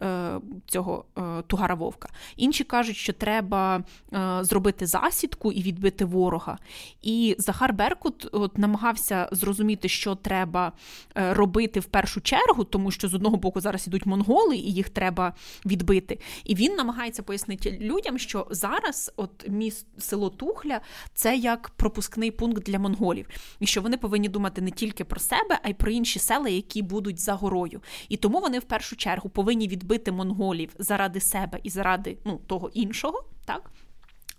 Е, 0.03 0.39
цього 0.65 1.05
е, 1.17 1.41
Тугара 1.47 1.75
Вовка. 1.75 2.09
Інші 2.37 2.63
кажуть, 2.63 2.95
що 2.95 3.13
треба 3.13 3.83
е, 4.13 4.39
зробити 4.41 4.85
засідку 4.85 5.51
і 5.51 5.61
відбити 5.61 6.05
ворога. 6.05 6.57
І 7.01 7.35
Захар 7.37 7.73
Беркут 7.73 8.27
от 8.31 8.57
намагався 8.57 9.29
зрозуміти, 9.31 9.89
що 9.89 10.15
треба 10.15 10.71
робити 11.15 11.79
в 11.79 11.85
першу 11.85 12.21
чергу, 12.21 12.63
тому 12.63 12.91
що 12.91 13.07
з 13.07 13.13
одного 13.13 13.37
боку 13.37 13.61
зараз 13.61 13.87
ідуть 13.87 14.05
монголи, 14.05 14.55
і 14.55 14.73
їх 14.73 14.89
треба 14.89 15.33
відбити. 15.65 16.19
І 16.43 16.55
він 16.55 16.75
намагається 16.75 17.23
пояснити 17.23 17.77
людям, 17.81 18.17
що 18.17 18.47
зараз 18.49 19.11
от 19.15 19.49
міст 19.49 19.87
село 19.97 20.29
Тухля 20.29 20.81
це 21.13 21.37
як 21.37 21.69
пропускний 21.69 22.31
пункт 22.31 22.63
для 22.63 22.79
монголів, 22.79 23.27
і 23.59 23.65
що 23.65 23.81
вони 23.81 23.97
повинні 23.97 24.29
думати 24.29 24.61
не 24.61 24.71
тільки 24.71 25.03
про 25.03 25.19
себе, 25.19 25.59
а 25.63 25.69
й 25.69 25.73
про 25.73 25.91
інші 25.91 26.19
села, 26.19 26.49
які 26.49 26.81
будуть 26.81 27.00
за 27.09 27.33
горою. 27.33 27.81
І 28.09 28.17
тому 28.17 28.39
вони 28.39 28.59
в 28.59 28.63
першу 28.63 28.95
чергу 28.95 29.29
повинні 29.29 29.67
відбити 29.67 30.11
монголів 30.11 30.69
заради 30.79 31.19
себе 31.19 31.59
і 31.63 31.69
заради 31.69 32.17
ну, 32.25 32.41
того 32.47 32.69
іншого, 32.73 33.23
так? 33.45 33.71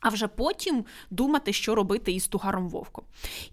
А 0.03 0.09
вже 0.09 0.29
потім 0.29 0.85
думати, 1.11 1.53
що 1.53 1.75
робити 1.75 2.13
із 2.13 2.29
Тугаром 2.29 2.69
Вовком. 2.69 3.05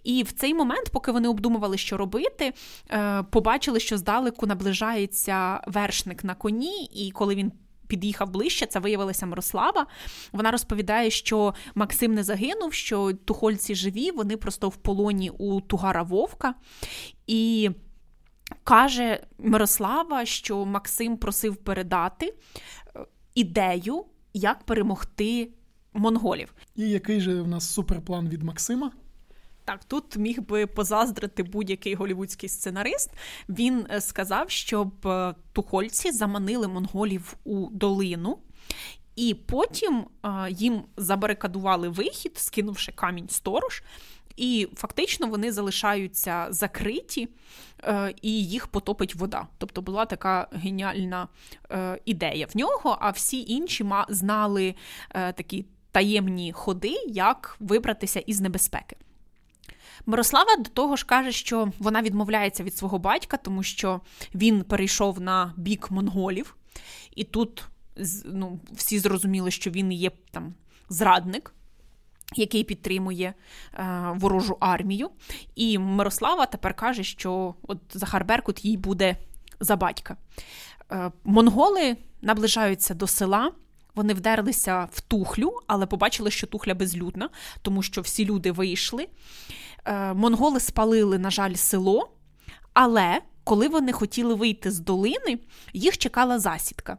І 0.04 0.24
в 0.24 0.32
цей 0.32 0.54
момент, 0.54 0.90
поки 0.92 1.12
вони 1.12 1.28
обдумували, 1.28 1.78
що 1.78 1.98
робити, 1.98 2.54
е, 2.92 3.24
побачили, 3.24 3.80
що 3.80 3.98
здалеку 3.98 4.48
наближається 4.48 5.62
вершник 5.68 6.24
на 6.24 6.36
коні, 6.36 6.90
і 6.94 7.12
коли 7.12 7.36
він. 7.36 7.52
Під'їхав 7.88 8.30
ближче, 8.30 8.66
це 8.66 8.80
виявилася 8.80 9.26
Мирослава. 9.26 9.86
Вона 10.32 10.52
розповідає, 10.52 11.10
що 11.10 11.54
Максим 11.76 12.14
не 12.14 12.24
загинув, 12.24 12.74
що 12.74 13.14
тухольці 13.14 13.76
живі, 13.76 14.12
вони 14.12 14.38
просто 14.38 14.70
в 14.70 14.76
полоні 14.76 15.30
у 15.38 15.62
Тугара 15.62 16.04
Вовка. 16.04 16.54
І 17.28 17.70
Каже 18.64 19.24
Мирослава, 19.38 20.26
що 20.26 20.66
Максим 20.66 21.18
просив 21.18 21.56
передати 21.56 22.26
е, 22.96 23.00
ідею, 23.36 24.06
як 24.34 24.64
перемогти 24.64 25.50
монголів. 25.94 26.54
І 26.76 26.90
який 26.90 27.22
же 27.22 27.42
в 27.42 27.48
нас 27.48 27.74
суперплан 27.74 28.30
від 28.30 28.44
Максима? 28.44 28.92
Так, 29.66 29.84
тут 29.84 30.18
міг 30.18 30.42
би 30.42 30.68
позаздрити 30.68 31.44
будь-який 31.44 31.96
голівудський 31.96 32.50
сценарист. 32.50 33.12
Він 33.50 33.88
е, 33.92 34.02
сказав, 34.02 34.50
щоб 34.50 35.08
е, 35.08 35.36
тухольці 35.54 36.12
заманили 36.12 36.68
монголів 36.68 37.36
у 37.44 37.68
долину. 37.72 38.38
І 39.16 39.34
потім 39.34 40.06
їм 40.50 40.82
забарикадували 40.98 41.90
вихід, 41.90 42.38
скинувши 42.38 42.92
камінь 42.92 43.30
сторож, 43.30 43.84
і 44.40 44.68
фактично 44.76 45.28
вони 45.28 45.52
залишаються 45.52 46.48
закриті, 46.50 47.28
е, 47.84 48.14
і 48.22 48.46
їх 48.46 48.68
потопить 48.68 49.16
вода. 49.16 49.48
Тобто 49.58 49.82
була 49.82 50.06
така 50.06 50.48
геніальна 50.52 51.28
е, 51.72 52.00
ідея 52.06 52.48
в 52.54 52.58
нього, 52.58 52.98
а 53.02 53.10
всі 53.10 53.42
інші 53.42 53.86
знали 54.10 54.76
е, 55.12 55.34
такі 55.34 55.66
таємні 55.92 56.54
ходи, 56.54 56.96
як 57.08 57.58
вибратися 57.60 58.20
із 58.20 58.42
небезпеки. 58.42 58.96
Мирослава 60.06 60.56
до 60.56 60.70
того 60.70 60.96
ж 60.96 61.06
каже, 61.06 61.32
що 61.32 61.72
вона 61.80 62.02
відмовляється 62.02 62.64
від 62.64 62.78
свого 62.78 63.00
батька, 63.00 63.38
тому 63.38 63.64
що 63.64 64.02
він 64.36 64.64
перейшов 64.64 65.22
на 65.22 65.54
бік 65.58 65.92
монголів, 65.92 66.56
і 67.16 67.24
тут 67.24 67.64
ну, 68.26 68.60
всі 68.72 69.00
зрозуміли, 69.00 69.52
що 69.52 69.72
він 69.72 69.92
є 69.92 70.12
там 70.32 70.54
зрадник 70.90 71.54
який 72.36 72.64
підтримує 72.64 73.34
е, 73.74 74.14
ворожу 74.16 74.58
армію. 74.60 75.10
І 75.56 75.78
Мирослава 75.78 76.46
тепер 76.46 76.74
каже, 76.74 77.04
що 77.04 77.56
от 77.64 77.78
Захар 77.92 78.26
Беркут 78.26 78.66
їй 78.66 78.78
буде 78.78 79.18
за 79.60 79.76
батька. 79.76 80.18
Е, 80.92 81.12
монголи 81.24 81.98
наближаються 82.22 82.94
до 82.94 83.08
села. 83.08 83.52
Вони 83.96 84.14
вдерлися 84.14 84.88
в 84.92 85.02
тухлю, 85.02 85.54
але 85.68 85.86
побачили, 85.86 86.32
що 86.32 86.48
тухля 86.48 86.74
безлюдна, 86.74 87.30
тому 87.62 87.84
що 87.84 88.02
всі 88.02 88.26
люди 88.26 88.52
вийшли. 88.52 89.08
Е, 89.86 90.14
монголи 90.14 90.60
спалили, 90.60 91.18
на 91.20 91.32
жаль, 91.32 91.54
село, 91.54 92.10
але 92.74 93.22
коли 93.44 93.68
вони 93.68 93.92
хотіли 93.92 94.34
вийти 94.34 94.72
з 94.72 94.80
долини, 94.80 95.40
їх 95.74 95.98
чекала 95.98 96.40
засідка. 96.40 96.98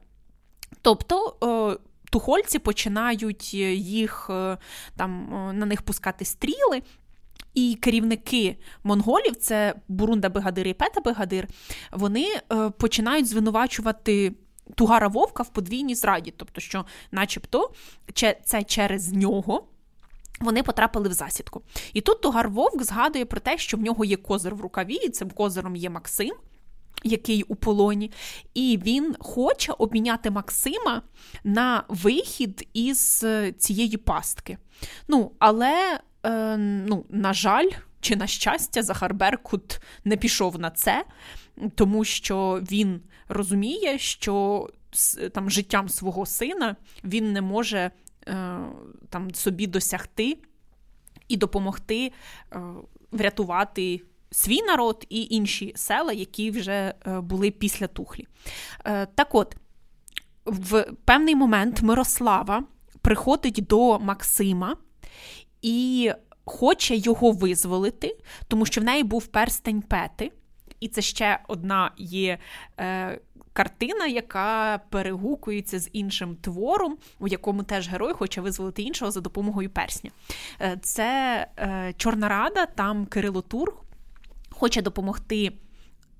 Тобто 0.83 1.37
е, 1.45 1.90
тухольці 2.11 2.59
починають 2.59 3.51
е, 3.55 3.75
їх 3.75 4.27
е, 4.31 4.59
там 4.97 5.35
е, 5.35 5.53
на 5.53 5.67
них 5.67 5.83
пускати 5.83 6.25
стріли. 6.25 6.83
І 7.55 7.79
керівники 7.81 8.57
монголів, 8.85 9.37
це 9.37 9.75
Бурунда 9.89 10.29
Бегадир 10.29 10.67
і 10.67 10.75
Пета 10.75 11.01
Бегадир, 11.01 11.49
вони 11.93 12.27
починають 12.79 13.29
звинувачувати 13.29 14.33
Тугара 14.75 15.09
Вовка 15.09 15.43
в 15.43 15.49
подвійній 15.49 15.95
зраді, 15.95 16.35
тобто, 16.37 16.61
що, 16.61 16.85
начебто, 17.13 17.71
це 18.45 18.63
через 18.63 19.13
нього. 19.13 19.67
Вони 20.41 20.63
потрапили 20.63 21.09
в 21.09 21.13
засідку. 21.13 21.63
І 21.93 22.01
тут 22.01 22.21
Тугар 22.21 22.49
Вовк 22.49 22.83
згадує 22.83 23.25
про 23.25 23.41
те, 23.41 23.59
що 23.59 23.77
в 23.77 23.81
нього 23.81 24.05
є 24.05 24.17
козир 24.17 24.55
в 24.55 24.61
рукаві, 24.61 24.95
і 24.95 25.09
цим 25.09 25.31
козиром 25.31 25.77
є 25.77 25.91
Максим 25.91 26.33
який 27.05 27.43
у 27.43 27.55
полоні, 27.55 28.11
і 28.55 28.81
він 28.83 29.17
хоче 29.21 29.73
обміняти 29.73 30.31
Максима 30.31 31.03
на 31.45 31.85
вихід 31.89 32.69
із 32.73 33.21
е, 33.25 33.53
цієї 33.53 33.97
пастки. 33.97 34.59
Ну, 35.09 35.33
але, 35.39 36.01
е, 36.23 36.57
ну, 36.57 37.05
на 37.09 37.33
жаль, 37.35 37.69
чи 38.01 38.17
на 38.17 38.27
щастя, 38.27 38.83
Захар 38.83 39.15
Беркут 39.15 39.81
не 40.05 40.17
пішов 40.17 40.59
на 40.59 40.71
це, 40.71 41.05
тому 41.75 42.05
що 42.05 42.61
він 42.71 43.01
розуміє, 43.29 43.99
що 43.99 44.69
там 45.33 45.51
життям 45.51 45.89
свого 45.89 46.27
сина 46.27 46.77
він 47.05 47.33
не 47.33 47.43
може 47.43 47.91
там 49.09 49.35
собі 49.35 49.67
досягти 49.67 50.39
і 51.29 51.37
допомогти 51.37 52.13
врятувати 53.13 54.01
свій 54.31 54.63
народ 54.63 55.07
і 55.09 55.27
інші 55.31 55.73
села, 55.77 56.13
які 56.13 56.51
вже 56.51 56.95
були 57.07 57.51
після 57.51 57.87
Тухлі. 57.87 58.27
Так 59.15 59.35
от, 59.35 59.57
в 60.47 60.87
певний 61.05 61.35
момент 61.35 61.83
Мирослава 61.83 62.65
приходить 63.03 63.67
до 63.69 63.99
Максима 63.99 64.77
і 65.63 66.13
хоче 66.45 66.97
його 66.97 67.33
визволити, 67.33 68.19
тому 68.49 68.67
що 68.67 68.81
в 68.81 68.85
неї 68.85 69.03
був 69.03 69.27
перстень 69.27 69.83
Пети. 69.83 70.33
І 70.81 70.89
це 70.89 71.03
ще 71.03 71.41
одна 71.49 71.91
є 71.97 72.39
е, 72.81 73.21
картина, 73.53 74.07
яка 74.07 74.81
перегукується 74.91 75.79
з 75.79 75.91
іншим 75.93 76.37
твором, 76.37 76.99
у 77.19 77.29
якому 77.29 77.63
теж 77.63 77.89
герой 77.89 78.13
хоче 78.13 78.41
визволити 78.41 78.83
іншого 78.83 79.11
за 79.11 79.21
допомогою 79.21 79.71
персня. 79.71 80.11
Е, 80.61 80.79
це 80.83 81.47
е, 81.59 81.95
Чорна 81.97 82.29
Рада, 82.29 82.67
там 82.67 83.07
Кирило 83.07 83.43
Тур 83.43 83.75
хоче 84.61 84.83
допомогти. 84.83 85.53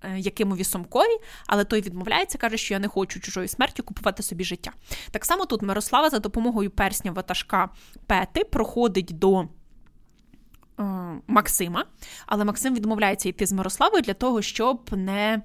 Е, 0.03 0.19
Якимові 0.19 0.65
Сомкові, 0.65 1.19
але 1.47 1.65
той 1.65 1.81
відмовляється, 1.81 2.39
каже, 2.39 2.57
що 2.57 2.75
я 2.75 2.81
не 2.81 2.89
хочу 2.89 3.21
чужою 3.21 3.49
смертю 3.49 3.83
купувати 3.83 4.23
собі 4.23 4.45
життя. 4.45 4.73
Так 5.11 5.25
само 5.25 5.47
тут 5.47 5.63
Мирослава 5.63 6.11
за 6.11 6.19
допомогою 6.19 6.71
персня 6.71 7.13
ватажка 7.13 7.69
Пети 8.07 8.45
проходить 8.45 9.19
до 9.19 9.49
Е, 10.81 11.21
Максима, 11.27 11.85
але 12.27 12.45
Максим 12.45 12.75
відмовляється 12.75 13.29
йти 13.29 13.47
з 13.47 13.53
Мирославою 13.53 14.03
для 14.03 14.15
того, 14.15 14.43
щоб 14.43 14.91
не 14.93 15.43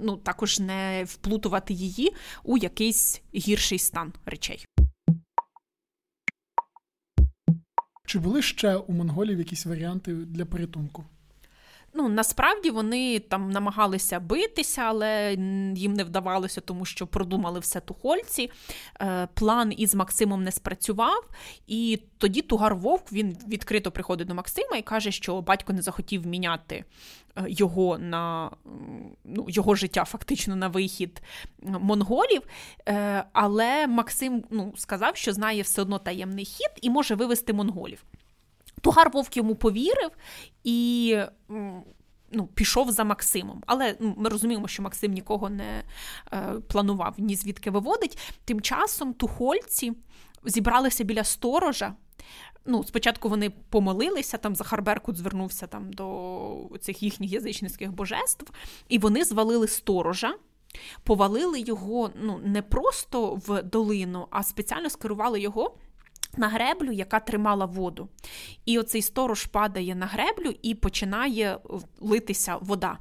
ну, 0.00 0.16
також 0.16 0.60
не 0.60 1.04
вплутувати 1.06 1.74
її 1.74 2.14
у 2.42 2.58
якийсь 2.58 3.22
гірший 3.34 3.78
стан 3.78 4.12
речей. 4.26 4.64
Чи 8.06 8.18
були 8.18 8.42
ще 8.42 8.76
у 8.76 8.92
монголів 8.92 9.38
якісь 9.38 9.66
варіанти 9.66 10.14
для 10.14 10.44
порятунку? 10.44 11.04
Ну, 11.96 12.08
насправді 12.08 12.70
вони 12.70 13.18
там 13.18 13.50
намагалися 13.50 14.20
битися, 14.20 14.82
але 14.82 15.32
їм 15.76 15.94
не 15.94 16.04
вдавалося, 16.04 16.60
тому 16.60 16.84
що 16.84 17.06
продумали 17.06 17.60
все 17.60 17.80
тухольці. 17.80 18.50
Е, 19.00 19.28
план 19.34 19.72
із 19.76 19.94
Максимом 19.94 20.44
не 20.44 20.52
спрацював, 20.52 21.24
і 21.66 22.00
тоді 22.18 22.42
Тугар 22.42 22.74
Вовк 22.74 23.12
він 23.12 23.36
відкрито 23.48 23.90
приходить 23.90 24.28
до 24.28 24.34
Максима 24.34 24.76
і 24.76 24.82
каже, 24.82 25.12
що 25.12 25.40
батько 25.40 25.72
не 25.72 25.82
захотів 25.82 26.26
міняти 26.26 26.84
е, 27.36 27.44
його 27.48 27.98
на 27.98 28.50
ну, 29.24 29.46
його 29.48 29.74
життя 29.74 30.04
фактично 30.04 30.56
на 30.56 30.68
вихід 30.68 31.22
монголів. 31.62 32.42
Е, 32.88 33.24
але 33.32 33.86
Максим 33.86 34.44
ну, 34.50 34.72
сказав, 34.76 35.16
що 35.16 35.32
знає 35.32 35.62
все 35.62 35.82
одно 35.82 35.98
таємний 35.98 36.44
хід 36.44 36.70
і 36.82 36.90
може 36.90 37.14
вивести 37.14 37.52
монголів. 37.52 38.04
Тугар 38.84 39.10
Вовк 39.10 39.36
йому 39.36 39.54
повірив 39.54 40.10
і 40.64 41.18
ну, 42.32 42.46
пішов 42.54 42.92
за 42.92 43.04
Максимом. 43.04 43.62
Але 43.66 43.96
ну, 44.00 44.14
ми 44.16 44.28
розуміємо, 44.28 44.68
що 44.68 44.82
Максим 44.82 45.12
нікого 45.12 45.50
не 45.50 45.84
е, 46.32 46.54
планував 46.68 47.14
ні 47.18 47.36
звідки 47.36 47.70
виводить. 47.70 48.18
Тим 48.44 48.60
часом 48.60 49.14
тухольці 49.14 49.92
зібралися 50.44 51.04
біля 51.04 51.24
сторожа. 51.24 51.94
Ну, 52.66 52.84
Спочатку 52.84 53.28
вони 53.28 53.50
помолилися, 53.50 54.38
там 54.38 54.54
Захар 54.54 54.82
Беркут 54.82 55.16
звернувся 55.16 55.66
там 55.66 55.92
до 55.92 56.78
цих 56.80 57.02
їхніх 57.02 57.32
язичницьких 57.32 57.92
божеств, 57.92 58.52
і 58.88 58.98
вони 58.98 59.24
звалили 59.24 59.68
сторожа. 59.68 60.34
Повалили 61.02 61.60
його 61.60 62.10
ну, 62.22 62.40
не 62.44 62.62
просто 62.62 63.34
в 63.46 63.62
долину, 63.62 64.26
а 64.30 64.42
спеціально 64.42 64.90
скерували 64.90 65.40
його 65.40 65.74
на 66.38 66.48
греблю, 66.48 66.92
яка 66.92 67.20
тримала 67.20 67.64
воду. 67.64 68.08
І 68.64 68.78
оцей 68.78 69.02
сторож 69.02 69.46
падає 69.46 69.94
на 69.94 70.06
греблю 70.06 70.54
і 70.62 70.74
починає 70.74 71.58
литися 72.00 72.56
вода. 72.56 72.98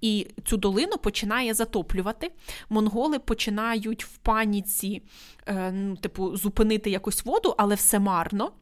І 0.00 0.26
цю 0.44 0.56
долину 0.56 0.98
починає 0.98 1.54
затоплювати. 1.54 2.30
Монголи 2.70 3.18
починають 3.18 4.04
в 4.04 4.16
паніці, 4.16 5.02
е, 5.46 5.72
ну, 5.72 5.96
типу, 5.96 6.36
зупинити 6.36 6.90
якусь 6.90 7.24
воду, 7.24 7.54
але 7.58 7.74
все 7.74 7.98
марно. 7.98 8.52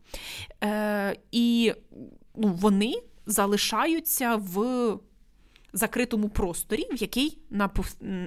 Е, 0.65 1.17
І 1.33 1.75
ну, 2.37 2.49
вони 2.49 2.95
залишаються 3.27 4.37
в 4.37 4.99
закритому 5.73 6.29
просторі, 6.29 6.89
в 6.93 6.97
який 6.97 7.39
на 7.51 7.71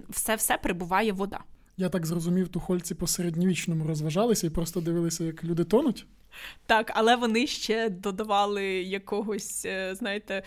все 0.10 0.58
прибуває 0.58 1.14
вода. 1.14 1.40
Я 1.78 1.90
так 1.90 2.06
зрозумів, 2.06 2.48
тухольці 2.48 2.96
по 2.96 3.08
середньовічному 3.08 3.88
розважалися 3.88 4.48
і 4.48 4.50
просто 4.50 4.82
дивилися, 4.82 5.24
як 5.24 5.44
люди 5.44 5.64
тонуть. 5.64 6.06
Так, 6.66 6.92
але 6.96 7.16
вони 7.16 7.48
ще 7.48 7.90
додавали 7.90 8.66
якогось, 8.84 9.66
е, 9.66 9.96
знаєте, 9.96 10.44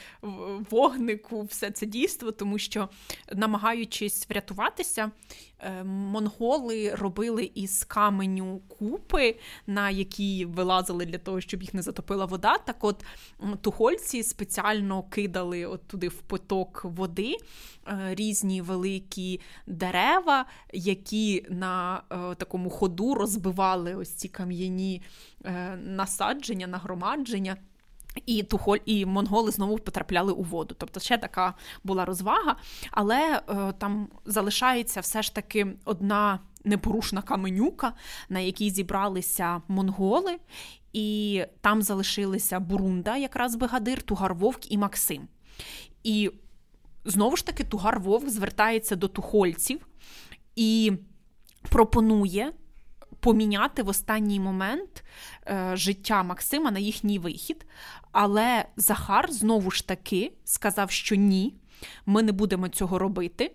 вогнику, 0.71 1.43
все 1.43 1.71
це 1.71 1.87
дійство, 1.87 2.33
тому 2.33 2.59
що, 2.59 2.89
намагаючись 3.33 4.31
врятуватися, 4.31 5.11
е, 5.59 5.85
монголи 5.85 6.95
робили 6.95 7.51
із 7.55 7.85
каменю 7.85 8.61
купи, 8.69 9.37
на 9.67 9.91
які 9.91 10.45
вилазили 10.45 11.07
для 11.07 11.19
того, 11.19 11.41
щоб 11.41 11.63
їх 11.63 11.75
не 11.75 11.83
затопила 11.83 12.25
вода. 12.25 12.59
Так, 12.59 12.85
от 12.85 13.05
тухольці 13.61 14.23
спеціально 14.23 15.03
кидали 15.03 15.67
от 15.67 15.87
туди 15.87 16.09
в 16.09 16.21
поток 16.21 16.85
води 16.85 17.37
е, 17.89 18.15
різні 18.15 18.63
великі 18.63 19.41
дерева, 19.67 20.47
які 20.73 21.47
на 21.51 22.03
такому 22.39 22.71
ходу 22.71 23.15
розбивали 23.15 23.95
ось 23.95 24.11
ці 24.11 24.29
кам'яні 24.29 25.03
насадження, 25.77 26.67
нагромадження. 26.67 27.57
І 28.27 28.43
тухоль, 28.43 28.79
і 28.85 29.07
монголи 29.07 29.51
знову 29.51 29.79
потрапляли 29.79 30.33
у 30.33 30.43
воду. 30.43 30.75
Тобто 30.79 31.01
ще 31.01 31.19
така 31.19 31.55
була 31.85 32.05
розвага, 32.05 32.57
але 32.91 33.43
е, 33.49 33.73
там 33.79 34.09
залишається 34.25 35.01
все 35.01 35.23
ж 35.23 35.35
таки 35.35 35.67
одна 35.85 36.41
непорушна 36.65 37.23
каменюка, 37.23 37.93
на 38.29 38.41
якій 38.41 38.71
зібралися 38.71 39.63
монголи, 39.69 40.39
і 40.93 41.43
там 41.61 41.83
залишилися 41.83 42.61
Бурунда, 42.61 43.17
якраз 43.17 43.57
Бегадир, 43.57 44.03
Тугар 44.03 44.35
Вовк 44.35 44.73
і 44.73 44.79
Максим. 44.79 45.29
І 46.03 46.31
знову 47.05 47.37
ж 47.37 47.47
таки 47.47 47.65
Тугар 47.65 48.01
Вовк 48.01 48.29
звертається 48.29 48.97
до 48.97 49.09
тухольців 49.09 49.87
і 50.57 50.93
пропонує 51.69 52.53
поміняти 53.27 53.83
в 53.83 53.89
останній 53.89 54.41
момент 54.41 55.05
е, 55.47 55.71
життя 55.75 56.23
Максима 56.23 56.71
на 56.71 56.79
їхній 56.79 57.19
вихід. 57.19 57.67
Але 58.13 58.65
Захар 58.77 59.33
знову 59.33 59.71
ж 59.71 59.89
таки 59.89 60.33
сказав, 60.45 60.91
що 60.91 61.15
ні, 61.15 61.55
ми 62.07 62.23
не 62.23 62.33
будемо 62.33 62.69
цього 62.69 62.99
робити. 62.99 63.53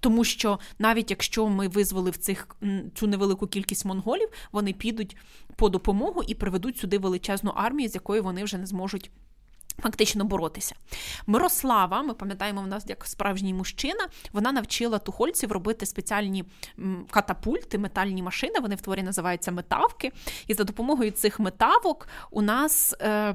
Тому 0.00 0.24
що 0.24 0.58
навіть 0.78 1.10
якщо 1.10 1.48
ми 1.48 1.68
визволив 1.68 2.16
цих 2.16 2.56
цю 2.94 3.06
невелику 3.06 3.46
кількість 3.46 3.84
монголів, 3.84 4.28
вони 4.52 4.72
підуть 4.72 5.16
по 5.56 5.68
допомогу 5.68 6.22
і 6.26 6.34
приведуть 6.34 6.78
сюди 6.78 6.98
величезну 6.98 7.50
армію, 7.50 7.88
з 7.88 7.94
якою 7.94 8.22
вони 8.22 8.44
вже 8.44 8.58
не 8.58 8.66
зможуть 8.66 9.10
Фактично 9.78 10.24
боротися. 10.24 10.74
Мирослава, 11.26 12.02
ми 12.02 12.14
пам'ятаємо, 12.14 12.62
в 12.62 12.66
нас 12.66 12.84
як 12.88 13.06
справжній 13.06 13.54
мужчина, 13.54 14.08
вона 14.32 14.52
навчила 14.52 14.98
тухольців 14.98 15.52
робити 15.52 15.86
спеціальні 15.86 16.44
катапульти, 17.10 17.78
метальні 17.78 18.22
машини. 18.22 18.54
Вони 18.60 18.74
в 18.74 18.80
творі 18.80 19.02
називаються 19.02 19.52
метавки. 19.52 20.12
І 20.46 20.54
за 20.54 20.64
допомогою 20.64 21.10
цих 21.10 21.40
метавок 21.40 22.08
у 22.30 22.42
нас 22.42 22.94
е, 23.00 23.34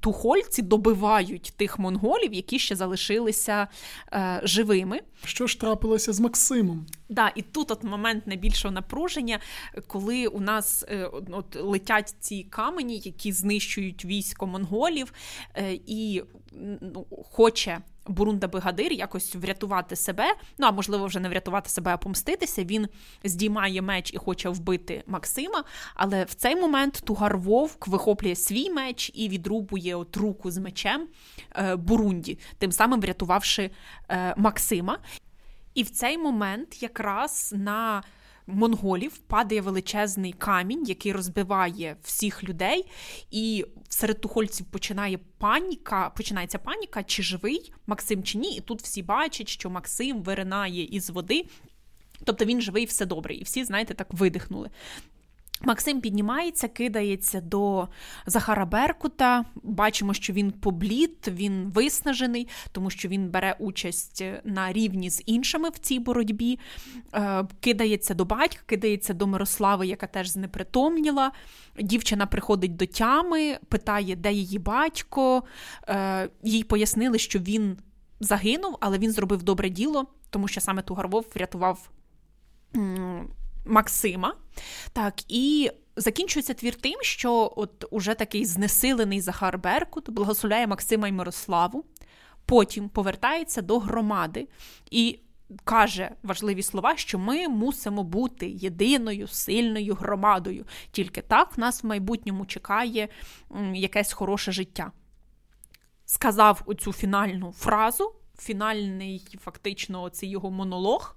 тухольці 0.00 0.62
добивають 0.62 1.52
тих 1.56 1.78
монголів, 1.78 2.32
які 2.32 2.58
ще 2.58 2.76
залишилися 2.76 3.68
е, 4.12 4.40
живими. 4.44 5.00
Що 5.24 5.46
ж 5.46 5.60
трапилося 5.60 6.12
з 6.12 6.20
Максимом? 6.20 6.86
Да, 7.08 7.32
і 7.34 7.42
тут 7.42 7.70
от 7.70 7.84
момент 7.84 8.26
найбільшого 8.26 8.72
напруження, 8.72 9.40
коли 9.86 10.26
у 10.26 10.40
нас 10.40 10.84
е, 10.88 11.10
от 11.32 11.56
летять 11.56 12.14
ці 12.20 12.42
камені, 12.50 12.98
які 13.04 13.32
знищують 13.32 14.04
військо 14.04 14.46
монголів, 14.46 15.12
і 15.86 16.22
ну, 16.80 17.06
хоче. 17.30 17.80
Бурунда 18.06 18.48
Бегадир 18.48 18.92
якось 18.92 19.34
врятувати 19.34 19.96
себе, 19.96 20.34
ну 20.58 20.66
а 20.66 20.72
можливо, 20.72 21.06
вже 21.06 21.20
не 21.20 21.28
врятувати 21.28 21.70
себе, 21.70 21.94
а 21.94 21.96
помститися. 21.96 22.64
Він 22.64 22.88
здіймає 23.24 23.82
меч 23.82 24.14
і 24.14 24.18
хоче 24.18 24.48
вбити 24.48 25.02
Максима. 25.06 25.64
Але 25.94 26.24
в 26.24 26.34
цей 26.34 26.56
момент 26.56 27.02
Тугар 27.04 27.38
Вовк 27.38 27.88
вихоплює 27.88 28.34
свій 28.34 28.70
меч 28.70 29.10
і 29.14 29.28
відрубує 29.28 29.94
от 29.96 30.16
руку 30.16 30.50
з 30.50 30.58
мечем 30.58 31.08
е, 31.56 31.76
Бурунді, 31.76 32.38
тим 32.58 32.72
самим 32.72 33.00
врятувавши 33.00 33.70
Максима. 34.36 34.98
І 35.74 35.82
в 35.82 35.90
цей 35.90 36.18
момент 36.18 36.82
якраз 36.82 37.54
на 37.56 38.02
монголів 38.50 39.18
падає 39.18 39.60
величезний 39.60 40.32
камінь, 40.32 40.84
який 40.84 41.12
розбиває 41.12 41.96
всіх 42.02 42.44
людей, 42.44 42.86
і 43.30 43.66
серед 43.88 44.20
тухольців 44.20 44.66
починає 44.66 45.18
паніка, 45.38 46.10
починається 46.16 46.58
паніка, 46.58 47.02
чи 47.02 47.22
живий 47.22 47.72
Максим 47.86 48.22
чи 48.22 48.38
ні. 48.38 48.56
І 48.56 48.60
тут 48.60 48.82
всі 48.82 49.02
бачать, 49.02 49.48
що 49.48 49.70
Максим 49.70 50.22
виринає 50.22 50.84
із 50.84 51.10
води. 51.10 51.44
Тобто 52.24 52.44
він 52.44 52.60
живий, 52.60 52.84
все 52.84 53.06
добре, 53.06 53.34
і 53.34 53.42
всі, 53.42 53.64
знаєте, 53.64 53.94
так 53.94 54.14
видихнули. 54.14 54.70
Максим 55.64 56.00
піднімається, 56.00 56.68
кидається 56.68 57.40
до 57.40 57.88
Захара 58.26 58.64
Беркута. 58.64 59.44
Бачимо, 59.62 60.14
що 60.14 60.32
він 60.32 60.50
поблід, 60.50 61.16
він 61.28 61.70
виснажений, 61.74 62.48
тому 62.72 62.90
що 62.90 63.08
він 63.08 63.30
бере 63.30 63.56
участь 63.58 64.24
на 64.44 64.72
рівні 64.72 65.10
з 65.10 65.22
іншими 65.26 65.68
в 65.68 65.78
цій 65.78 65.98
боротьбі. 65.98 66.58
Е, 67.14 67.44
кидається 67.60 68.14
до 68.14 68.24
батька, 68.24 68.62
кидається 68.66 69.14
до 69.14 69.26
Мирослави, 69.26 69.86
яка 69.86 70.06
теж 70.06 70.28
знепритомніла. 70.28 71.32
Дівчина 71.80 72.26
приходить 72.26 72.76
до 72.76 72.86
тями, 72.86 73.58
питає, 73.68 74.16
де 74.16 74.32
її 74.32 74.58
батько. 74.58 75.42
Е, 75.88 76.28
їй 76.42 76.64
пояснили, 76.64 77.18
що 77.18 77.38
він 77.38 77.76
загинув, 78.20 78.76
але 78.80 78.98
він 78.98 79.12
зробив 79.12 79.42
добре 79.42 79.70
діло, 79.70 80.06
тому 80.30 80.48
що 80.48 80.60
саме 80.60 80.82
Тугарвов 80.82 81.26
врятував. 81.34 81.90
Максима. 83.64 84.34
Так, 84.92 85.14
і 85.28 85.70
закінчується 85.96 86.54
твір 86.54 86.74
тим, 86.74 86.98
що 87.02 87.52
от 87.56 87.84
уже 87.90 88.14
такий 88.14 88.44
знесилений 88.44 89.20
Захар 89.20 89.58
Беркут 89.58 90.10
благословляє 90.10 90.66
Максима 90.66 91.08
і 91.08 91.12
Мирославу, 91.12 91.84
потім 92.46 92.88
повертається 92.88 93.62
до 93.62 93.78
громади 93.78 94.48
і 94.90 95.18
каже 95.64 96.10
важливі 96.22 96.62
слова, 96.62 96.96
що 96.96 97.18
ми 97.18 97.48
мусимо 97.48 98.04
бути 98.04 98.50
єдиною 98.50 99.28
сильною 99.28 99.94
громадою. 99.94 100.66
Тільки 100.90 101.22
так 101.22 101.58
нас 101.58 101.84
в 101.84 101.86
майбутньому 101.86 102.46
чекає 102.46 103.08
якесь 103.74 104.12
хороше 104.12 104.52
життя. 104.52 104.92
Сказав 106.04 106.62
оцю 106.66 106.92
фінальну 106.92 107.52
фразу, 107.52 108.12
фінальний, 108.38 109.38
фактично, 109.40 110.02
оцей 110.02 110.30
його 110.30 110.50
монолог 110.50 111.16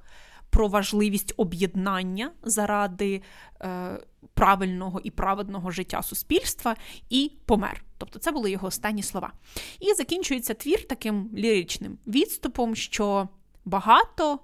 про 0.53 0.67
важливість 0.67 1.33
об'єднання 1.37 2.31
заради 2.43 3.21
е, 3.61 3.99
правильного 4.33 5.01
і 5.03 5.11
праведного 5.11 5.71
життя 5.71 6.01
суспільства 6.03 6.75
і 7.09 7.31
помер. 7.45 7.83
Тобто 7.97 8.19
це 8.19 8.31
були 8.31 8.51
його 8.51 8.67
останні 8.67 9.03
слова. 9.03 9.33
І 9.79 9.93
закінчується 9.93 10.53
твір 10.53 10.87
таким 10.87 11.29
ліричним 11.35 11.97
відступом, 12.07 12.75
що 12.75 13.27
багато 13.65 14.39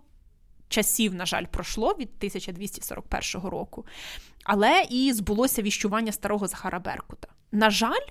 часів, 0.67 1.13
на 1.13 1.25
жаль, 1.25 1.45
пройшло 1.45 1.89
від 1.99 2.09
1241 2.17 3.49
року, 3.49 3.85
але 4.43 4.85
і 4.89 5.13
збулося 5.13 5.61
віщування 5.61 6.11
старого 6.11 6.47
Захара 6.47 6.79
Беркута. 6.79 7.27
На 7.51 7.69
жаль, 7.69 8.05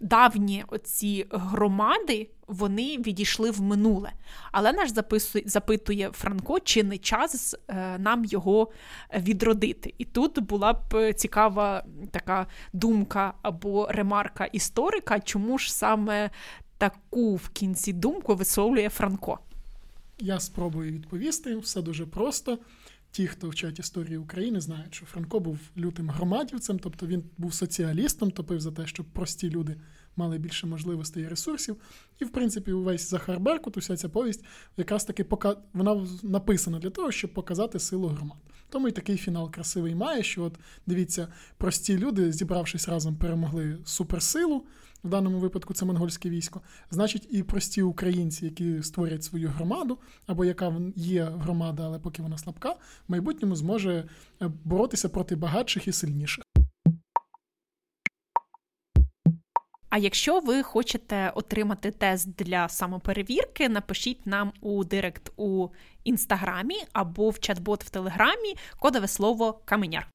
давні 0.00 0.64
оці 0.68 1.26
громади 1.30 2.30
вони 2.46 2.98
відійшли 2.98 3.50
в 3.50 3.60
минуле. 3.60 4.12
Але 4.52 4.72
наш 4.72 4.90
записує, 4.90 5.44
запитує 5.46 6.10
Франко, 6.12 6.60
чи 6.60 6.82
не 6.82 6.98
час 6.98 7.56
е, 7.68 7.98
нам 7.98 8.24
його 8.24 8.68
відродити. 9.18 9.94
І 9.98 10.04
тут 10.04 10.40
була 10.40 10.72
б 10.72 11.14
цікава 11.14 11.84
така 12.10 12.46
думка 12.72 13.34
або 13.42 13.88
ремарка 13.90 14.44
історика, 14.44 15.20
чому 15.20 15.58
ж 15.58 15.74
саме 15.74 16.30
таку 16.78 17.36
в 17.36 17.48
кінці 17.48 17.92
думку 17.92 18.34
висловлює 18.34 18.88
Франко. 18.88 19.38
Я 20.18 20.40
спробую 20.40 20.92
відповісти. 20.92 21.56
Все 21.56 21.82
дуже 21.82 22.06
просто. 22.06 22.58
Ті, 23.12 23.26
хто 23.26 23.48
вчать 23.48 23.78
історії 23.78 24.16
України, 24.16 24.60
знають, 24.60 24.94
що 24.94 25.06
Франко 25.06 25.40
був 25.40 25.58
лютим 25.76 26.10
громадівцем, 26.10 26.78
тобто 26.78 27.06
він 27.06 27.24
був 27.38 27.54
соціалістом, 27.54 28.30
топив 28.30 28.60
за 28.60 28.72
те, 28.72 28.86
щоб 28.86 29.06
прості 29.06 29.50
люди 29.50 29.76
мали 30.16 30.38
більше 30.38 30.66
можливостей 30.66 31.22
і 31.22 31.28
ресурсів. 31.28 31.76
І, 32.20 32.24
в 32.24 32.30
принципі, 32.30 32.72
увесь 32.72 33.10
Захар 33.10 33.40
Беркут, 33.40 33.76
уся 33.76 33.96
ця 33.96 34.08
повість, 34.08 34.44
якраз 34.76 35.04
таки 35.04 35.24
пока... 35.24 35.56
вона 35.72 36.06
написана 36.22 36.78
для 36.78 36.90
того, 36.90 37.12
щоб 37.12 37.34
показати 37.34 37.78
силу 37.78 38.08
громад. 38.08 38.38
Тому 38.68 38.88
і 38.88 38.92
такий 38.92 39.16
фінал 39.16 39.50
красивий 39.50 39.94
має, 39.94 40.22
що 40.22 40.42
от 40.42 40.58
дивіться, 40.86 41.28
прості 41.56 41.98
люди, 41.98 42.32
зібравшись 42.32 42.88
разом, 42.88 43.16
перемогли 43.16 43.78
суперсилу. 43.84 44.66
В 45.04 45.08
даному 45.08 45.38
випадку 45.38 45.74
це 45.74 45.84
монгольське 45.84 46.30
військо. 46.30 46.60
Значить, 46.90 47.28
і 47.30 47.42
прості 47.42 47.82
українці, 47.82 48.44
які 48.44 48.82
створять 48.82 49.24
свою 49.24 49.48
громаду, 49.48 49.98
або 50.26 50.44
яка 50.44 50.74
є 50.96 51.24
громада, 51.24 51.82
але 51.86 51.98
поки 51.98 52.22
вона 52.22 52.38
слабка, 52.38 52.70
в 52.70 52.76
майбутньому 53.08 53.56
зможе 53.56 54.08
е, 54.42 54.50
боротися 54.64 55.08
проти 55.08 55.36
багатших 55.36 55.88
і 55.88 55.92
сильніших. 55.92 56.44
А 59.90 59.98
якщо 59.98 60.40
ви 60.40 60.62
хочете 60.62 61.30
отримати 61.34 61.90
тест 61.90 62.34
для 62.34 62.68
самоперевірки, 62.68 63.68
напишіть 63.68 64.26
нам 64.26 64.52
у 64.60 64.84
директ 64.84 65.32
у 65.36 65.68
інстаграмі 66.04 66.76
або 66.92 67.30
в 67.30 67.34
чат-бот 67.34 67.84
в 67.84 67.90
телеграмі 67.90 68.54
кодове 68.78 69.08
слово 69.08 69.60
каменяр. 69.64 70.10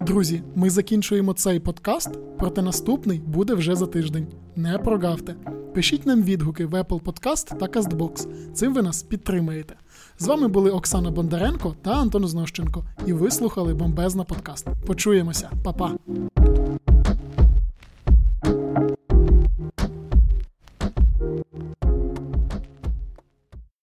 Друзі, 0.00 0.42
ми 0.54 0.70
закінчуємо 0.70 1.32
цей 1.32 1.60
подкаст, 1.60 2.10
проте 2.38 2.62
наступний 2.62 3.18
буде 3.18 3.54
вже 3.54 3.74
за 3.74 3.86
тиждень. 3.86 4.26
Не 4.56 4.78
прогавте. 4.78 5.34
Пишіть 5.74 6.06
нам 6.06 6.22
відгуки 6.22 6.66
в 6.66 6.74
Apple 6.74 7.00
Podcast 7.00 7.58
та 7.58 7.66
CastBox. 7.66 8.26
Цим 8.52 8.74
ви 8.74 8.82
нас 8.82 9.02
підтримаєте. 9.02 9.76
З 10.18 10.26
вами 10.26 10.48
були 10.48 10.70
Оксана 10.70 11.10
Бондаренко 11.10 11.76
та 11.82 11.90
Антон 11.90 12.26
Знощенко, 12.28 12.84
і 13.06 13.12
ви 13.12 13.30
слухали 13.30 13.74
бомбезна 13.74 14.24
подкаст. 14.24 14.68
Почуємося, 14.86 15.50
Па-па! 15.64 15.92